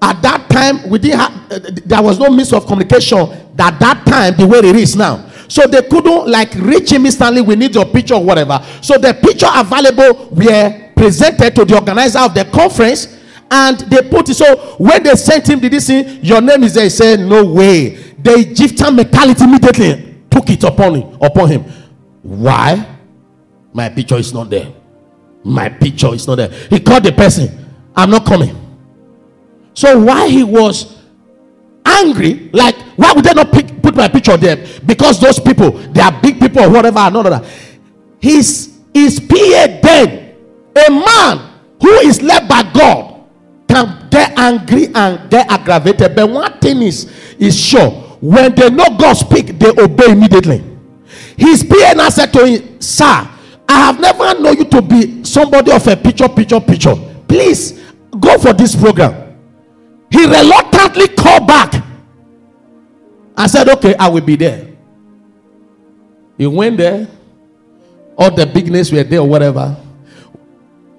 At 0.00 0.22
that 0.22 0.48
time, 0.48 0.88
we 0.88 0.98
didn't 0.98 1.18
have, 1.20 1.52
uh, 1.52 1.60
there 1.84 2.00
was 2.02 2.18
no 2.18 2.30
means 2.30 2.50
of 2.54 2.64
communication 2.64 3.28
that 3.56 3.78
that 3.78 4.06
time 4.06 4.38
the 4.38 4.46
way 4.46 4.60
it 4.60 4.76
is 4.76 4.96
now. 4.96 5.28
So 5.48 5.66
they 5.66 5.82
couldn't 5.82 6.26
like 6.26 6.54
reach 6.54 6.90
him 6.90 7.04
instantly. 7.04 7.42
We 7.42 7.56
need 7.56 7.74
your 7.74 7.84
picture 7.84 8.14
or 8.14 8.24
whatever. 8.24 8.64
So 8.80 8.96
the 8.96 9.12
picture 9.12 9.48
available 9.54 10.30
were 10.30 10.92
presented 10.96 11.54
to 11.56 11.66
the 11.66 11.74
organizer 11.74 12.20
of 12.20 12.32
the 12.32 12.46
conference 12.46 13.18
and 13.50 13.78
they 13.80 14.00
put 14.00 14.28
it. 14.30 14.34
So 14.34 14.76
when 14.78 15.02
they 15.02 15.14
sent 15.16 15.48
him, 15.48 15.58
did 15.60 15.72
he 15.72 15.80
say, 15.80 16.18
Your 16.22 16.40
name 16.40 16.62
is 16.62 16.74
there? 16.74 16.84
He 16.84 16.90
said, 16.90 17.20
No 17.20 17.44
way. 17.44 18.09
The 18.22 18.34
Egyptian 18.50 18.96
mentality 18.96 19.44
immediately 19.44 20.16
took 20.30 20.50
it 20.50 20.62
upon 20.64 20.94
him, 20.94 21.18
upon 21.20 21.48
him. 21.48 21.64
Why? 22.22 22.96
My 23.72 23.88
picture 23.88 24.16
is 24.16 24.32
not 24.32 24.50
there. 24.50 24.72
My 25.42 25.68
picture 25.68 26.12
is 26.14 26.26
not 26.26 26.36
there. 26.36 26.50
He 26.68 26.80
called 26.80 27.04
the 27.04 27.12
person, 27.12 27.48
I'm 27.96 28.10
not 28.10 28.26
coming. 28.26 28.56
So 29.74 29.98
why 29.98 30.28
he 30.28 30.44
was 30.44 30.98
angry, 31.84 32.50
like 32.52 32.76
why 32.96 33.12
would 33.14 33.24
they 33.24 33.32
not 33.32 33.50
pick, 33.52 33.80
put 33.82 33.96
my 33.96 34.08
picture 34.08 34.36
there? 34.36 34.66
Because 34.84 35.20
those 35.20 35.38
people, 35.38 35.70
they 35.70 36.00
are 36.00 36.12
big 36.20 36.38
people 36.38 36.62
or 36.62 36.70
whatever, 36.70 36.98
all 36.98 37.16
of 37.16 37.24
that. 37.24 37.44
His 38.20 38.78
his 38.92 39.20
PA 39.20 39.78
then, 39.82 40.36
a 40.76 40.90
man 40.90 41.50
who 41.80 41.92
is 42.00 42.20
led 42.20 42.48
by 42.48 42.70
God, 42.74 43.24
can 43.68 44.08
get 44.10 44.36
angry 44.38 44.88
and 44.94 45.30
get 45.30 45.50
aggravated. 45.50 46.14
But 46.14 46.28
one 46.28 46.58
thing 46.58 46.82
is 46.82 47.10
is 47.38 47.58
sure 47.58 48.09
when 48.20 48.54
they 48.54 48.70
know 48.70 48.84
God 48.98 49.14
speak, 49.14 49.58
they 49.58 49.70
obey 49.70 50.12
immediately. 50.12 50.62
His 51.36 51.64
now 51.68 52.08
said 52.10 52.32
to 52.34 52.46
him, 52.46 52.80
Sir, 52.80 53.04
I 53.68 53.86
have 53.86 53.98
never 54.00 54.38
known 54.40 54.58
you 54.58 54.64
to 54.66 54.82
be 54.82 55.24
somebody 55.24 55.72
of 55.72 55.86
a 55.86 55.96
picture, 55.96 56.28
picture, 56.28 56.60
picture. 56.60 56.94
Please 57.26 57.80
go 58.18 58.38
for 58.38 58.52
this 58.52 58.76
program. 58.76 59.38
He 60.10 60.24
reluctantly 60.26 61.08
called 61.08 61.46
back 61.46 61.74
and 63.36 63.50
said, 63.50 63.68
Okay, 63.68 63.94
I 63.96 64.08
will 64.08 64.20
be 64.20 64.36
there. 64.36 64.66
He 66.36 66.46
went 66.46 66.76
there, 66.78 67.06
all 68.16 68.30
the 68.30 68.46
bigness 68.46 68.90
were 68.92 69.04
there, 69.04 69.20
or 69.20 69.28
whatever. 69.28 69.76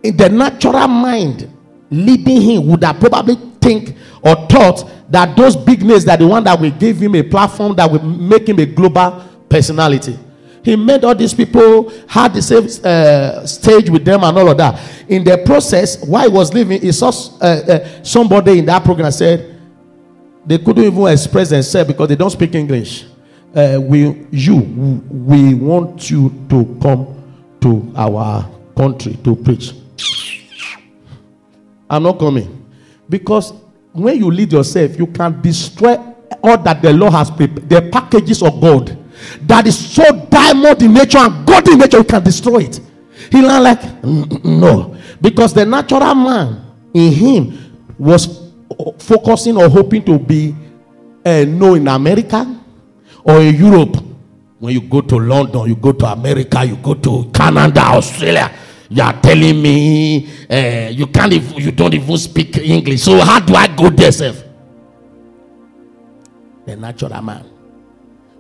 In 0.03 0.17
the 0.17 0.30
natural 0.30 0.88
mind, 0.88 1.51
leading 1.91 2.41
him 2.41 2.67
would 2.67 2.83
have 2.83 2.99
probably 2.99 3.35
think 3.59 3.95
or 4.23 4.35
thought 4.47 4.89
that 5.11 5.35
those 5.35 5.55
big 5.55 5.83
names 5.83 6.05
that 6.05 6.19
the 6.19 6.25
one 6.25 6.43
that 6.45 6.59
will 6.59 6.71
give 6.71 6.97
him 6.97 7.13
a 7.15 7.21
platform 7.21 7.75
that 7.75 7.91
will 7.91 8.01
make 8.01 8.47
him 8.47 8.57
a 8.59 8.65
global 8.65 9.23
personality. 9.49 10.17
He 10.63 10.75
made 10.75 11.03
all 11.03 11.15
these 11.15 11.33
people 11.33 11.89
had 12.07 12.33
the 12.33 12.41
same 12.41 12.67
uh, 12.83 13.45
stage 13.45 13.89
with 13.89 14.05
them 14.05 14.23
and 14.23 14.37
all 14.37 14.49
of 14.49 14.57
that. 14.57 14.79
In 15.09 15.23
the 15.23 15.37
process, 15.39 16.03
while 16.05 16.29
he 16.29 16.35
was 16.35 16.53
leaving, 16.53 16.79
he 16.81 16.91
saw 16.91 17.09
uh, 17.09 17.43
uh, 17.45 18.03
somebody 18.03 18.59
in 18.59 18.65
that 18.67 18.83
program 18.83 19.11
said 19.11 19.59
they 20.45 20.57
couldn't 20.59 20.83
even 20.83 21.07
express 21.07 21.49
themselves 21.49 21.87
because 21.91 22.07
they 22.07 22.15
don't 22.15 22.29
speak 22.29 22.55
English. 22.55 23.05
Uh, 23.53 23.79
we, 23.81 24.27
you, 24.31 24.55
we 25.09 25.55
want 25.55 26.09
you 26.09 26.29
to 26.47 26.77
come 26.81 27.57
to 27.59 27.91
our 27.95 28.49
country 28.77 29.15
to 29.23 29.35
preach. 29.35 29.73
I'm 31.91 32.03
not 32.03 32.17
coming 32.19 32.65
because 33.09 33.53
when 33.91 34.17
you 34.17 34.31
lead 34.31 34.53
yourself, 34.53 34.97
you 34.97 35.07
can 35.07 35.41
destroy 35.41 35.97
all 36.41 36.57
that 36.57 36.81
the 36.81 36.93
law 36.93 37.11
has 37.11 37.29
prepared, 37.29 37.67
the 37.69 37.89
packages 37.91 38.41
of 38.41 38.61
God 38.61 38.97
that 39.41 39.67
is 39.67 39.77
so 39.77 40.03
diamond 40.29 40.81
in 40.81 40.93
nature 40.93 41.17
and 41.17 41.45
God 41.45 41.67
in 41.67 41.79
nature, 41.79 41.97
you 41.97 42.05
can 42.05 42.23
destroy 42.23 42.59
it. 42.59 42.79
He 43.29 43.41
learned 43.41 43.63
like, 43.65 44.03
no, 44.45 44.97
because 45.19 45.53
the 45.53 45.65
natural 45.65 46.15
man 46.15 46.65
in 46.93 47.11
him 47.11 47.77
was 47.99 48.49
focusing 48.99 49.57
or 49.57 49.67
hoping 49.67 50.03
to 50.05 50.17
be 50.17 50.55
uh, 51.25 51.43
known 51.43 51.81
in 51.81 51.87
America 51.89 52.59
or 53.25 53.41
in 53.41 53.53
Europe. 53.53 53.97
When 54.59 54.73
you 54.73 54.81
go 54.81 55.01
to 55.01 55.17
London, 55.17 55.67
you 55.67 55.75
go 55.75 55.91
to 55.91 56.05
America, 56.05 56.63
you 56.63 56.77
go 56.77 56.93
to 56.93 57.29
Canada, 57.33 57.81
Australia. 57.81 58.49
You 58.93 59.01
are 59.03 59.13
telling 59.21 59.61
me 59.61 60.27
uh, 60.49 60.89
you 60.89 61.07
can't, 61.07 61.31
even, 61.31 61.57
you 61.57 61.71
don't 61.71 61.93
even 61.93 62.17
speak 62.17 62.57
English. 62.57 63.01
So 63.01 63.17
how 63.21 63.39
do 63.39 63.55
I 63.55 63.73
go 63.73 63.89
there, 63.89 64.11
self? 64.11 64.43
The 66.65 66.75
natural 66.75 67.21
man. 67.21 67.45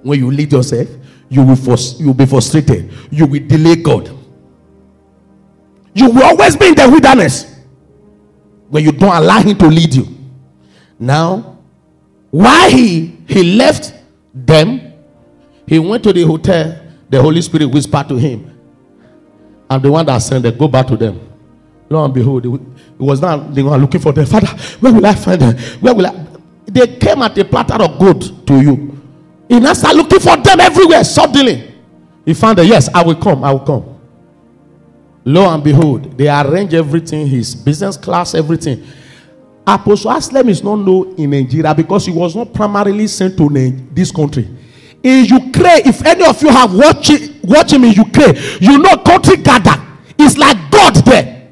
When 0.03 0.19
you 0.19 0.29
lead 0.29 0.51
yourself, 0.51 0.89
you 1.29 1.41
will 1.43 1.55
you 1.97 2.07
will 2.07 2.13
be 2.13 2.25
frustrated. 2.25 2.91
You 3.09 3.25
will 3.25 3.47
delay 3.47 3.77
God. 3.77 4.09
You 5.93 6.09
will 6.09 6.23
always 6.23 6.57
be 6.57 6.67
in 6.67 6.75
the 6.75 6.89
wilderness 6.89 7.55
when 8.69 8.83
you 8.83 8.91
don't 8.91 9.15
allow 9.15 9.39
Him 9.39 9.57
to 9.57 9.67
lead 9.67 9.93
you. 9.93 10.07
Now, 10.99 11.57
why 12.29 12.69
he 12.69 13.17
he 13.27 13.55
left 13.55 13.93
them, 14.33 14.93
he 15.67 15.79
went 15.79 16.03
to 16.03 16.13
the 16.13 16.23
hotel. 16.23 16.77
The 17.09 17.21
Holy 17.21 17.41
Spirit 17.41 17.65
whispered 17.65 18.07
to 18.07 18.15
him, 18.15 18.57
"I'm 19.71 19.81
the 19.81 19.91
one 19.91 20.05
that 20.05 20.17
sent 20.19 20.43
them. 20.43 20.57
Go 20.57 20.67
back 20.67 20.87
to 20.87 20.97
them." 20.97 21.19
Lo 21.89 22.03
and 22.05 22.13
behold, 22.13 22.45
it 22.45 22.51
was 22.99 23.21
not 23.21 23.53
they 23.53 23.63
were 23.63 23.77
looking 23.77 24.01
for 24.01 24.11
them. 24.13 24.25
Father, 24.25 24.47
where 24.79 24.93
will 24.93 25.05
I 25.05 25.13
find 25.15 25.41
them? 25.41 25.57
Where 25.79 25.93
will 25.93 26.05
I? 26.07 26.25
They 26.65 26.87
came 26.97 27.21
at 27.21 27.37
a 27.37 27.45
platter 27.45 27.83
of 27.83 27.99
gold 27.99 28.47
to 28.47 28.61
you. 28.61 28.97
He 29.49 29.59
now 29.59 29.73
started 29.73 29.97
looking 29.97 30.19
for 30.19 30.37
them 30.37 30.59
everywhere. 30.59 31.03
Suddenly, 31.03 31.73
he 32.25 32.33
found 32.33 32.57
that 32.57 32.65
yes, 32.65 32.87
I 32.93 33.03
will 33.03 33.15
come. 33.15 33.43
I 33.43 33.51
will 33.51 33.59
come. 33.59 33.83
Lo 35.25 35.53
and 35.53 35.63
behold, 35.63 36.17
they 36.17 36.27
arrange 36.29 36.73
everything, 36.73 37.27
his 37.27 37.53
business 37.53 37.97
class, 37.97 38.33
everything. 38.33 38.83
Apostle 39.67 40.11
Aslam 40.11 40.47
is 40.49 40.63
not 40.63 40.77
known 40.77 41.13
in 41.17 41.29
Nigeria 41.29 41.75
because 41.75 42.05
he 42.05 42.11
was 42.11 42.35
not 42.35 42.51
primarily 42.53 43.07
sent 43.07 43.37
to 43.37 43.49
this 43.93 44.11
country. 44.11 44.47
In 45.03 45.25
Ukraine, 45.25 45.81
if 45.85 46.05
any 46.05 46.25
of 46.25 46.41
you 46.41 46.49
have 46.49 46.73
watched, 46.73 47.11
watching 47.43 47.79
him 47.81 47.89
in 47.89 47.93
Ukraine, 47.93 48.35
you 48.59 48.77
know 48.77 48.97
country 48.97 49.37
gather. 49.37 49.81
It's 50.17 50.37
like 50.37 50.57
God 50.69 50.95
there. 51.05 51.51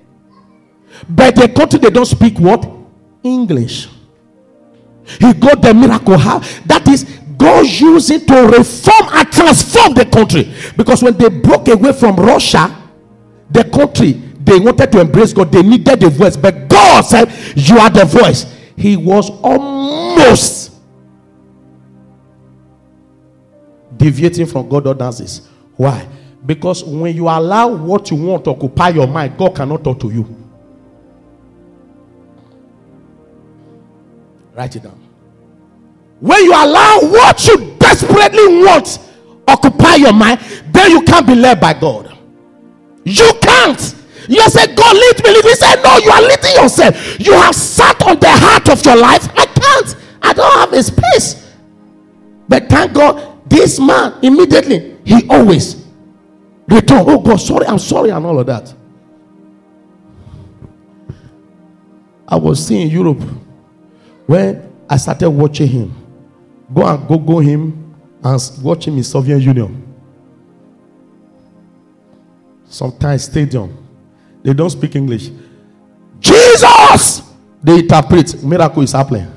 But 1.09 1.35
the 1.35 1.49
country 1.49 1.79
they 1.79 1.89
don't 1.89 2.05
speak 2.05 2.37
what? 2.39 2.69
English. 3.23 3.89
He 5.19 5.33
got 5.33 5.61
the 5.61 5.73
miracle. 5.73 6.17
How? 6.17 6.39
That 6.67 6.87
is 6.87 7.03
God 7.37 7.65
it 7.65 8.27
to 8.27 8.47
reform 8.47 9.09
and 9.13 9.31
transform 9.31 9.93
the 9.93 10.05
country. 10.05 10.53
Because 10.77 11.01
when 11.01 11.17
they 11.17 11.29
broke 11.29 11.67
away 11.69 11.93
from 11.93 12.17
Russia, 12.17 12.75
the 13.49 13.63
country 13.63 14.11
they 14.39 14.59
wanted 14.59 14.91
to 14.91 15.01
embrace 15.01 15.33
God, 15.33 15.51
they 15.51 15.63
needed 15.63 15.99
the 15.99 16.09
voice, 16.09 16.35
but 16.37 16.67
God 16.67 17.01
said, 17.01 17.31
You 17.55 17.77
are 17.79 17.89
the 17.89 18.05
voice. 18.05 18.45
He 18.75 18.97
was 18.97 19.29
almost 19.41 20.68
deviating 23.99 24.47
from 24.47 24.67
God 24.67 24.87
ordinances. 24.87 25.47
Why? 25.75 26.07
Because 26.45 26.83
when 26.83 27.15
you 27.15 27.25
allow 27.25 27.67
what 27.67 28.09
you 28.09 28.17
want 28.17 28.45
to 28.45 28.51
occupy 28.51 28.89
your 28.89 29.07
mind, 29.07 29.37
God 29.37 29.55
cannot 29.55 29.83
talk 29.83 29.99
to 29.99 30.09
you. 30.09 30.35
Write 34.55 34.75
it 34.75 34.83
down. 34.83 34.99
When 36.19 36.43
you 36.43 36.51
allow 36.51 36.99
what 37.01 37.45
you 37.45 37.75
desperately 37.77 38.63
want 38.63 38.99
occupy 39.47 39.95
your 39.95 40.13
mind, 40.13 40.39
then 40.71 40.91
you 40.91 41.01
can't 41.03 41.25
be 41.27 41.35
led 41.35 41.59
by 41.59 41.73
God. 41.73 42.17
You 43.03 43.31
can't. 43.41 43.95
You 44.27 44.41
say, 44.49 44.73
God, 44.75 44.95
lead 44.95 45.23
me, 45.23 45.33
me. 45.33 45.41
He 45.41 45.55
said, 45.55 45.81
No, 45.81 45.97
you 45.97 46.11
are 46.11 46.21
leading 46.21 46.61
yourself. 46.61 47.19
You 47.19 47.33
have 47.33 47.55
sat 47.55 48.01
on 48.03 48.19
the 48.19 48.29
heart 48.29 48.69
of 48.69 48.85
your 48.85 48.95
life. 48.97 49.27
I 49.35 49.45
can't. 49.45 49.95
I 50.21 50.33
don't 50.33 50.53
have 50.59 50.73
a 50.73 50.83
space. 50.83 51.51
But 52.47 52.69
thank 52.69 52.93
God, 52.93 53.38
this 53.49 53.79
man 53.79 54.13
immediately, 54.21 54.97
he 55.03 55.27
always 55.29 55.85
return. 56.67 57.03
Oh 57.07 57.19
God, 57.19 57.37
sorry, 57.37 57.65
I'm 57.65 57.79
sorry, 57.79 58.11
and 58.11 58.25
all 58.25 58.39
of 58.39 58.45
that. 58.47 58.73
I 62.27 62.35
was 62.35 62.65
seeing 62.65 62.89
Europe 62.89 63.21
when 64.27 64.71
I 64.87 64.97
started 64.97 65.29
watching 65.29 65.67
him. 65.67 65.95
Go 66.71 66.85
and 66.85 67.07
Google 67.07 67.39
him 67.39 67.95
and 68.23 68.41
watch 68.61 68.87
him 68.87 68.97
in 68.97 69.03
Soviet 69.03 69.39
Union. 69.39 69.85
Sometimes 72.65 73.23
stadium 73.23 73.75
They 74.43 74.53
don't 74.53 74.69
speak 74.69 74.95
English. 74.95 75.31
Jesus! 76.19 77.23
They 77.63 77.79
interpret. 77.79 78.43
Miracle 78.43 78.83
is 78.83 78.91
happening. 78.91 79.27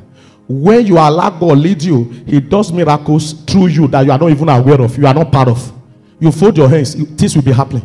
When 0.61 0.87
you 0.87 0.99
allow 0.99 1.31
God 1.31 1.57
lead 1.57 1.83
you, 1.83 2.05
He 2.27 2.39
does 2.39 2.71
miracles 2.73 3.33
through 3.45 3.69
you 3.69 3.89
that 3.89 4.05
you 4.05 4.13
are 4.13 4.19
not 4.19 4.31
even 4.31 4.51
aware 4.51 4.83
of. 4.83 4.99
You 4.99 5.07
are 5.07 5.15
not 5.15 5.33
part 5.33 5.49
of. 5.49 5.73
You 6.21 6.31
fold 6.31 6.59
your 6.59 6.69
hands, 6.69 6.95
things 6.95 7.35
will 7.35 7.43
be 7.43 7.53
happening. 7.53 7.83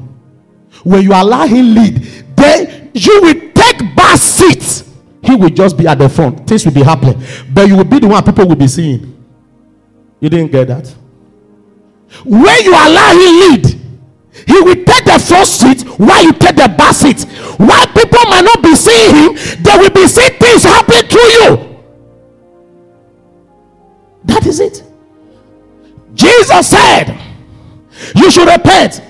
When 0.84 1.02
you 1.02 1.14
allow 1.14 1.48
Him 1.48 1.74
lead, 1.74 1.96
then 2.36 2.92
you 2.94 3.22
will 3.22 3.52
take 3.54 3.96
back 3.96 4.18
seats. 4.18 4.84
He 5.24 5.34
will 5.34 5.50
just 5.50 5.78
be 5.78 5.88
at 5.88 5.98
the 5.98 6.10
front. 6.10 6.46
Things 6.46 6.66
will 6.66 6.74
be 6.74 6.84
happening. 6.84 7.24
But 7.54 7.70
you 7.70 7.78
will 7.78 7.86
be 7.86 8.00
the 8.00 8.08
one 8.08 8.22
people 8.22 8.46
will 8.46 8.56
be 8.58 8.68
seeing. 8.68 9.16
You 10.20 10.30
didn't 10.30 10.52
get 10.52 10.68
that? 10.68 10.94
When 12.26 12.64
you 12.66 12.72
allow 12.72 13.12
Him 13.14 13.50
lead, 13.50 13.66
He 14.46 14.60
will 14.60 14.84
take 14.84 15.06
the 15.06 15.24
front 15.26 15.48
seat 15.48 15.84
while 15.98 16.22
you 16.22 16.34
take 16.34 16.58
the 16.58 16.68
back 16.78 16.94
seat. 16.96 17.24
While 17.58 17.88
people 17.88 18.30
might 18.30 18.44
not 18.44 18.62
be 18.62 18.76
seeing 18.76 19.16
Him, 19.16 19.64
they 19.64 19.78
will 19.78 19.90
be 19.90 20.06
seeing 20.06 20.38
things 20.38 20.64
happen 20.64 21.08
through 21.08 21.22
you. 21.22 21.67
That 24.38 24.46
is 24.46 24.60
it. 24.60 24.84
Jesus 26.14 26.70
said, 26.70 27.20
You 28.14 28.30
should 28.30 28.48
repent. 28.48 29.02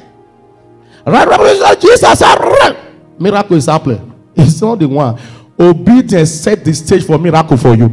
Right, 1.05 1.82
Jesus 1.82 2.19
said, 2.19 2.78
Miracle 3.19 3.57
is 3.57 3.65
happening. 3.65 4.13
It's 4.38 4.61
not 4.61 4.80
the 4.80 4.88
one. 4.88 5.19
Obedience 5.59 6.32
set 6.32 6.63
the 6.63 6.73
stage 6.73 7.05
for 7.05 7.17
miracle 7.17 7.57
for 7.57 7.75
you. 7.75 7.88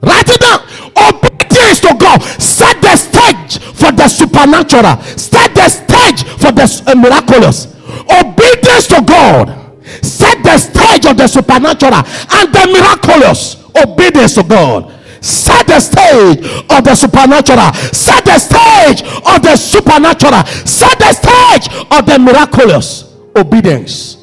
Write 0.00 0.30
it 0.30 0.40
down. 0.40 0.60
Obedience 0.96 1.80
to 1.80 1.94
God 2.00 2.22
set 2.40 2.80
the 2.80 2.96
stage 2.96 3.58
for 3.76 3.92
the 3.92 4.08
supernatural, 4.08 4.96
set 5.18 5.54
the 5.54 5.68
stage 5.68 6.24
for 6.40 6.52
the 6.52 6.84
uh, 6.86 6.94
miraculous. 6.94 7.66
Obedience 8.08 8.86
to 8.86 9.02
God 9.06 9.84
set 10.02 10.42
the 10.42 10.56
stage 10.56 11.04
of 11.04 11.18
the 11.18 11.26
supernatural 11.26 12.00
and 12.32 12.54
the 12.54 12.66
miraculous. 12.72 13.62
Obedience 13.76 14.34
to 14.36 14.42
God 14.42 14.95
set 15.20 15.66
the 15.66 15.80
stage 15.80 16.38
of 16.70 16.84
the 16.84 16.94
supernatural, 16.94 17.72
set 17.92 18.24
the 18.24 18.38
stage 18.38 19.02
of 19.02 19.42
the 19.42 19.56
supernatural, 19.56 20.44
set 20.66 20.98
the 20.98 21.12
stage 21.12 21.86
of 21.90 22.06
the 22.06 22.18
miraculous. 22.18 23.14
Obedience. 23.36 24.16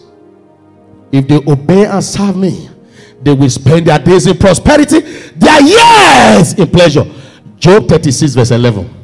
If 1.11 1.27
they 1.27 1.37
obey 1.45 1.85
and 1.85 2.03
serve 2.03 2.35
me, 2.35 2.69
they 3.21 3.33
will 3.33 3.49
spend 3.49 3.87
their 3.87 3.99
days 3.99 4.27
in 4.27 4.37
prosperity, 4.37 4.99
their 5.35 5.61
years 5.61 6.53
in 6.53 6.67
pleasure. 6.69 7.05
Job 7.57 7.87
36, 7.87 8.33
verse 8.33 8.51
11. 8.51 9.03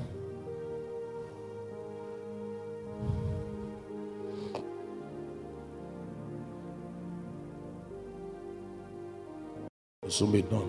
soon 10.19 10.31
be 10.31 10.41
done. 10.41 10.68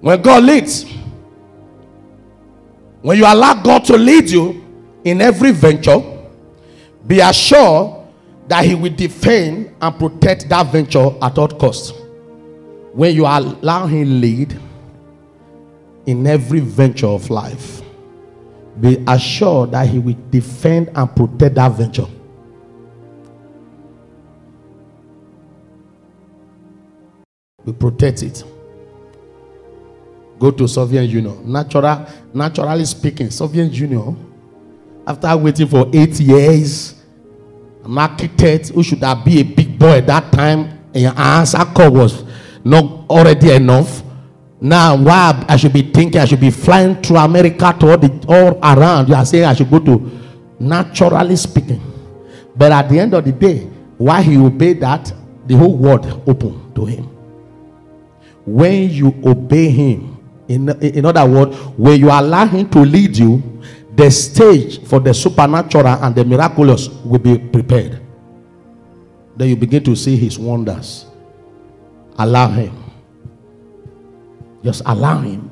When 0.00 0.22
God 0.22 0.44
leads, 0.44 0.84
when 3.02 3.18
you 3.18 3.24
allow 3.24 3.62
God 3.62 3.84
to 3.86 3.96
lead 3.96 4.30
you 4.30 4.64
in 5.04 5.20
every 5.20 5.52
venture, 5.52 6.00
be 7.06 7.20
assured 7.20 8.06
that 8.48 8.64
He 8.64 8.74
will 8.74 8.94
defend 8.94 9.74
and 9.80 9.98
protect 9.98 10.48
that 10.48 10.66
venture 10.66 11.10
at 11.22 11.38
all 11.38 11.48
costs. 11.48 11.92
When 12.92 13.14
you 13.14 13.26
allow 13.26 13.86
Him 13.86 14.20
lead 14.20 14.58
in 16.06 16.26
every 16.26 16.60
venture 16.60 17.06
of 17.06 17.28
life, 17.30 17.82
be 18.80 19.02
assured 19.06 19.72
that 19.72 19.86
He 19.88 19.98
will 19.98 20.16
defend 20.30 20.90
and 20.94 21.14
protect 21.14 21.54
that 21.56 21.72
venture. 21.72 22.06
We 27.64 27.74
protect 27.74 28.22
it. 28.22 28.44
Go 30.40 30.50
to 30.50 30.66
Soviet 30.66 31.04
Union. 31.04 31.52
Natural, 31.52 32.06
naturally 32.32 32.86
speaking, 32.86 33.30
Soviet 33.30 33.70
Union, 33.72 34.16
after 35.06 35.36
waiting 35.36 35.66
for 35.68 35.86
eight 35.92 36.18
years, 36.18 36.94
an 37.84 37.98
architect 37.98 38.70
who 38.70 38.82
should 38.82 39.02
have 39.02 39.22
been 39.22 39.38
a 39.38 39.42
big 39.42 39.78
boy 39.78 39.98
at 39.98 40.06
that 40.06 40.32
time, 40.32 40.78
and 40.94 41.02
your 41.02 41.18
answer 41.18 41.62
call 41.66 41.90
was 41.90 42.24
not 42.64 42.84
already 43.10 43.52
enough. 43.52 44.02
Now, 44.62 44.96
why 44.96 45.44
I 45.46 45.56
should 45.56 45.74
be 45.74 45.82
thinking 45.82 46.18
I 46.20 46.24
should 46.24 46.40
be 46.40 46.50
flying 46.50 47.02
through 47.02 47.18
America 47.18 47.76
to 47.78 47.90
all, 47.90 47.98
the, 47.98 48.24
all 48.26 48.58
around. 48.62 49.08
You 49.08 49.16
are 49.16 49.26
saying 49.26 49.44
I 49.44 49.54
should 49.54 49.70
go 49.70 49.78
to 49.78 50.10
naturally 50.58 51.36
speaking. 51.36 51.82
But 52.56 52.72
at 52.72 52.88
the 52.88 52.98
end 52.98 53.12
of 53.14 53.24
the 53.24 53.32
day, 53.32 53.60
why 53.98 54.22
he 54.22 54.38
obeyed 54.38 54.80
that, 54.80 55.12
the 55.46 55.56
whole 55.56 55.76
world 55.76 56.06
opened 56.26 56.74
to 56.76 56.86
him. 56.86 57.04
When 58.46 58.88
you 58.90 59.14
obey 59.24 59.68
him, 59.68 60.09
in, 60.50 60.68
in 60.82 61.06
other 61.06 61.24
words, 61.24 61.56
when 61.78 62.00
you 62.00 62.08
allow 62.08 62.44
Him 62.44 62.68
to 62.70 62.80
lead 62.80 63.16
you, 63.16 63.40
the 63.94 64.10
stage 64.10 64.84
for 64.84 64.98
the 64.98 65.14
supernatural 65.14 65.86
and 65.86 66.14
the 66.14 66.24
miraculous 66.24 66.88
will 66.88 67.20
be 67.20 67.38
prepared. 67.38 68.00
Then 69.36 69.48
you 69.48 69.56
begin 69.56 69.84
to 69.84 69.94
see 69.94 70.16
His 70.16 70.38
wonders. 70.38 71.06
Allow 72.18 72.48
Him. 72.48 72.76
Just 74.64 74.82
allow 74.84 75.20
Him. 75.20 75.50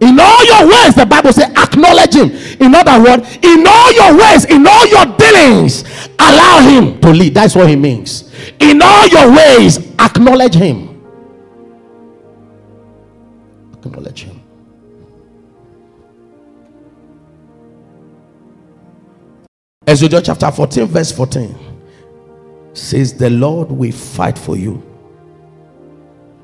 In 0.00 0.18
all 0.18 0.44
your 0.46 0.66
ways, 0.66 0.94
the 0.94 1.04
Bible 1.04 1.32
says, 1.32 1.50
acknowledge 1.54 2.14
Him. 2.14 2.30
In 2.64 2.74
other 2.74 3.02
words, 3.02 3.36
in 3.42 3.66
all 3.66 3.92
your 3.92 4.16
ways, 4.16 4.46
in 4.46 4.66
all 4.66 4.86
your 4.86 5.04
dealings, 5.18 5.84
allow 6.18 6.60
Him 6.60 6.98
to 7.00 7.10
lead. 7.10 7.34
That's 7.34 7.54
what 7.54 7.68
He 7.68 7.76
means. 7.76 8.32
In 8.58 8.80
all 8.80 9.06
your 9.08 9.30
ways, 9.36 9.78
acknowledge 9.98 10.54
Him. 10.54 10.87
Him. 13.94 14.40
Exodus 19.88 20.22
chapter 20.26 20.50
14, 20.50 20.84
verse 20.86 21.12
14 21.12 21.54
says, 22.74 23.14
The 23.14 23.30
Lord 23.30 23.70
will 23.70 23.90
fight 23.90 24.36
for 24.38 24.54
you. 24.54 24.82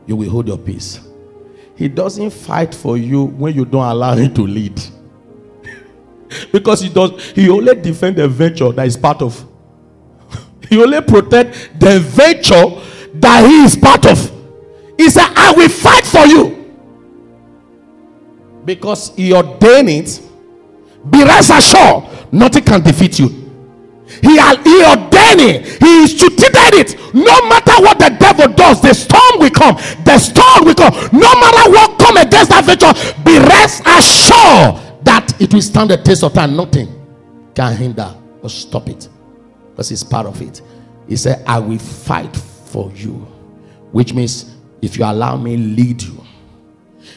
You 0.06 0.16
will 0.16 0.30
hold 0.30 0.48
your 0.48 0.56
peace. 0.56 0.98
He 1.76 1.88
doesn't 1.88 2.30
fight 2.30 2.74
for 2.74 2.96
you 2.96 3.24
when 3.24 3.54
you 3.54 3.66
don't 3.66 3.84
allow 3.84 4.14
Him 4.14 4.32
to 4.32 4.46
lead. 4.46 4.80
because 6.52 6.80
He 6.80 6.88
does, 6.88 7.32
He 7.32 7.50
only 7.50 7.74
defend 7.74 8.16
the 8.16 8.28
venture 8.28 8.72
that 8.72 8.86
is 8.86 8.96
part 8.96 9.20
of. 9.20 9.44
he 10.70 10.82
only 10.82 11.02
protect 11.02 11.78
the 11.78 12.00
venture 12.00 12.80
that 13.14 13.46
He 13.46 13.64
is 13.64 13.76
part 13.76 14.06
of. 14.06 14.18
He 14.96 15.10
said, 15.10 15.30
I 15.36 15.52
will 15.54 15.68
fight 15.68 16.06
for 16.06 16.24
you 16.26 16.63
because 18.64 19.14
he 19.16 19.32
ordained 19.34 19.88
it, 19.88 20.20
be 21.10 21.22
rest 21.22 21.50
assured, 21.50 22.04
nothing 22.32 22.64
can 22.64 22.82
defeat 22.82 23.18
you. 23.18 23.28
He, 24.22 24.30
he 24.30 24.84
ordained 24.84 25.40
it, 25.40 25.82
he 25.82 26.02
instituted 26.02 26.74
it. 26.74 27.14
No 27.14 27.48
matter 27.48 27.82
what 27.82 27.98
the 27.98 28.16
devil 28.18 28.48
does, 28.54 28.80
the 28.80 28.94
storm 28.94 29.40
will 29.40 29.50
come. 29.50 29.76
The 30.04 30.18
storm 30.18 30.66
will 30.66 30.74
come. 30.74 30.92
No 31.12 31.34
matter 31.40 31.70
what 31.70 31.98
come 31.98 32.16
against 32.16 32.50
that 32.50 32.64
venture, 32.64 32.92
be 33.24 33.38
rest 33.38 33.82
assured 33.86 35.04
that 35.04 35.34
it 35.40 35.52
will 35.52 35.62
stand 35.62 35.90
the 35.90 35.96
test 35.96 36.22
of 36.22 36.32
time. 36.32 36.56
Nothing 36.56 36.88
can 37.54 37.76
hinder 37.76 38.14
or 38.42 38.48
stop 38.50 38.88
it 38.88 39.08
because 39.70 39.90
it's 39.90 40.02
part 40.04 40.26
of 40.26 40.40
it. 40.40 40.60
He 41.08 41.16
said, 41.16 41.42
I 41.46 41.58
will 41.58 41.78
fight 41.78 42.34
for 42.36 42.90
you, 42.92 43.12
which 43.92 44.14
means 44.14 44.54
if 44.80 44.96
you 44.98 45.04
allow 45.04 45.36
me 45.36 45.56
lead 45.56 46.02
you 46.02 46.23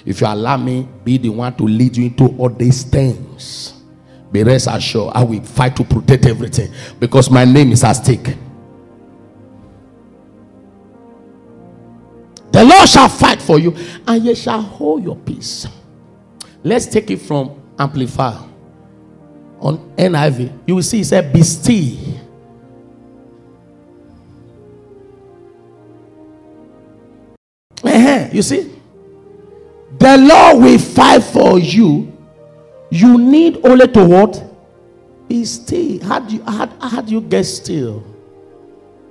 if 0.08 0.22
you 0.22 0.28
allow 0.28 0.56
me, 0.56 0.88
be 1.04 1.18
the 1.18 1.28
one 1.28 1.54
to 1.58 1.64
lead 1.66 1.98
you 1.98 2.06
into 2.06 2.28
all 2.38 2.48
these 2.48 2.84
things. 2.84 3.74
Be 4.32 4.42
rest 4.42 4.70
assured, 4.72 5.12
I 5.14 5.22
will 5.22 5.44
fight 5.44 5.76
to 5.76 5.84
protect 5.84 6.26
everything 6.26 6.72
because 6.98 7.30
my 7.30 7.44
name 7.44 7.74
is 7.74 7.84
at 7.84 7.92
stake. 7.92 8.38
The 12.54 12.64
Lord 12.64 12.88
shall 12.88 13.10
fight 13.10 13.42
for 13.42 13.60
you, 13.60 13.76
and 14.08 14.24
ye 14.24 14.34
shall 14.34 14.62
hold 14.62 15.04
your 15.04 15.18
peace. 15.18 15.68
Let's 16.64 16.86
take 16.86 17.12
it 17.12 17.18
from 17.18 17.62
Amplified 17.78 18.50
on 19.60 19.94
NIV. 19.98 20.58
You 20.66 20.76
will 20.76 20.84
see 20.84 21.02
it 21.02 21.06
said, 21.06 21.34
Be 21.34 21.44
still. 21.44 21.98
Uh-huh. 27.84 28.30
You 28.32 28.42
see? 28.42 28.77
The 30.00 30.18
Lord 30.18 30.64
will 30.64 30.80
fight 30.80 31.24
for 31.24 31.60
you. 31.60 32.14
You 32.90 33.18
need 33.18 33.66
only 33.66 33.88
to 33.88 34.06
what? 34.06 34.44
Be 35.28 35.44
still. 35.46 36.04
How 36.04 36.20
do 36.20 36.36
you, 36.36 36.44
how, 36.44 36.68
how 36.80 37.02
do 37.02 37.12
you 37.14 37.22
get 37.22 37.44
still? 37.44 38.04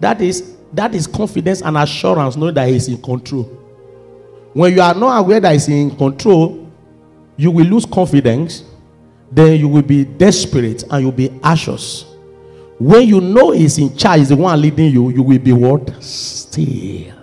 That 0.00 0.20
is 0.20 0.54
that 0.72 0.94
is 0.94 1.06
confidence 1.06 1.62
and 1.62 1.76
assurance, 1.76 2.36
knowing 2.36 2.54
that 2.54 2.68
He's 2.68 2.88
in 2.88 3.00
control. 3.00 3.44
When 4.52 4.74
you 4.74 4.80
are 4.80 4.94
not 4.94 5.18
aware 5.18 5.40
that 5.40 5.52
He's 5.52 5.68
in 5.68 5.94
control, 5.96 6.70
you 7.36 7.50
will 7.50 7.66
lose 7.66 7.86
confidence. 7.86 8.64
Then 9.30 9.58
you 9.58 9.68
will 9.68 9.82
be 9.82 10.04
desperate 10.04 10.84
and 10.90 11.02
you'll 11.02 11.12
be 11.12 11.30
anxious. 11.42 12.04
When 12.78 13.08
you 13.08 13.20
know 13.20 13.50
he's 13.52 13.78
in 13.78 13.96
charge, 13.96 14.20
he's 14.20 14.28
the 14.28 14.36
one 14.36 14.60
leading 14.60 14.92
you, 14.92 15.10
you 15.10 15.22
will 15.22 15.38
be 15.38 15.52
what? 15.52 16.02
Still. 16.02 17.15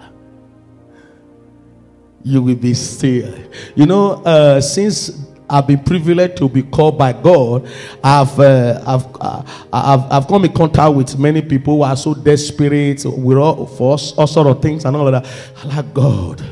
You 2.24 2.42
will 2.42 2.56
be 2.56 2.74
still. 2.74 3.38
You 3.76 3.86
know, 3.86 4.24
uh, 4.24 4.62
since 4.62 5.24
I've 5.50 5.68
been 5.68 5.84
privileged 5.84 6.38
to 6.38 6.50
be 6.50 6.64
called 6.64 6.98
by 6.98 7.14
God. 7.14 7.70
I've, 8.04 8.40
uh, 8.40 8.82
I've, 8.88 9.06
uh, 9.22 9.44
I've, 9.72 10.12
I've 10.12 10.28
come 10.28 10.46
in 10.46 10.54
contact 10.54 10.96
with 10.96 11.20
many 11.20 11.42
people 11.42 11.78
who 11.78 11.84
are 11.84 11.96
so 11.96 12.14
desperate 12.16 13.06
with 13.06 13.38
all, 13.38 13.68
for 13.68 13.92
all, 13.92 14.02
all 14.18 14.28
sort 14.28 14.48
of 14.48 14.62
things 14.62 14.86
and 14.86 14.96
all 14.96 15.08
of 15.08 15.24
that. 15.24 15.32
I 15.64 15.76
like 15.76 15.94
God. 15.94 16.44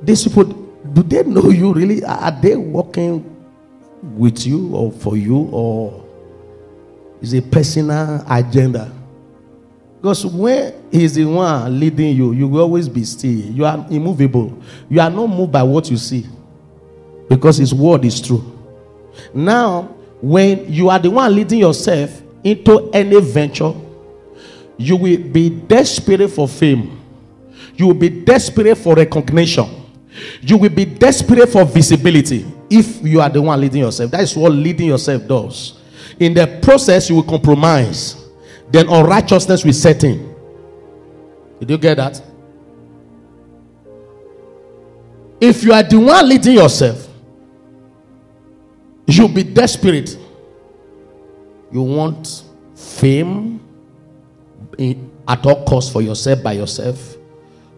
These 0.00 0.28
people, 0.28 0.44
do 0.44 1.02
they 1.02 1.22
know 1.24 1.50
you 1.50 1.74
really? 1.74 2.04
Are 2.04 2.30
they 2.30 2.56
working 2.56 3.28
with 4.02 4.46
you 4.46 4.74
or 4.74 4.90
for 4.90 5.16
you 5.16 5.48
or 5.52 6.04
is 7.20 7.34
a 7.34 7.42
personal 7.42 8.24
agenda? 8.28 8.90
Because 10.02 10.26
when 10.26 10.74
he's 10.90 11.14
the 11.14 11.24
one 11.24 11.78
leading 11.78 12.16
you, 12.16 12.32
you 12.32 12.48
will 12.48 12.62
always 12.62 12.88
be 12.88 13.04
still. 13.04 13.30
You 13.30 13.64
are 13.64 13.86
immovable. 13.88 14.60
You 14.90 15.00
are 15.00 15.08
not 15.08 15.28
moved 15.28 15.52
by 15.52 15.62
what 15.62 15.88
you 15.92 15.96
see 15.96 16.26
because 17.28 17.58
his 17.58 17.72
word 17.72 18.04
is 18.04 18.20
true. 18.20 18.42
Now, 19.32 19.82
when 20.20 20.72
you 20.72 20.88
are 20.88 20.98
the 20.98 21.08
one 21.08 21.32
leading 21.32 21.60
yourself 21.60 22.20
into 22.42 22.90
any 22.90 23.20
venture, 23.20 23.72
you 24.76 24.96
will 24.96 25.18
be 25.18 25.50
desperate 25.50 26.26
for 26.30 26.48
fame. 26.48 27.00
You 27.76 27.86
will 27.86 27.94
be 27.94 28.08
desperate 28.08 28.78
for 28.78 28.96
recognition. 28.96 29.68
You 30.40 30.58
will 30.58 30.70
be 30.70 30.84
desperate 30.84 31.48
for 31.48 31.64
visibility 31.64 32.44
if 32.68 33.00
you 33.02 33.20
are 33.20 33.30
the 33.30 33.40
one 33.40 33.60
leading 33.60 33.82
yourself. 33.82 34.10
That 34.10 34.22
is 34.22 34.36
what 34.36 34.50
leading 34.50 34.88
yourself 34.88 35.28
does. 35.28 35.78
In 36.18 36.34
the 36.34 36.58
process, 36.60 37.08
you 37.08 37.14
will 37.14 37.22
compromise. 37.22 38.21
Then 38.72 38.88
unrighteousness 38.88 39.64
will 39.64 39.72
set 39.72 40.02
in. 40.02 40.34
Did 41.60 41.70
you 41.70 41.78
get 41.78 41.98
that? 41.98 42.20
If 45.40 45.62
you 45.62 45.72
are 45.72 45.82
the 45.82 45.98
one 46.00 46.28
leading 46.28 46.54
yourself, 46.54 47.08
You'll 49.06 49.28
be 49.28 49.42
desperate. 49.42 50.16
You 51.70 51.82
want 51.82 52.44
fame 52.74 53.60
at 55.28 55.44
all 55.44 55.64
costs 55.64 55.92
for 55.92 56.02
yourself 56.02 56.42
by 56.42 56.52
yourself. 56.52 57.16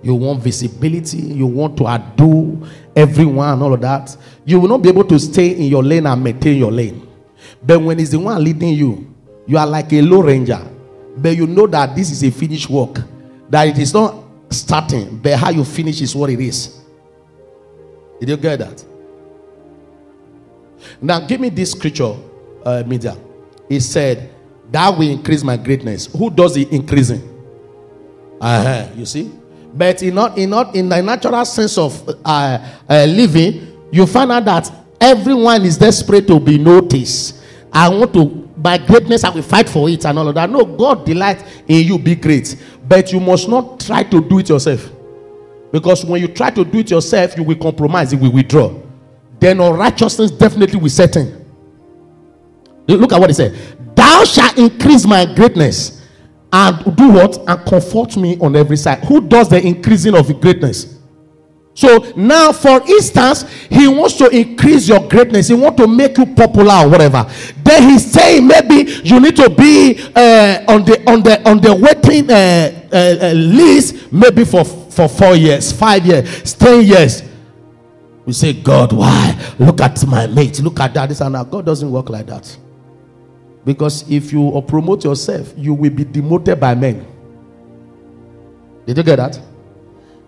You 0.03 0.14
want 0.14 0.42
visibility. 0.42 1.18
You 1.18 1.47
want 1.47 1.76
to 1.78 1.86
outdo 1.86 2.66
everyone 2.95 3.62
all 3.62 3.72
of 3.72 3.80
that. 3.80 4.16
You 4.45 4.61
will 4.61 4.68
not 4.68 4.82
be 4.82 4.90
able 4.90 5.05
to 5.05 5.18
stay 5.18 5.49
in 5.49 5.64
your 5.64 5.82
lane 5.82 6.07
and 6.07 6.22
maintain 6.22 6.59
your 6.59 6.70
lane. 6.70 7.09
But 7.62 7.80
when 7.80 7.99
it's 7.99 8.11
the 8.11 8.18
one 8.18 8.42
leading 8.45 8.74
you, 8.74 9.12
you 9.47 9.57
are 9.57 9.66
like 9.66 9.92
a 9.92 10.03
low 10.03 10.22
ranger. 10.22 10.61
But 11.17 11.37
you 11.37 11.47
know 11.47 11.67
that 11.69 11.95
this 11.95 12.11
is 12.11 12.23
a 12.25 12.31
finished 12.31 12.69
work. 12.69 13.01
That 13.49 13.69
it 13.69 13.79
is 13.79 13.93
not 13.95 14.25
starting, 14.51 15.19
but 15.19 15.35
how 15.39 15.51
you 15.51 15.65
finish 15.65 16.01
is 16.01 16.15
what 16.15 16.31
it 16.31 16.41
is. 16.41 16.81
Did 18.21 18.29
you 18.31 18.37
get 18.37 18.59
that? 18.59 18.85
Now, 21.01 21.21
give 21.21 21.41
me 21.41 21.49
this 21.49 21.73
scripture, 21.73 22.15
uh, 22.65 22.83
media. 22.87 23.17
He 23.69 23.81
said, 23.81 24.31
That 24.71 24.91
will 24.97 25.09
increase 25.11 25.43
my 25.43 25.57
greatness. 25.57 26.07
Who 26.07 26.31
does 26.31 26.55
the 26.55 26.67
increasing? 26.75 27.23
Uh-huh, 28.41 28.89
you 28.97 29.07
see? 29.07 29.31
But 29.73 30.03
in 30.03 30.15
not 30.15 30.39
in 30.39 30.51
not 30.51 30.75
in 30.77 30.89
the 30.89 31.03
natural 31.03 31.45
sense 31.45 31.77
of 31.79 32.09
uh, 32.25 32.59
uh, 32.89 33.05
living, 33.09 33.89
you 33.91 34.07
find 34.07 34.31
out 34.31 34.45
that 34.45 34.73
everyone 35.01 35.65
is 35.65 35.77
desperate 35.77 36.27
to 36.29 36.39
be 36.39 36.59
noticed. 36.59 37.43
I 37.73 37.89
want 37.89 38.12
to 38.15 38.43
by 38.65 38.79
greatness 38.79 39.23
I 39.23 39.29
will 39.29 39.43
fight 39.43 39.69
for 39.69 39.89
it 39.89 40.05
and 40.05 40.19
all 40.19 40.29
of 40.29 40.35
that. 40.35 40.51
No, 40.51 40.65
God 40.65 41.05
delights 41.07 41.45
in 41.69 41.87
you 41.87 41.99
be 41.99 42.17
great, 42.17 42.57
but 42.89 43.12
you 43.12 43.21
must 43.21 43.49
not 43.49 43.79
try 43.79 44.03
to 44.03 44.21
do 44.21 44.39
it 44.41 44.49
yourself. 44.49 44.91
Because 45.71 46.05
when 46.05 46.21
you 46.21 46.29
try 46.29 46.51
to 46.51 46.65
do 46.65 46.79
it 46.79 46.91
yourself, 46.91 47.37
you 47.37 47.43
will 47.43 47.57
compromise, 47.57 48.12
you 48.12 48.19
will 48.19 48.33
withdraw 48.33 48.81
then 49.45 49.61
unrighteousness 49.61 50.31
definitely 50.31 50.81
will 50.81 50.89
set 50.89 51.17
in. 51.17 51.45
Look 52.89 53.12
at 53.12 53.21
what 53.21 53.29
he 53.29 53.35
said. 53.35 53.55
Thou 53.95 54.25
shalt 54.25 54.57
increase 54.57 55.07
my 55.07 55.27
greatness 55.35 56.03
and 56.51 56.97
do 56.97 57.11
what? 57.11 57.37
And 57.47 57.67
comfort 57.67 58.17
me 58.17 58.39
on 58.41 58.57
every 58.57 58.79
side. 58.79 59.05
Who 59.05 59.21
does 59.21 59.51
the 59.51 59.61
increasing 59.61 60.15
of 60.15 60.41
greatness? 60.41 60.93
So 61.75 62.12
now, 62.16 62.53
for 62.53 62.81
instance, 62.89 63.43
he 63.68 63.89
wants 63.89 64.14
to 64.18 64.29
increase 64.29 64.89
your 64.89 65.09
greatness. 65.09 65.49
He 65.49 65.55
wants 65.55 65.81
to 65.83 65.89
make 65.89 66.16
you 66.16 66.27
popular 66.27 66.85
or 66.85 66.89
whatever. 66.89 67.27
Then 67.64 67.91
he's 67.91 68.11
saying 68.11 68.47
maybe 68.47 68.93
you 69.03 69.18
need 69.18 69.35
to 69.37 69.51
be 69.51 69.99
uh, 70.14 70.64
on 70.68 70.85
the 70.85 71.03
on 71.11 71.22
the 71.25 71.49
on 71.49 71.61
the 71.61 71.75
waiting 71.75 72.31
uh, 72.31 72.89
uh, 72.93 73.27
uh 73.27 73.33
list 73.33 74.12
maybe 74.12 74.45
for 74.45 74.64
for 74.64 75.09
four 75.09 75.35
years, 75.35 75.72
five 75.72 76.07
years, 76.07 76.55
ten 76.55 76.85
years. 76.85 77.25
We 78.25 78.33
say, 78.33 78.53
God, 78.53 78.93
why? 78.93 79.37
Look 79.59 79.81
at 79.81 80.07
my 80.07 80.29
mate. 80.29 80.61
Look 80.61 80.79
at 80.79 80.95
that. 80.95 81.09
This 81.09 81.20
and 81.20 81.35
that. 81.35 81.51
God 81.51 81.66
doesn't 81.66 81.91
work 81.91 82.09
like 82.09 82.27
that. 82.27 82.57
Because 83.64 84.09
if 84.11 84.33
you 84.33 84.62
promote 84.68 85.05
yourself, 85.05 85.53
you 85.57 85.75
will 85.75 85.91
be 85.91 86.05
demoted 86.05 86.61
by 86.61 86.75
men. 86.75 87.05
Did 88.87 88.97
you 88.99 89.03
get 89.03 89.16
that? 89.16 89.41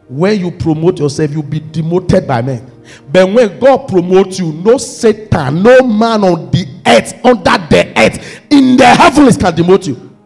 When 0.09 0.39
you 0.39 0.51
promote 0.53 0.99
yourself, 1.01 1.33
you'll 1.33 1.43
be 1.43 1.61
demoted 1.61 2.27
by 2.27 2.43
men. 2.43 2.71
But 3.11 3.33
when 3.33 3.59
God 3.59 3.89
promotes 3.89 4.39
you, 4.39 4.53
no 4.53 4.79
Satan, 4.79 5.63
no 5.63 5.81
man 5.83 6.23
on 6.23 6.51
the 6.51 6.67
earth, 6.87 7.25
under 7.25 7.59
the 7.69 7.93
earth, 7.97 8.41
in 8.51 8.77
the 8.77 8.87
heavens 8.87 9.37
can 9.37 9.53
demote 9.55 9.87
you. 9.89 10.17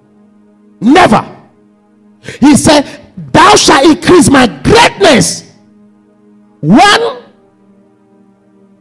Never. 0.80 1.36
He 2.40 2.56
said, 2.56 3.00
Thou 3.32 3.56
shalt 3.56 3.86
increase 3.86 4.28
my 4.30 4.46
greatness. 4.46 5.54
One 6.60 7.20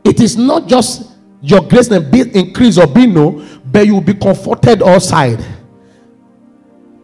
it 0.09 0.19
is 0.19 0.37
not 0.37 0.67
just 0.67 1.11
your 1.41 1.61
greatness 1.61 2.03
be 2.09 2.21
increased 2.37 2.79
or 2.79 2.87
be 2.87 3.05
no, 3.05 3.45
but 3.65 3.85
you 3.85 3.93
will 3.93 4.01
be 4.01 4.15
comforted 4.15 4.81
all 4.81 4.99
side. 4.99 5.43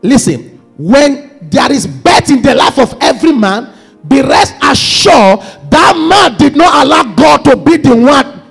Listen, 0.01 0.59
when 0.77 1.37
there 1.49 1.71
is 1.71 1.85
birth 1.85 2.29
in 2.31 2.41
the 2.41 2.55
life 2.55 2.79
of 2.79 2.97
every 2.99 3.31
man, 3.31 3.74
be 4.07 4.21
rest 4.21 4.55
assured 4.61 5.39
that 5.71 5.95
man 5.97 6.37
did 6.37 6.55
not 6.55 6.85
allow 6.85 7.03
God 7.15 7.43
to 7.45 7.55
be 7.57 7.77
the 7.77 7.95
one 7.95 8.41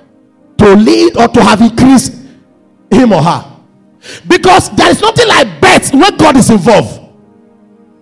to 0.57 0.75
lead 0.75 1.17
or 1.17 1.27
to 1.27 1.43
have 1.43 1.61
increased 1.61 2.13
him 2.91 3.13
or 3.13 3.21
her. 3.21 3.51
Because 4.27 4.69
there 4.75 4.89
is 4.89 5.01
nothing 5.01 5.27
like 5.27 5.59
birth 5.61 5.93
when 5.93 6.15
God 6.17 6.37
is 6.37 6.49
involved. 6.49 7.01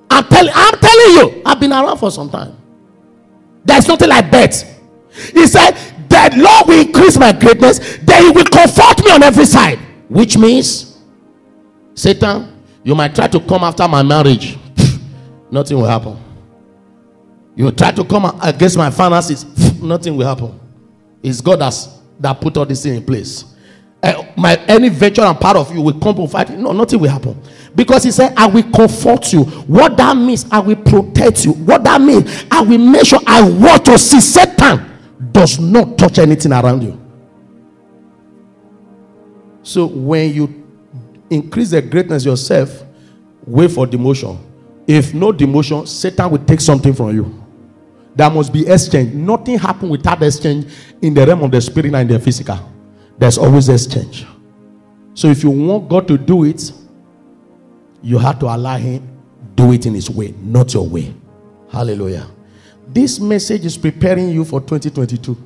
I'm, 0.10 0.26
tell, 0.28 0.48
I'm 0.54 0.80
telling 0.80 1.12
you, 1.16 1.42
I've 1.46 1.60
been 1.60 1.72
around 1.72 1.98
for 1.98 2.12
some 2.12 2.30
time. 2.30 2.58
There's 3.66 3.88
nothing 3.88 4.10
like 4.10 4.30
birth. 4.30 4.70
He 5.34 5.48
said, 5.48 5.72
that 6.14 6.38
Lord 6.38 6.68
will 6.68 6.86
increase 6.86 7.18
my 7.18 7.32
greatness, 7.32 7.98
then 8.04 8.24
He 8.26 8.30
will 8.32 8.46
comfort 8.46 9.04
me 9.04 9.12
on 9.12 9.24
every 9.24 9.46
side. 9.46 9.80
Which 10.08 10.38
means, 10.38 11.00
Satan, 11.96 12.62
you 12.84 12.94
might 12.94 13.16
try 13.16 13.28
to 13.28 13.40
come 13.40 13.64
after 13.64 13.88
my 13.88 14.04
marriage, 14.04 14.58
nothing 15.52 15.78
will 15.78 15.86
happen. 15.88 16.18
You 17.56 17.72
try 17.72 17.92
to 17.92 18.04
come 18.04 18.40
against 18.42 18.78
my 18.78 18.90
finances, 18.90 19.46
nothing 19.82 20.16
will 20.18 20.26
happen. 20.26 20.60
It's 21.22 21.42
God 21.42 21.60
that's, 21.60 21.88
that 22.20 22.40
put 22.42 22.58
all 22.58 22.66
this 22.66 22.84
thing 22.84 22.96
in 22.96 23.06
place. 23.06 23.46
Uh, 24.02 24.22
my 24.36 24.56
any 24.68 24.90
venture 24.90 25.22
and 25.22 25.40
part 25.40 25.56
of 25.56 25.74
you 25.74 25.82
will 25.82 25.98
come 25.98 26.16
to 26.16 26.28
fight. 26.28 26.50
No, 26.50 26.74
nothing 26.74 27.00
will 27.00 27.10
happen. 27.10 27.42
Because 27.74 28.04
he 28.04 28.12
said, 28.12 28.34
I 28.36 28.48
will 28.48 28.64
comfort 28.64 29.32
you. 29.32 29.44
What 29.44 29.96
that 29.96 30.18
means, 30.18 30.46
I 30.52 30.60
will 30.60 30.76
protect 30.76 31.46
you. 31.46 31.54
What 31.54 31.86
that 31.86 32.02
means, 32.02 32.46
I 32.52 32.62
will 32.62 32.80
make 32.80 33.06
sure 33.06 33.20
I 33.26 33.50
want 33.50 33.86
to 33.86 33.98
see 33.98 34.20
Satan 34.20 34.92
does 35.32 35.58
not 35.60 35.98
touch 35.98 36.20
anything 36.20 36.52
around 36.52 36.84
you. 36.84 37.00
So 39.62 39.86
when 39.86 40.34
you 40.34 40.64
increase 41.30 41.70
the 41.70 41.82
greatness 41.82 42.26
yourself, 42.26 42.84
wait 43.46 43.72
for 43.72 43.88
demotion. 43.88 44.38
If 44.86 45.14
no 45.14 45.32
demotion, 45.32 45.88
Satan 45.88 46.30
will 46.30 46.44
take 46.44 46.60
something 46.60 46.94
from 46.94 47.16
you. 47.16 47.43
There 48.16 48.30
must 48.30 48.54
be 48.54 48.68
exchange. 48.68 49.14
Nothing 49.14 49.58
happen 49.58 49.90
without 49.90 50.22
exchange 50.22 50.72
in 51.02 51.14
the 51.14 51.26
realm 51.26 51.44
of 51.44 51.52
the 51.52 51.62
spirit 51.62 51.94
and 51.94 52.10
the 52.10 52.20
physical. 52.20 52.60
There's 53.18 53.38
always 53.38 53.70
exchange. 53.70 54.26
So 55.14 55.28
if 55.28 55.44
you 55.44 55.50
want 55.50 55.90
God 55.90 56.08
to 56.08 56.18
do 56.18 56.44
it, 56.44 56.72
you 58.02 58.18
have 58.18 58.40
to 58.40 58.46
allow 58.48 58.78
Him 58.78 59.08
do 59.56 59.72
it 59.72 59.86
in 59.86 59.94
His 59.94 60.10
way, 60.10 60.34
not 60.42 60.74
your 60.74 60.88
way. 60.88 61.14
Hallelujah. 61.72 62.28
This 62.88 63.20
message 63.20 63.66
is 63.66 63.78
preparing 63.78 64.30
you 64.30 64.46
for 64.46 64.60
2022. 64.60 65.38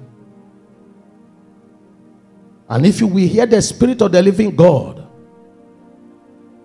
And 2.69 2.85
if 2.85 2.99
you 2.99 3.07
will 3.07 3.27
hear 3.27 3.45
the 3.45 3.61
Spirit 3.61 4.01
of 4.01 4.11
the 4.11 4.21
living 4.21 4.53
God, 4.53 5.07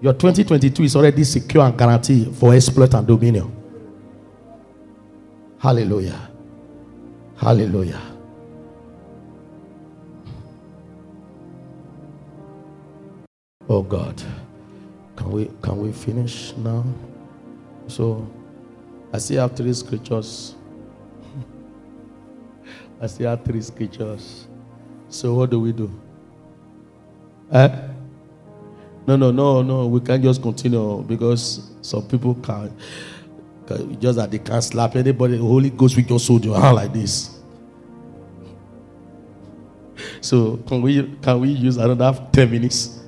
your 0.00 0.14
2022 0.14 0.82
is 0.82 0.96
already 0.96 1.22
secure 1.22 1.64
and 1.64 1.78
guaranteed 1.78 2.34
for 2.34 2.52
exploit 2.52 2.92
and 2.94 3.06
dominion. 3.06 3.61
Hallelujah. 5.62 6.18
Hallelujah. 7.36 8.02
Oh 13.68 13.82
God. 13.82 14.20
Can 15.14 15.30
we 15.30 15.48
can 15.62 15.78
we 15.78 15.92
finish 15.92 16.52
now? 16.56 16.84
So 17.86 18.28
I 19.12 19.18
see 19.18 19.36
have 19.36 19.54
three 19.54 19.72
scriptures. 19.72 20.56
I 23.00 23.06
still 23.06 23.30
have 23.30 23.44
three 23.44 23.62
scriptures. 23.62 24.48
So 25.10 25.34
what 25.34 25.50
do 25.50 25.60
we 25.60 25.70
do? 25.70 25.88
Eh? 27.52 27.68
No, 29.06 29.14
no, 29.14 29.30
no, 29.30 29.62
no. 29.62 29.86
We 29.86 30.00
can't 30.00 30.24
just 30.24 30.42
continue 30.42 31.04
because 31.04 31.70
some 31.82 32.02
people 32.08 32.34
can, 32.34 32.72
can 32.72 32.76
just 34.00 34.16
that 34.16 34.30
they 34.30 34.38
can't 34.38 34.62
slap 34.62 34.96
anybody. 34.96 35.36
The 35.36 35.42
Holy 35.42 35.70
Ghost 35.70 35.96
will 35.96 36.04
just 36.04 36.28
hold 36.28 36.44
your 36.44 36.60
hand 36.60 36.76
like 36.76 36.92
this. 36.92 37.38
So 40.20 40.56
can 40.68 40.82
we 40.82 41.16
can 41.22 41.40
we 41.40 41.50
use 41.50 41.76
another 41.76 42.26
10 42.32 42.50
minutes? 42.50 43.00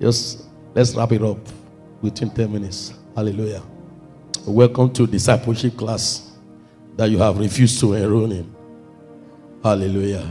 Just 0.00 0.46
let's 0.74 0.94
wrap 0.94 1.12
it 1.12 1.22
up 1.22 1.38
within 2.00 2.30
10 2.30 2.52
minutes. 2.52 2.94
Hallelujah. 3.14 3.62
Welcome 4.46 4.92
to 4.94 5.06
discipleship 5.06 5.76
class 5.76 6.30
that 6.96 7.10
you 7.10 7.18
have 7.18 7.38
refused 7.38 7.80
to 7.80 7.94
enroll 7.94 8.30
in. 8.32 8.54
Hallelujah. 9.62 10.26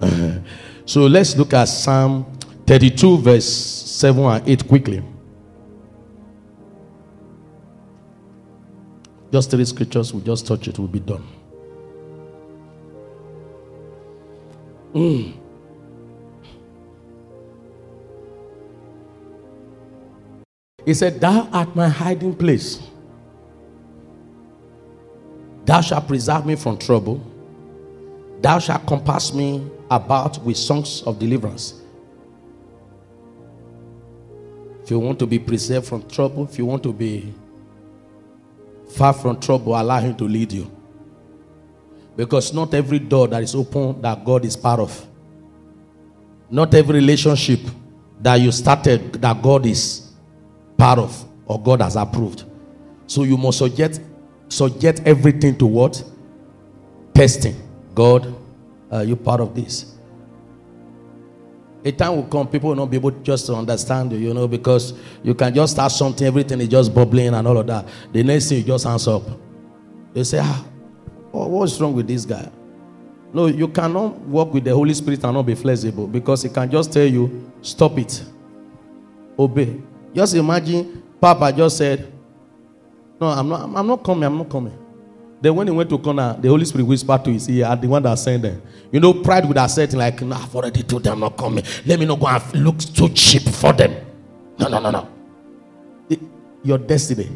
so 0.84 1.02
let's 1.06 1.36
look 1.36 1.52
at 1.54 1.66
Psalm 1.66 2.26
32, 2.66 3.18
verse 3.18 3.46
7 3.46 4.22
and 4.24 4.48
8 4.48 4.68
quickly. 4.68 5.02
Just 9.32 9.50
three 9.50 9.64
scriptures, 9.64 10.12
we'll 10.12 10.24
just 10.24 10.46
touch 10.46 10.66
it, 10.66 10.78
we'll 10.78 10.88
be 10.88 11.00
done. 11.00 11.26
Mm. 14.94 15.34
He 20.84 20.94
said, 20.94 21.20
Thou 21.20 21.48
art 21.52 21.76
my 21.76 21.88
hiding 21.88 22.34
place. 22.34 22.80
Thou 25.64 25.80
shalt 25.80 26.08
preserve 26.08 26.46
me 26.46 26.56
from 26.56 26.78
trouble. 26.78 27.24
Thou 28.40 28.58
shalt 28.58 28.86
compass 28.86 29.32
me 29.32 29.64
about 29.90 30.42
with 30.42 30.56
songs 30.56 31.02
of 31.02 31.18
deliverance. 31.18 31.74
If 34.82 34.90
you 34.90 34.98
want 34.98 35.20
to 35.20 35.26
be 35.26 35.38
preserved 35.38 35.86
from 35.86 36.08
trouble, 36.08 36.44
if 36.50 36.58
you 36.58 36.66
want 36.66 36.82
to 36.82 36.92
be 36.92 37.32
far 38.94 39.12
from 39.12 39.40
trouble, 39.40 39.80
allow 39.80 40.00
Him 40.00 40.16
to 40.16 40.24
lead 40.24 40.52
you. 40.52 40.70
Because 42.16 42.52
not 42.52 42.74
every 42.74 42.98
door 42.98 43.28
that 43.28 43.42
is 43.42 43.54
open 43.54 44.00
that 44.02 44.24
God 44.24 44.44
is 44.44 44.56
part 44.56 44.80
of. 44.80 45.06
Not 46.50 46.74
every 46.74 46.96
relationship 46.96 47.60
that 48.20 48.34
you 48.36 48.52
started 48.52 49.14
that 49.14 49.40
God 49.40 49.64
is 49.66 50.10
part 50.76 50.98
of 50.98 51.24
or 51.46 51.60
God 51.60 51.80
has 51.80 51.96
approved. 51.96 52.44
So 53.06 53.22
you 53.22 53.36
must 53.36 53.58
subject, 53.58 54.00
subject 54.48 55.00
everything 55.04 55.56
to 55.58 55.66
what? 55.66 56.02
Testing. 57.14 57.56
God, 57.94 58.34
are 58.90 59.04
you 59.04 59.16
part 59.16 59.40
of 59.40 59.54
this? 59.54 59.89
A 61.84 61.92
time 61.92 62.16
will 62.16 62.24
come, 62.24 62.46
people 62.46 62.68
will 62.70 62.76
not 62.76 62.90
be 62.90 62.98
able 62.98 63.10
just 63.10 63.46
to 63.46 63.54
understand 63.54 64.12
you, 64.12 64.18
you 64.18 64.34
know, 64.34 64.46
because 64.46 64.92
you 65.22 65.34
can 65.34 65.54
just 65.54 65.72
start 65.72 65.90
something, 65.92 66.26
everything 66.26 66.60
is 66.60 66.68
just 66.68 66.94
bubbling 66.94 67.32
and 67.32 67.48
all 67.48 67.56
of 67.56 67.66
that. 67.66 67.86
The 68.12 68.22
next 68.22 68.48
thing 68.48 68.58
you 68.58 68.64
just 68.64 68.84
answer 68.86 69.12
up. 69.12 69.22
They 70.12 70.24
say, 70.24 70.40
ah, 70.42 70.64
what's 71.30 71.80
wrong 71.80 71.94
with 71.94 72.06
this 72.06 72.26
guy? 72.26 72.50
No, 73.32 73.46
you 73.46 73.68
cannot 73.68 74.20
work 74.26 74.52
with 74.52 74.64
the 74.64 74.74
Holy 74.74 74.92
Spirit 74.92 75.22
and 75.24 75.34
not 75.34 75.46
be 75.46 75.54
flexible 75.54 76.06
because 76.06 76.42
he 76.42 76.48
can 76.48 76.70
just 76.70 76.92
tell 76.92 77.06
you, 77.06 77.50
stop 77.62 77.96
it, 77.98 78.24
obey. 79.38 79.80
Just 80.12 80.34
imagine 80.34 81.02
Papa 81.20 81.52
just 81.52 81.78
said, 81.78 82.12
No, 83.20 83.28
I'm 83.28 83.48
not, 83.48 83.60
I'm 83.62 83.86
not 83.86 84.02
coming, 84.02 84.24
I'm 84.24 84.36
not 84.38 84.48
coming. 84.48 84.76
Then 85.40 85.54
when 85.54 85.66
he 85.66 85.72
went 85.72 85.88
to 85.88 85.98
corner, 85.98 86.36
the 86.38 86.48
Holy 86.48 86.66
Spirit 86.66 86.84
whispered 86.84 87.24
to 87.24 87.32
his 87.32 87.48
ear, 87.48 87.64
at 87.64 87.80
the 87.80 87.88
one 87.88 88.02
that 88.02 88.14
sent 88.18 88.42
them. 88.42 88.60
You 88.92 89.00
know, 89.00 89.14
pride 89.14 89.46
would 89.46 89.56
have 89.56 89.70
said, 89.70 89.92
like, 89.94 90.20
no, 90.20 90.36
I've 90.36 90.54
already 90.54 90.82
told 90.82 91.04
them 91.04 91.20
not 91.20 91.38
coming. 91.38 91.64
Let 91.86 91.98
me 91.98 92.04
not 92.04 92.20
go 92.20 92.26
and 92.26 92.64
look 92.64 92.78
too 92.78 93.08
cheap 93.10 93.42
for 93.42 93.72
them. 93.72 93.94
No, 94.58 94.68
no, 94.68 94.78
no, 94.80 94.90
no. 94.90 95.08
It, 96.10 96.20
your 96.62 96.76
destiny. 96.76 97.30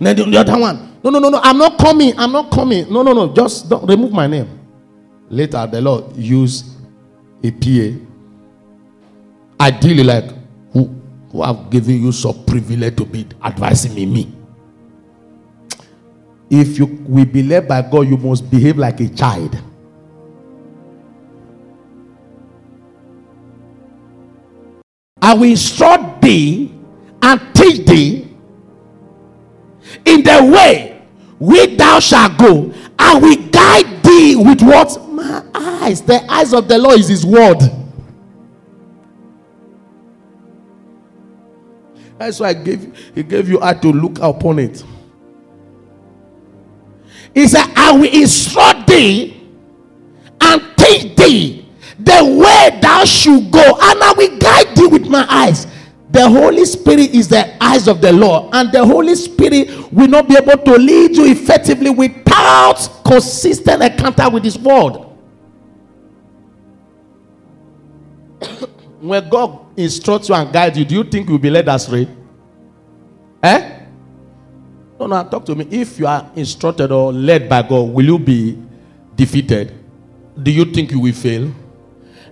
Then 0.00 0.16
the, 0.16 0.24
the 0.24 0.38
other 0.38 0.58
one, 0.58 0.98
no, 1.04 1.10
no, 1.10 1.18
no, 1.18 1.28
no, 1.28 1.40
I'm 1.42 1.58
not 1.58 1.78
coming. 1.78 2.18
I'm 2.18 2.32
not 2.32 2.50
coming. 2.50 2.90
No, 2.90 3.02
no, 3.02 3.12
no, 3.12 3.34
just 3.34 3.68
don't 3.68 3.86
remove 3.86 4.12
my 4.12 4.26
name. 4.26 4.48
Later, 5.28 5.66
the 5.70 5.80
Lord 5.82 6.16
used 6.16 6.64
a 7.44 7.50
PA. 7.50 8.04
Ideally, 9.60 10.04
like, 10.04 10.30
who, 10.72 11.02
who 11.30 11.42
have 11.42 11.68
given 11.68 12.02
you 12.02 12.12
some 12.12 12.44
privilege 12.46 12.96
to 12.96 13.04
be 13.04 13.26
advising 13.44 13.94
me, 13.94 14.06
me 14.06 14.37
if 16.50 16.78
you 16.78 16.86
will 17.06 17.26
be 17.26 17.42
led 17.42 17.68
by 17.68 17.82
God, 17.82 18.08
you 18.08 18.16
must 18.16 18.50
behave 18.50 18.78
like 18.78 19.00
a 19.00 19.08
child. 19.08 19.60
I 25.20 25.34
will 25.34 25.50
instruct 25.50 26.22
thee 26.22 26.74
and 27.20 27.40
teach 27.54 27.86
thee 27.86 28.28
in 30.04 30.22
the 30.22 30.50
way 30.54 31.02
which 31.38 31.76
thou 31.76 32.00
shalt 32.00 32.38
go. 32.38 32.72
I 32.98 33.18
will 33.18 33.36
guide 33.50 34.02
thee 34.02 34.36
with 34.36 34.62
what? 34.62 35.06
My 35.10 35.44
eyes. 35.54 36.00
The 36.00 36.24
eyes 36.32 36.52
of 36.54 36.68
the 36.68 36.78
Lord 36.78 36.98
is 37.00 37.08
his 37.08 37.26
word. 37.26 37.58
That's 42.18 42.40
why 42.40 42.48
I 42.48 42.54
gave, 42.54 43.12
he 43.14 43.22
gave 43.22 43.48
you 43.48 43.62
eye 43.62 43.74
to 43.74 43.92
look 43.92 44.18
upon 44.20 44.58
it. 44.58 44.82
He 47.34 47.46
said, 47.46 47.66
I 47.76 47.92
will 47.92 48.12
instruct 48.12 48.86
thee 48.86 49.40
and 50.40 50.62
teach 50.76 51.16
thee 51.16 51.68
the 51.98 52.24
way 52.24 52.78
thou 52.80 53.04
should 53.04 53.50
go, 53.50 53.60
and 53.60 54.02
I 54.02 54.14
will 54.16 54.38
guide 54.38 54.76
thee 54.76 54.86
with 54.86 55.08
my 55.08 55.26
eyes. 55.28 55.66
The 56.10 56.28
Holy 56.28 56.64
Spirit 56.64 57.14
is 57.14 57.28
the 57.28 57.62
eyes 57.62 57.86
of 57.86 58.00
the 58.00 58.12
Lord, 58.12 58.54
and 58.54 58.72
the 58.72 58.84
Holy 58.84 59.14
Spirit 59.14 59.92
will 59.92 60.08
not 60.08 60.28
be 60.28 60.36
able 60.36 60.56
to 60.56 60.72
lead 60.76 61.16
you 61.16 61.26
effectively 61.26 61.90
without 61.90 63.02
consistent 63.04 63.82
encounter 63.82 64.30
with 64.30 64.44
His 64.44 64.58
word. 64.58 65.04
when 69.00 69.28
God 69.28 69.66
instructs 69.76 70.28
you 70.28 70.34
and 70.34 70.52
guides 70.52 70.78
you, 70.78 70.84
do 70.84 70.94
you 70.94 71.04
think 71.04 71.28
you'll 71.28 71.38
be 71.38 71.50
led 71.50 71.68
astray? 71.68 72.08
Eh? 73.42 73.77
No, 74.98 75.06
no, 75.06 75.22
talk 75.24 75.44
to 75.46 75.54
me. 75.54 75.66
If 75.70 75.98
you 75.98 76.06
are 76.06 76.28
instructed 76.34 76.90
or 76.90 77.12
led 77.12 77.48
by 77.48 77.62
God, 77.62 77.90
will 77.92 78.04
you 78.04 78.18
be 78.18 78.58
defeated? 79.14 79.72
Do 80.40 80.50
you 80.50 80.64
think 80.64 80.90
you 80.90 81.00
will 81.00 81.12
fail? 81.12 81.52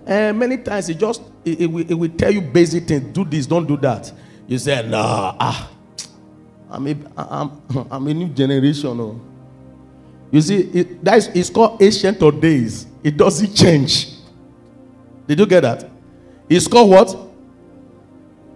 And 0.05 0.35
uh, 0.35 0.39
many 0.39 0.57
times 0.57 0.89
it 0.89 0.97
just 0.97 1.21
it, 1.43 1.61
it, 1.61 1.67
will, 1.67 1.89
it 1.89 1.93
will 1.93 2.09
tell 2.09 2.31
you 2.31 2.41
basic 2.41 2.87
things. 2.87 3.13
Do 3.13 3.25
this, 3.25 3.45
don't 3.45 3.65
do 3.67 3.77
that. 3.77 4.11
You 4.47 4.57
say, 4.57 4.87
no, 4.87 4.97
ah, 4.97 5.69
I'm 6.69 6.87
a, 6.87 6.95
I'm, 7.17 7.51
I'm 7.91 8.07
a 8.07 8.13
new 8.13 8.27
generation. 8.29 8.99
Oh. 8.99 9.19
You 10.31 10.41
see, 10.41 10.57
it, 10.57 11.03
that 11.03 11.17
is, 11.17 11.27
it's 11.33 11.49
called 11.49 11.81
ancient 11.81 12.21
of 12.21 12.39
days. 12.41 12.85
It 13.03 13.15
doesn't 13.15 13.53
change. 13.53 14.11
Did 15.25 15.39
you 15.39 15.45
get 15.45 15.61
that? 15.61 15.89
It's 16.49 16.67
called 16.67 16.89
what? 16.89 17.15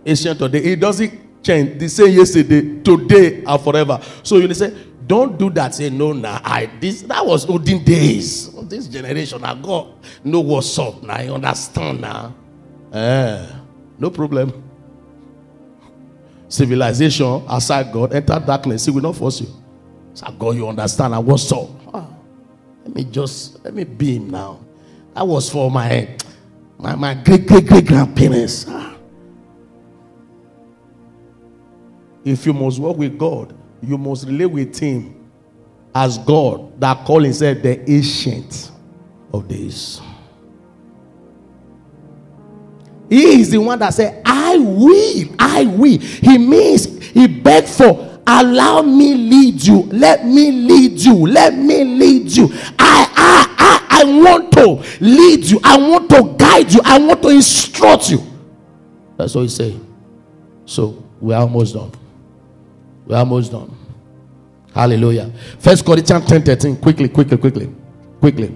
Ancient 0.05 0.41
of 0.41 0.51
days. 0.51 0.65
It 0.65 0.79
doesn't 0.79 1.13
change. 1.43 1.79
The 1.79 1.89
same 1.89 2.17
yesterday, 2.17 2.81
today, 2.81 3.43
and 3.45 3.61
forever. 3.61 3.99
So 4.23 4.37
you 4.37 4.53
say, 4.53 4.73
don't 5.05 5.37
do 5.37 5.49
that. 5.51 5.75
Say, 5.75 5.89
no, 5.89 6.13
nah, 6.13 6.39
I 6.43 6.67
this 6.79 7.01
that 7.03 7.25
was 7.25 7.45
olden 7.49 7.83
days. 7.83 8.49
This 8.67 8.87
generation, 8.87 9.43
I 9.43 9.55
got 9.55 9.87
know 10.23 10.39
what's 10.39 10.77
up 10.79 11.03
now. 11.03 11.19
you 11.21 11.33
understand 11.33 12.01
now. 12.01 12.33
Eh, 12.93 13.47
no 13.99 14.09
problem. 14.09 14.63
Civilization 16.47 17.43
outside 17.47 17.91
God, 17.91 18.13
enter 18.13 18.39
darkness. 18.39 18.85
He 18.85 18.91
will 18.91 19.01
not 19.01 19.15
force 19.15 19.41
you. 19.41 19.47
So 20.13 20.31
God, 20.31 20.55
you 20.55 20.67
understand 20.67 21.15
I 21.15 21.19
what's 21.19 21.51
up. 21.51 21.69
Ah, 21.93 22.07
let 22.85 22.95
me 22.95 23.03
just 23.05 23.63
let 23.63 23.73
me 23.73 23.83
be 23.83 24.15
him 24.15 24.29
now. 24.29 24.59
That 25.13 25.27
was 25.27 25.49
for 25.49 25.71
my 25.71 26.07
my, 26.77 26.95
my 26.95 27.13
great 27.15 27.47
great 27.47 27.67
great 27.67 27.85
grandparents. 27.85 28.65
Ah. 28.69 28.90
If 32.23 32.45
you 32.45 32.53
must 32.53 32.79
walk 32.79 32.97
with 32.97 33.17
God, 33.17 33.55
you 33.81 33.97
must 33.97 34.27
relate 34.27 34.45
with 34.45 34.77
Him 34.77 35.29
as 35.93 36.17
God 36.17 36.79
that 36.79 37.05
called 37.05 37.23
Himself 37.23 37.61
the 37.61 37.89
ancient 37.89 38.71
of 39.33 39.47
days. 39.47 40.01
He 43.09 43.41
is 43.41 43.49
the 43.51 43.57
one 43.57 43.77
that 43.79 43.93
said, 43.93 44.21
I 44.25 44.57
will, 44.57 45.35
I 45.37 45.65
will. 45.65 45.97
He 45.97 46.37
means 46.37 46.85
he 47.07 47.27
begged 47.27 47.67
for, 47.67 48.21
allow 48.25 48.81
me 48.81 49.15
lead 49.15 49.61
you. 49.61 49.81
Let 49.83 50.25
me 50.25 50.49
lead 50.51 50.97
you. 50.97 51.27
Let 51.27 51.53
me 51.53 51.83
lead 51.83 52.31
you. 52.31 52.47
I, 52.79 53.11
I, 53.17 53.55
I, 53.57 54.01
I 54.01 54.03
want 54.05 54.53
to 54.53 54.83
lead 55.03 55.43
you. 55.43 55.59
I 55.61 55.77
want 55.77 56.09
to 56.09 56.35
guide 56.37 56.71
you. 56.71 56.79
I 56.85 56.99
want 56.99 57.21
to 57.23 57.29
instruct 57.29 58.09
you. 58.11 58.23
That's 59.17 59.35
what 59.35 59.41
he's 59.41 59.55
saying. 59.55 59.85
So 60.65 61.03
we're 61.19 61.35
almost 61.35 61.73
done. 61.73 61.91
We're 63.11 63.17
almost 63.17 63.51
done. 63.51 63.75
Hallelujah. 64.73 65.29
First 65.59 65.85
Corinthians 65.85 66.25
10 66.27 66.43
13. 66.43 66.77
Quickly, 66.77 67.09
quickly, 67.09 67.37
quickly, 67.37 67.69
quickly. 68.21 68.55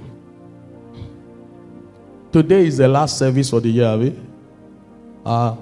Today 2.31 2.65
is 2.65 2.77
the 2.77 2.87
last 2.87 3.17
service 3.17 3.49
for 3.49 3.59
the 3.59 3.67
year, 3.67 3.85
are 3.85 3.97
we? 3.97 4.15
Uh, 5.25 5.57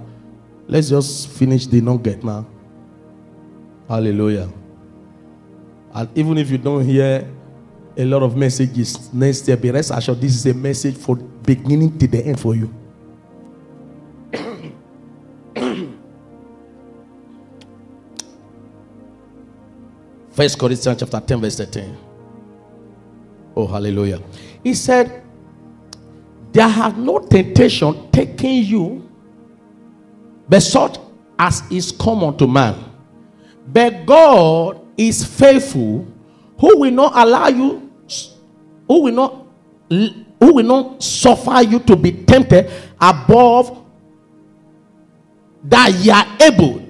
let's 0.67 0.89
just 0.89 1.29
finish 1.29 1.65
the 1.65 1.81
nugget 1.81 2.23
now. 2.23 2.45
Hallelujah. 3.89 4.47
And 5.95 6.09
even 6.15 6.37
if 6.37 6.51
you 6.51 6.59
don't 6.59 6.85
hear 6.85 7.27
a 7.97 8.05
lot 8.05 8.21
of 8.21 8.37
messages 8.37 9.11
next 9.11 9.47
year, 9.47 9.57
be 9.57 9.71
rest 9.71 9.89
assured 9.89 10.21
this 10.21 10.35
is 10.35 10.45
a 10.45 10.53
message 10.53 10.97
for 10.97 11.15
beginning 11.15 11.97
to 11.97 12.05
the 12.05 12.23
end 12.23 12.39
for 12.39 12.53
you. 12.53 12.71
First 20.34 20.57
Corinthians 20.57 20.99
chapter 20.99 21.19
10, 21.19 21.41
verse 21.41 21.57
13. 21.57 21.97
Oh, 23.55 23.67
hallelujah. 23.67 24.19
He 24.63 24.73
said, 24.73 25.23
There 26.51 26.67
has 26.67 26.95
no 26.95 27.19
temptation 27.19 28.09
taking 28.11 28.63
you, 28.63 29.09
but 30.49 30.61
such 30.61 30.97
as 31.38 31.61
is 31.71 31.91
common 31.91 32.36
to 32.38 32.47
man. 32.47 32.84
But 33.67 34.07
God 34.07 34.81
is 34.97 35.23
faithful, 35.23 36.07
who 36.59 36.77
will 36.79 36.91
not 36.91 37.13
allow 37.15 37.47
you, 37.49 37.91
who 38.88 39.03
will 39.03 39.13
not, 39.13 39.45
who 39.88 40.25
will 40.39 40.65
not 40.65 41.03
suffer 41.03 41.61
you 41.61 41.77
to 41.79 41.95
be 41.95 42.11
tempted 42.11 42.71
above 42.99 43.84
that 45.65 45.93
ye 45.93 46.09
are 46.09 46.25
able. 46.41 46.84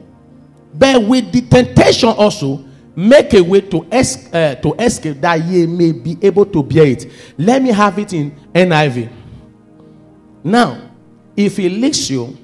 But 0.73 1.03
with 1.03 1.31
the 1.33 1.41
temptation 1.41 2.09
also, 2.09 2.63
make 2.95 3.33
a 3.33 3.41
way 3.41 3.61
to, 3.61 3.85
es- 3.91 4.31
uh, 4.33 4.55
to 4.55 4.73
escape 4.75 5.19
that 5.21 5.43
ye 5.43 5.65
may 5.65 5.91
be 5.91 6.17
able 6.21 6.45
to 6.45 6.61
bear 6.63 6.85
it. 6.87 7.11
Let 7.37 7.61
me 7.61 7.69
have 7.71 7.97
it 7.99 8.13
in 8.13 8.31
NIV. 8.53 9.09
Now, 10.43 10.91
if 11.35 11.57
he 11.57 11.69
leads 11.69 12.09
you, 12.09 12.37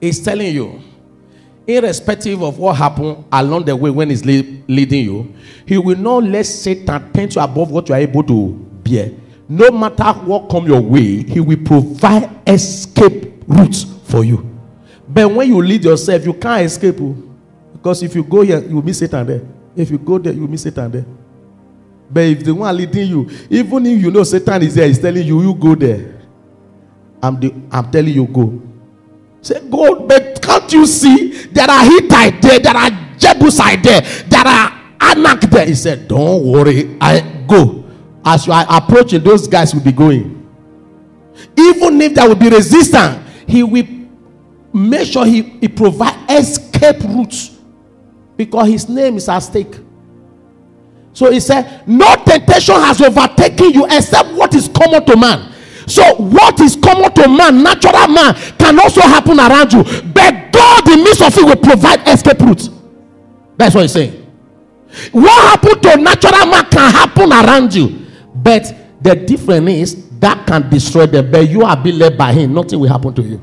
he's 0.00 0.20
telling 0.24 0.54
you, 0.54 0.80
irrespective 1.66 2.42
of 2.42 2.58
what 2.58 2.76
happened 2.76 3.24
along 3.30 3.64
the 3.66 3.76
way 3.76 3.90
when 3.90 4.10
he's 4.10 4.24
leading 4.24 5.04
you, 5.04 5.32
he 5.66 5.78
will 5.78 5.98
not 5.98 6.24
let 6.24 6.44
Satan 6.46 7.12
tempt 7.12 7.36
you 7.36 7.42
above 7.42 7.70
what 7.70 7.88
you 7.88 7.94
are 7.94 8.00
able 8.00 8.24
to 8.24 8.48
bear. 8.82 9.12
No 9.48 9.70
matter 9.70 10.04
what 10.24 10.48
come 10.50 10.66
your 10.66 10.80
way, 10.80 11.22
he 11.22 11.38
will 11.40 11.58
provide 11.64 12.30
escape 12.48 13.44
routes 13.46 13.84
for 14.04 14.24
you. 14.24 14.48
But 15.08 15.30
when 15.30 15.48
you 15.48 15.60
lead 15.62 15.84
yourself, 15.84 16.24
you 16.24 16.32
can't 16.34 16.64
escape. 16.64 16.96
Oh. 17.00 17.16
Because 17.82 18.00
if 18.04 18.14
you 18.14 18.22
go 18.22 18.42
here, 18.42 18.60
you 18.62 18.76
will 18.76 18.84
meet 18.84 18.94
Satan 18.94 19.26
there. 19.26 19.40
If 19.74 19.90
you 19.90 19.98
go 19.98 20.16
there, 20.16 20.32
you 20.32 20.42
will 20.42 20.48
meet 20.50 20.60
Satan 20.60 20.88
there. 20.88 21.04
But 22.08 22.20
if 22.24 22.44
the 22.44 22.54
one 22.54 22.76
leading 22.76 23.08
you, 23.08 23.28
even 23.50 23.86
if 23.86 24.00
you 24.00 24.10
know 24.12 24.22
Satan 24.22 24.62
is 24.62 24.76
there, 24.76 24.86
he's 24.86 25.00
telling 25.00 25.26
you, 25.26 25.42
you 25.42 25.52
go 25.52 25.74
there. 25.74 26.20
I'm, 27.20 27.40
the, 27.40 27.52
I'm 27.72 27.90
telling 27.90 28.14
you, 28.14 28.24
go. 28.28 28.62
Say, 29.40 29.58
go, 29.68 30.06
but 30.06 30.40
can't 30.40 30.72
you 30.72 30.86
see 30.86 31.46
there 31.46 31.68
are 31.68 31.82
Hittite 31.84 32.40
there, 32.40 32.60
there 32.60 32.76
are 32.76 32.90
Jebusite 33.18 33.82
there, 33.82 34.00
there 34.28 34.46
are 34.46 34.80
Anak 35.00 35.40
there? 35.50 35.66
He 35.66 35.74
said, 35.74 36.06
Don't 36.06 36.44
worry, 36.44 36.96
I 37.00 37.20
go. 37.48 37.84
As 38.24 38.46
you 38.46 38.52
are 38.52 38.64
approaching, 38.68 39.24
those 39.24 39.48
guys 39.48 39.74
will 39.74 39.82
be 39.82 39.90
going. 39.90 40.38
Even 41.58 42.00
if 42.00 42.14
there 42.14 42.28
will 42.28 42.36
be 42.36 42.48
resistance, 42.48 43.28
he 43.48 43.64
will 43.64 43.82
make 44.72 45.08
sure 45.08 45.26
he, 45.26 45.42
he 45.42 45.66
provide 45.66 46.30
escape 46.30 47.02
routes 47.02 47.51
because 48.36 48.68
his 48.68 48.88
name 48.88 49.16
is 49.16 49.28
at 49.28 49.40
stake. 49.40 49.74
So 51.12 51.30
he 51.30 51.40
said, 51.40 51.86
No 51.86 52.14
temptation 52.24 52.74
has 52.76 53.00
overtaken 53.00 53.70
you 53.72 53.84
except 53.86 54.30
what 54.32 54.54
is 54.54 54.68
common 54.68 55.04
to 55.06 55.16
man. 55.16 55.52
So, 55.86 56.14
what 56.14 56.60
is 56.60 56.76
common 56.76 57.12
to 57.14 57.28
man, 57.28 57.62
natural 57.62 58.08
man, 58.08 58.34
can 58.56 58.78
also 58.78 59.00
happen 59.00 59.38
around 59.38 59.72
you. 59.72 59.82
But 59.82 60.52
God, 60.52 60.88
in 60.88 60.98
the 60.98 61.04
midst 61.04 61.22
of 61.22 61.36
it, 61.36 61.44
will 61.44 61.56
provide 61.56 62.06
escape 62.08 62.38
routes. 62.40 62.70
That's 63.56 63.74
what 63.74 63.82
he's 63.82 63.92
saying. 63.92 64.22
What 65.10 65.32
happened 65.50 65.82
to 65.82 65.96
natural 65.96 66.46
man 66.46 66.64
can 66.70 66.90
happen 66.92 67.32
around 67.32 67.74
you. 67.74 68.06
But 68.34 68.74
the 69.02 69.16
difference 69.16 69.68
is 69.70 70.08
that 70.20 70.46
can 70.46 70.68
destroy 70.70 71.06
them. 71.06 71.30
But 71.30 71.48
you 71.48 71.62
are 71.62 71.76
being 71.76 71.98
led 71.98 72.16
by 72.16 72.32
him, 72.32 72.54
nothing 72.54 72.78
will 72.78 72.88
happen 72.88 73.12
to 73.14 73.22
you. 73.22 73.40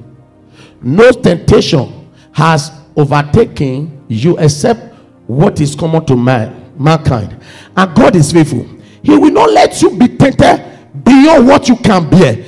No 0.81 1.11
temptation 1.11 2.09
has 2.31 2.71
overtaken 2.95 3.99
you 4.10 4.38
accept 4.39 4.93
what 5.28 5.62
is 5.62 5.76
common 5.76 6.03
to 6.07 6.16
man, 6.18 6.74
mankind. 6.78 7.39
And 7.78 7.95
God 7.95 8.16
is 8.16 8.32
faithful. 8.34 8.68
He 9.03 9.16
will 9.16 9.32
not 9.32 9.51
let 9.51 9.82
you 9.82 9.91
be 9.97 10.07
tempted 10.10 10.78
beyond 11.05 11.47
what 11.47 11.70
you 11.70 11.78
can 11.78 12.10
bear. 12.10 12.43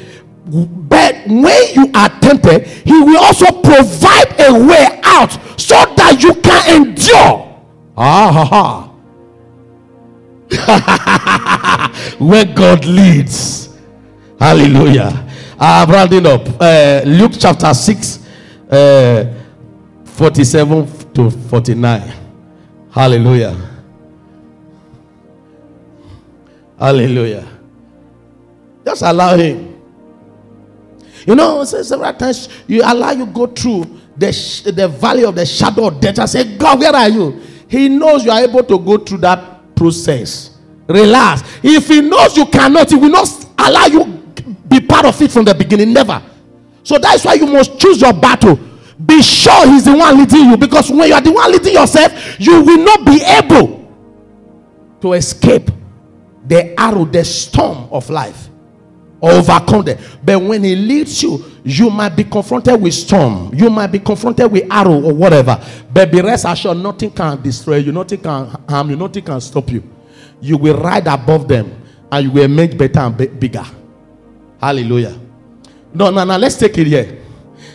But 0.45 1.16
when 1.28 1.74
you 1.76 1.91
are 1.93 2.09
tempted, 2.20 2.66
He 2.68 2.99
will 2.99 3.20
also 3.20 3.45
provide 3.62 4.36
a 4.39 4.51
way 4.66 4.99
out 5.03 5.32
so 5.59 5.76
that 5.95 6.22
you 6.22 6.34
can 6.41 6.82
endure. 6.88 7.47
Ah, 7.95 8.32
ha, 8.34 8.45
ha. 8.45 8.88
Where 12.20 12.45
God 12.45 12.84
leads. 12.86 13.78
Hallelujah. 14.39 15.28
I'm 15.59 15.89
rounding 15.89 16.26
up. 16.26 16.41
Uh, 16.59 17.01
Luke 17.05 17.34
chapter 17.38 17.72
6, 17.74 18.20
uh, 18.72 19.26
47 20.03 21.01
to 21.14 21.30
49. 21.30 22.14
Hallelujah. 22.91 23.70
Hallelujah. 26.80 27.47
Just 28.86 29.01
allow 29.03 29.36
him. 29.38 29.80
You 31.28 31.36
know, 31.36 31.64
several 31.64 32.14
times 32.14 32.49
you 32.68 32.82
allow 32.84 33.12
you 33.12 33.28
go 33.28 33.45
through 33.47 33.86
the, 34.18 34.72
the 34.76 34.88
valley 34.88 35.24
of 35.24 35.36
the 35.36 35.45
shadow 35.45 35.88
of 35.88 35.99
death. 35.99 36.20
I 36.20 36.26
say, 36.26 36.57
God, 36.57 36.80
where 36.80 36.95
are 36.95 37.09
you? 37.09 37.39
He 37.68 37.88
knows 37.88 38.26
you 38.26 38.32
are 38.32 38.41
able 38.41 38.64
to 38.64 38.80
go 38.80 38.98
through 38.98 39.19
that 39.19 39.76
process. 39.76 40.57
Relax. 40.88 41.44
If 41.64 41.88
he 41.88 42.02
knows 42.02 42.35
you 42.35 42.45
cannot, 42.48 42.90
he 42.90 42.95
will 42.95 43.10
not 43.10 43.30
allow 43.57 43.85
you 43.85 44.06
be 44.68 44.80
part 44.81 45.06
of 45.06 45.22
it 45.22 45.31
from 45.31 45.45
the 45.45 45.53
beginning. 45.53 45.94
Never. 45.94 46.22
So 46.84 46.98
that's 46.98 47.23
why 47.23 47.34
you 47.35 47.45
must 47.45 47.80
choose 47.80 48.02
your 48.02 48.14
battle. 48.14 48.60
Be 49.06 49.22
sure 49.22 49.68
he's 49.68 49.86
the 49.86 49.95
one 49.95 50.18
leading 50.18 50.49
you 50.49 50.57
because 50.57 50.91
when 50.91 51.07
you 51.07 51.14
are 51.14 51.22
the 51.22 51.32
one 51.32 51.52
leading 51.52 51.73
yourself, 51.73 52.40
you 52.40 52.61
will 52.64 52.84
not 52.84 53.06
be 53.06 53.22
able 53.23 53.91
to 55.02 55.14
escape 55.14 55.72
the 56.48 56.80
arrow, 56.80 57.06
the 57.06 57.23
storm 57.23 57.88
of 57.91 58.10
life 58.10 58.49
overcome 59.22 59.84
them. 59.86 59.98
But 60.23 60.41
when 60.41 60.64
he 60.64 60.76
leads 60.76 61.22
you, 61.22 61.44
you 61.64 61.90
might 61.90 62.15
be 62.15 62.23
confronted 62.23 62.82
with 62.82 62.94
storm, 62.94 63.53
you 63.53 63.69
might 63.69 63.88
be 63.88 63.99
confronted 63.99 64.52
with 64.52 64.72
arrow 64.72 65.02
or 65.02 65.14
whatever. 65.14 65.64
But 65.94 66.11
be 66.11 66.22
rest 66.22 66.45
assured, 66.48 66.78
nothing 66.78 67.11
can 67.11 67.41
destroy 67.41 67.78
you, 67.78 67.91
nothing 67.91 68.19
can 68.22 68.48
harm 68.68 68.90
you, 68.90 68.95
nothing 68.95 69.23
can 69.23 69.40
stop 69.40 69.69
you. 69.69 69.84
You 70.41 70.57
will 70.57 70.78
ride 70.78 71.07
above 71.07 71.48
them 71.48 71.84
and 72.11 72.26
you 72.26 72.32
will 72.32 72.48
make 72.48 72.78
better 72.78 72.99
and 72.99 73.40
bigger. 73.40 73.65
Hallelujah. 74.60 75.18
No, 75.94 76.10
no, 76.10 76.23
no, 76.23 76.38
let's 76.38 76.56
take 76.57 76.78
it 76.78 76.88
here. 76.88 77.19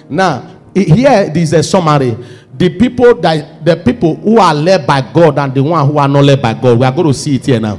Now, 0.08 0.55
here 0.84 1.32
is 1.34 1.52
a 1.52 1.62
summary. 1.62 2.16
The 2.56 2.70
people 2.70 3.14
that 3.20 3.64
the 3.64 3.76
people 3.76 4.16
who 4.16 4.38
are 4.38 4.54
led 4.54 4.86
by 4.86 5.00
God 5.12 5.38
and 5.38 5.54
the 5.54 5.62
one 5.62 5.86
who 5.86 5.98
are 5.98 6.08
not 6.08 6.24
led 6.24 6.40
by 6.40 6.54
God. 6.54 6.78
We 6.78 6.86
are 6.86 6.92
going 6.92 7.08
to 7.08 7.14
see 7.14 7.36
it 7.36 7.46
here 7.46 7.60
now 7.60 7.78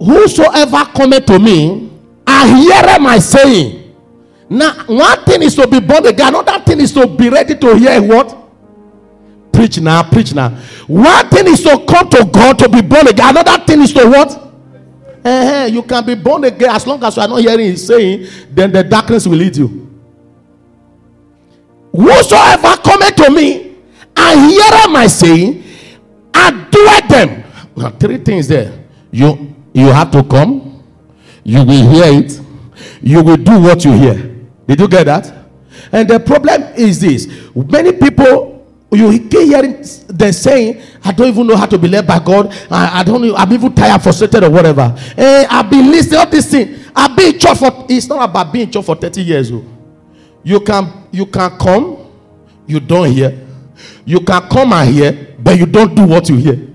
whosoever 0.00 0.84
cometh 0.96 1.26
to 1.26 1.38
me 1.38 1.90
and 2.26 2.58
heareth 2.58 3.00
my 3.00 3.18
saying. 3.18 3.94
Now, 4.48 4.84
one 4.86 5.24
thing 5.24 5.42
is 5.42 5.54
to 5.56 5.68
be 5.68 5.78
born 5.78 6.06
again, 6.06 6.34
another 6.34 6.58
thing 6.64 6.80
is 6.80 6.92
to 6.92 7.06
be 7.06 7.28
ready 7.28 7.54
to 7.54 7.76
hear 7.76 8.02
what? 8.02 8.36
Preach 9.52 9.78
now, 9.80 10.02
preach 10.02 10.34
now. 10.34 10.48
One 10.86 11.28
thing 11.28 11.46
is 11.48 11.62
to 11.62 11.84
come 11.86 12.08
to 12.10 12.28
God 12.32 12.58
to 12.58 12.68
be 12.68 12.80
born 12.80 13.06
again, 13.06 13.36
another 13.36 13.64
thing 13.64 13.82
is 13.82 13.92
to 13.92 14.08
what? 14.08 14.30
Uh-huh. 15.22 15.68
You 15.70 15.82
can 15.82 16.04
be 16.04 16.14
born 16.14 16.44
again 16.44 16.70
as 16.70 16.86
long 16.86 17.04
as 17.04 17.14
you 17.14 17.22
are 17.22 17.28
not 17.28 17.40
hearing 17.40 17.66
his 17.66 17.86
saying, 17.86 18.26
then 18.50 18.72
the 18.72 18.82
darkness 18.82 19.26
will 19.26 19.36
lead 19.36 19.56
you. 19.56 19.89
Whosoever 22.00 22.76
cometh 22.82 23.16
to 23.16 23.30
me 23.30 23.76
and 24.16 24.50
heareth 24.50 24.90
my 24.90 25.06
saying 25.06 25.62
and 26.32 26.70
doeth 26.70 27.08
them. 27.08 27.44
Now, 27.76 27.90
three 27.90 28.18
things 28.18 28.48
there. 28.48 28.72
You 29.10 29.54
you 29.74 29.86
have 29.88 30.10
to 30.12 30.22
come, 30.24 30.82
you 31.44 31.58
will 31.62 31.90
hear 31.90 32.22
it, 32.22 32.40
you 33.02 33.22
will 33.22 33.36
do 33.36 33.60
what 33.60 33.84
you 33.84 33.92
hear. 33.92 34.14
Did 34.66 34.80
you 34.80 34.88
get 34.88 35.04
that? 35.04 35.32
And 35.92 36.08
the 36.08 36.18
problem 36.20 36.62
is 36.76 37.00
this 37.00 37.26
many 37.54 37.92
people 37.92 38.50
you 38.92 39.10
keep 39.28 39.32
hearing 39.48 39.84
them 40.08 40.32
saying, 40.32 40.82
I 41.04 41.12
don't 41.12 41.28
even 41.28 41.46
know 41.46 41.56
how 41.56 41.66
to 41.66 41.78
be 41.78 41.86
led 41.86 42.06
by 42.06 42.18
God. 42.18 42.52
I, 42.70 43.00
I 43.00 43.02
don't 43.04 43.22
know, 43.22 43.36
I'm 43.36 43.52
even 43.52 43.72
tired, 43.74 44.02
frustrated, 44.02 44.42
or 44.42 44.50
whatever. 44.50 44.94
Eh, 45.16 45.46
I've 45.48 45.70
been 45.70 45.90
listening 45.90 46.18
all 46.18 46.26
this 46.26 46.50
thing. 46.50 46.76
I've 46.96 47.14
been 47.16 47.34
in 47.34 47.38
church 47.38 47.58
for 47.58 47.86
it's 47.88 48.08
not 48.08 48.28
about 48.28 48.52
being 48.52 48.66
in 48.66 48.72
church 48.72 48.84
for 48.84 48.96
30 48.96 49.22
years. 49.22 49.52
Oh. 49.52 49.64
You 50.42 50.60
can 50.60 51.08
you 51.12 51.26
can 51.26 51.58
come, 51.58 52.06
you 52.66 52.80
don't 52.80 53.10
hear. 53.10 53.46
You 54.04 54.20
can 54.20 54.48
come 54.48 54.72
and 54.72 54.92
hear, 54.92 55.34
but 55.38 55.58
you 55.58 55.66
don't 55.66 55.94
do 55.94 56.04
what 56.06 56.28
you 56.28 56.36
hear. 56.36 56.68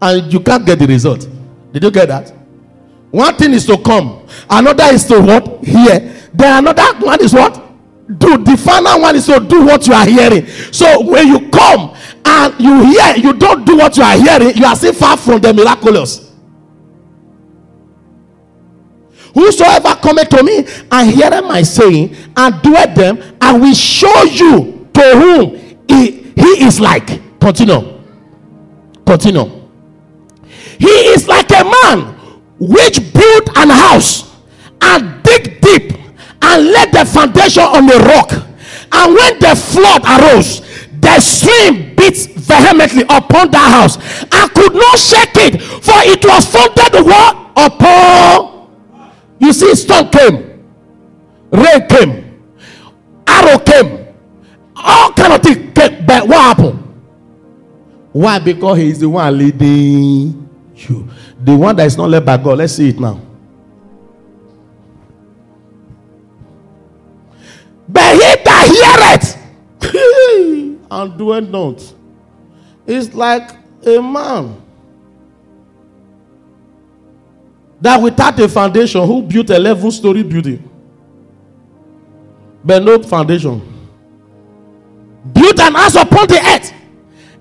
And 0.00 0.32
you 0.32 0.40
can't 0.40 0.64
get 0.64 0.78
the 0.78 0.86
result. 0.86 1.28
Did 1.72 1.82
you 1.84 1.90
get 1.90 2.08
that? 2.08 2.32
One 3.10 3.34
thing 3.36 3.52
is 3.52 3.66
to 3.66 3.76
come, 3.78 4.26
another 4.48 4.84
is 4.84 5.04
to 5.06 5.20
what? 5.20 5.64
Hear. 5.64 6.14
Then 6.32 6.58
another 6.58 7.04
one 7.04 7.20
is 7.22 7.32
what? 7.32 7.54
Do. 8.18 8.38
The 8.38 8.56
final 8.56 9.00
one 9.00 9.16
is 9.16 9.26
to 9.26 9.40
do 9.40 9.64
what 9.64 9.86
you 9.86 9.94
are 9.94 10.06
hearing. 10.06 10.46
So 10.72 11.04
when 11.04 11.28
you 11.28 11.48
come 11.50 11.94
and 12.24 12.60
you 12.60 12.84
hear, 12.84 13.16
you 13.16 13.32
don't 13.32 13.64
do 13.64 13.76
what 13.76 13.96
you 13.96 14.02
are 14.02 14.16
hearing, 14.16 14.56
you 14.56 14.64
are 14.64 14.76
still 14.76 14.92
far 14.92 15.16
from 15.16 15.40
the 15.40 15.52
miraculous. 15.52 16.29
Whosoever 19.34 19.94
cometh 19.96 20.28
to 20.30 20.42
me 20.42 20.66
and 20.90 21.10
heareth 21.10 21.44
my 21.44 21.62
saying 21.62 22.16
and 22.36 22.62
doeth 22.62 22.94
them, 22.94 23.36
I 23.40 23.56
will 23.56 23.74
show 23.74 24.22
you 24.24 24.88
to 24.92 25.00
whom 25.00 25.56
he, 25.88 26.32
he 26.34 26.64
is 26.64 26.80
like. 26.80 27.20
Continue. 27.40 28.00
Continue. 29.06 29.68
He 30.78 30.88
is 30.88 31.28
like 31.28 31.50
a 31.50 31.64
man 31.64 32.14
which 32.58 33.12
built 33.12 33.48
an 33.56 33.70
house 33.70 34.36
and 34.82 35.22
dig 35.22 35.60
deep 35.60 35.92
and 36.42 36.66
laid 36.66 36.92
the 36.92 37.04
foundation 37.04 37.62
on 37.62 37.86
the 37.86 37.98
rock. 37.98 38.32
And 38.92 39.14
when 39.14 39.38
the 39.38 39.54
flood 39.54 40.02
arose, 40.04 40.60
the 41.00 41.20
stream 41.20 41.94
beat 41.94 42.16
vehemently 42.36 43.02
upon 43.04 43.50
that 43.52 43.70
house 43.70 43.96
and 44.32 44.52
could 44.52 44.74
not 44.74 44.98
shake 44.98 45.36
it, 45.36 45.62
for 45.62 45.94
it 46.02 46.24
was 46.24 46.46
founded 46.46 47.06
what 47.06 47.52
upon 47.56 48.49
you 49.40 49.52
see, 49.52 49.74
storm 49.74 50.08
came, 50.10 50.36
rain 51.50 51.86
came, 51.88 52.42
arrow 53.26 53.58
came, 53.58 54.06
all 54.76 55.12
kind 55.12 55.32
of 55.32 55.42
things 55.42 55.72
came. 55.74 56.04
But 56.06 56.28
what 56.28 56.38
happened? 56.56 56.80
Why? 58.12 58.38
Because 58.38 58.78
he 58.78 58.90
is 58.90 59.00
the 59.00 59.08
one 59.08 59.38
leading 59.38 60.48
you. 60.76 61.08
The 61.42 61.56
one 61.56 61.74
that 61.76 61.86
is 61.86 61.96
not 61.96 62.10
led 62.10 62.26
by 62.26 62.36
God. 62.36 62.58
Let's 62.58 62.74
see 62.74 62.90
it 62.90 63.00
now. 63.00 63.20
But 67.88 68.12
he 68.14 68.18
that 68.18 69.38
heareth 69.82 70.80
and 70.90 71.18
doeth 71.18 71.48
not 71.48 71.94
is 72.86 73.14
like 73.14 73.50
a 73.86 74.00
man 74.00 74.60
that 77.80 78.00
without 78.00 78.38
a 78.38 78.48
foundation, 78.48 79.06
who 79.06 79.22
built 79.22 79.50
a 79.50 79.56
11 79.56 79.90
story 79.90 80.22
building, 80.22 80.68
but 82.64 82.82
no 82.82 83.02
foundation, 83.02 83.60
built 85.32 85.60
an 85.60 85.74
house 85.74 85.94
upon 85.94 86.26
the 86.28 86.40
earth, 86.54 86.72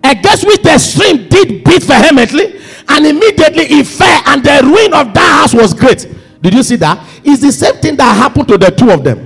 against 0.03 0.45
which 0.45 0.61
the 0.61 0.77
stream 0.77 1.27
did 1.27 1.63
beat 1.63 1.83
vehemently, 1.83 2.59
and 2.87 3.05
immediately 3.05 3.63
it 3.63 3.85
fell, 3.85 4.21
and 4.27 4.43
the 4.43 4.61
ruin 4.63 4.93
of 4.93 5.13
that 5.13 5.41
house 5.41 5.53
was 5.53 5.73
great. 5.73 6.07
Did 6.41 6.53
you 6.53 6.63
see 6.63 6.77
that? 6.77 7.05
It's 7.23 7.41
the 7.41 7.51
same 7.51 7.75
thing 7.75 7.97
that 7.97 8.15
happened 8.15 8.47
to 8.47 8.57
the 8.57 8.71
two 8.71 8.89
of 8.91 9.03
them. 9.03 9.25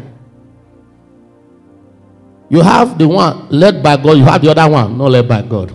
You 2.49 2.61
have 2.61 2.97
the 2.97 3.07
one 3.07 3.49
led 3.49 3.81
by 3.81 3.97
God, 3.97 4.17
you 4.17 4.23
have 4.25 4.41
the 4.41 4.49
other 4.49 4.71
one 4.71 4.97
not 4.97 5.11
led 5.11 5.27
by 5.27 5.41
God. 5.41 5.71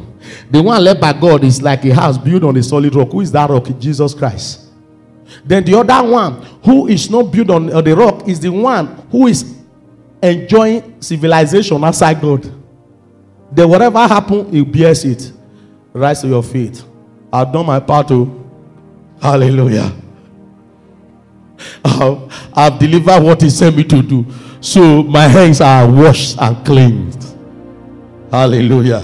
The 0.50 0.62
one 0.62 0.82
led 0.82 1.00
by 1.00 1.12
God 1.12 1.44
is 1.44 1.62
like 1.62 1.84
a 1.84 1.94
house 1.94 2.18
built 2.18 2.42
on 2.44 2.56
a 2.56 2.62
solid 2.62 2.94
rock. 2.94 3.10
Who 3.12 3.20
is 3.20 3.32
that 3.32 3.48
rock? 3.48 3.66
Jesus 3.78 4.14
Christ. 4.14 4.67
Then 5.44 5.64
the 5.64 5.78
other 5.78 6.08
one, 6.08 6.42
who 6.64 6.88
is 6.88 7.10
not 7.10 7.24
built 7.32 7.50
on, 7.50 7.66
the 7.66 7.94
rock, 7.96 8.28
is 8.28 8.40
the 8.40 8.50
one 8.50 8.86
who 9.10 9.26
is 9.26 9.56
enjoying 10.22 11.00
civilization 11.00 11.82
outside 11.84 12.20
God. 12.20 12.50
Then 13.50 13.68
whatever 13.68 14.06
happen, 14.06 14.50
he 14.52 14.62
bears 14.62 15.04
it. 15.04 15.32
Rise 15.92 16.20
to 16.22 16.28
your 16.28 16.42
feet. 16.42 16.82
I've 17.32 17.52
done 17.52 17.66
my 17.66 17.80
part 17.80 18.08
to. 18.08 18.14
Oh. 18.14 18.44
Hallelujah. 19.20 19.92
I've, 21.84 22.50
I've 22.54 22.78
delivered 22.78 23.22
what 23.22 23.42
he 23.42 23.50
sent 23.50 23.76
me 23.76 23.84
to 23.84 24.02
do. 24.02 24.26
So 24.60 25.02
my 25.02 25.26
hands 25.28 25.60
are 25.60 25.90
washed 25.90 26.38
and 26.40 26.64
cleansed. 26.64 27.36
Hallelujah. 28.30 29.00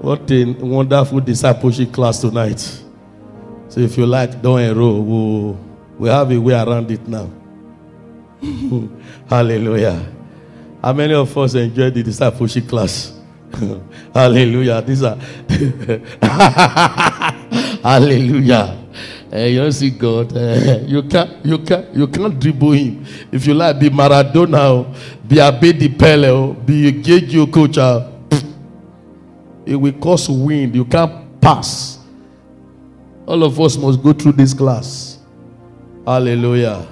What 0.00 0.30
a 0.30 0.44
wonderful 0.44 1.20
discipleship 1.20 1.92
class 1.92 2.20
tonight. 2.20 2.82
So 3.68 3.80
if 3.80 3.98
you 3.98 4.06
like, 4.06 4.40
don't 4.40 4.60
enroll. 4.60 5.02
We'll, 5.02 5.58
we 5.98 6.08
have 6.08 6.30
a 6.30 6.38
way 6.38 6.54
around 6.54 6.90
it 6.90 7.06
now. 7.06 7.30
Hallelujah. 9.28 10.06
How 10.82 10.92
many 10.92 11.14
of 11.14 11.36
us 11.36 11.54
enjoyed 11.54 11.94
the 11.94 12.02
discipleship 12.02 12.68
class? 12.68 13.12
Hallelujah. 14.14 14.80
These 14.82 15.02
are 15.02 15.16
Hallelujah. 17.82 18.76
Uh, 19.32 19.36
you 19.38 19.58
don't 19.58 19.72
see 19.72 19.90
God. 19.90 20.34
Uh, 20.34 20.78
you 20.86 21.02
can't 21.02 21.44
you 21.44 21.58
can't 21.58 21.94
you 21.94 22.06
can't 22.06 22.38
dribble 22.40 22.72
him. 22.72 23.04
If 23.30 23.46
you 23.46 23.54
like, 23.54 23.78
be 23.78 23.90
Maradona, 23.90 24.86
be 25.26 25.36
Abedi 25.36 25.98
Pele, 25.98 26.54
be 26.64 27.02
Jay-Jay 27.02 27.38
Okocha. 27.38 28.14
It 29.66 29.76
will 29.76 29.92
cause 29.92 30.30
wind. 30.30 30.74
You 30.74 30.86
can't 30.86 31.38
pass. 31.40 31.97
All 33.28 33.44
of 33.44 33.60
us 33.60 33.76
must 33.76 34.02
go 34.02 34.14
through 34.14 34.32
this 34.32 34.54
class. 34.54 35.18
Hallelujah. 36.06 36.88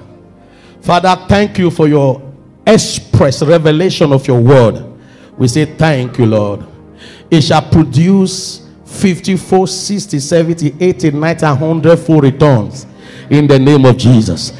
Father, 0.83 1.17
thank 1.27 1.57
you 1.57 1.71
for 1.71 1.89
your 1.89 2.21
express 2.67 3.43
revelation 3.43 4.13
of 4.13 4.29
your 4.29 4.39
word. 4.39 4.85
We 5.39 5.49
say 5.49 5.65
thank 5.65 6.19
you, 6.19 6.27
Lord. 6.27 6.67
It 7.31 7.41
shall 7.41 7.63
produce 7.63 8.69
54, 8.85 9.67
60, 9.67 10.19
70, 10.19 10.75
80, 10.79 11.11
90, 11.13 11.47
100 11.47 11.97
full 11.97 12.21
returns 12.21 12.85
in 13.31 13.47
the 13.47 13.59
name 13.59 13.87
of 13.87 13.97
Jesus. 13.97 14.53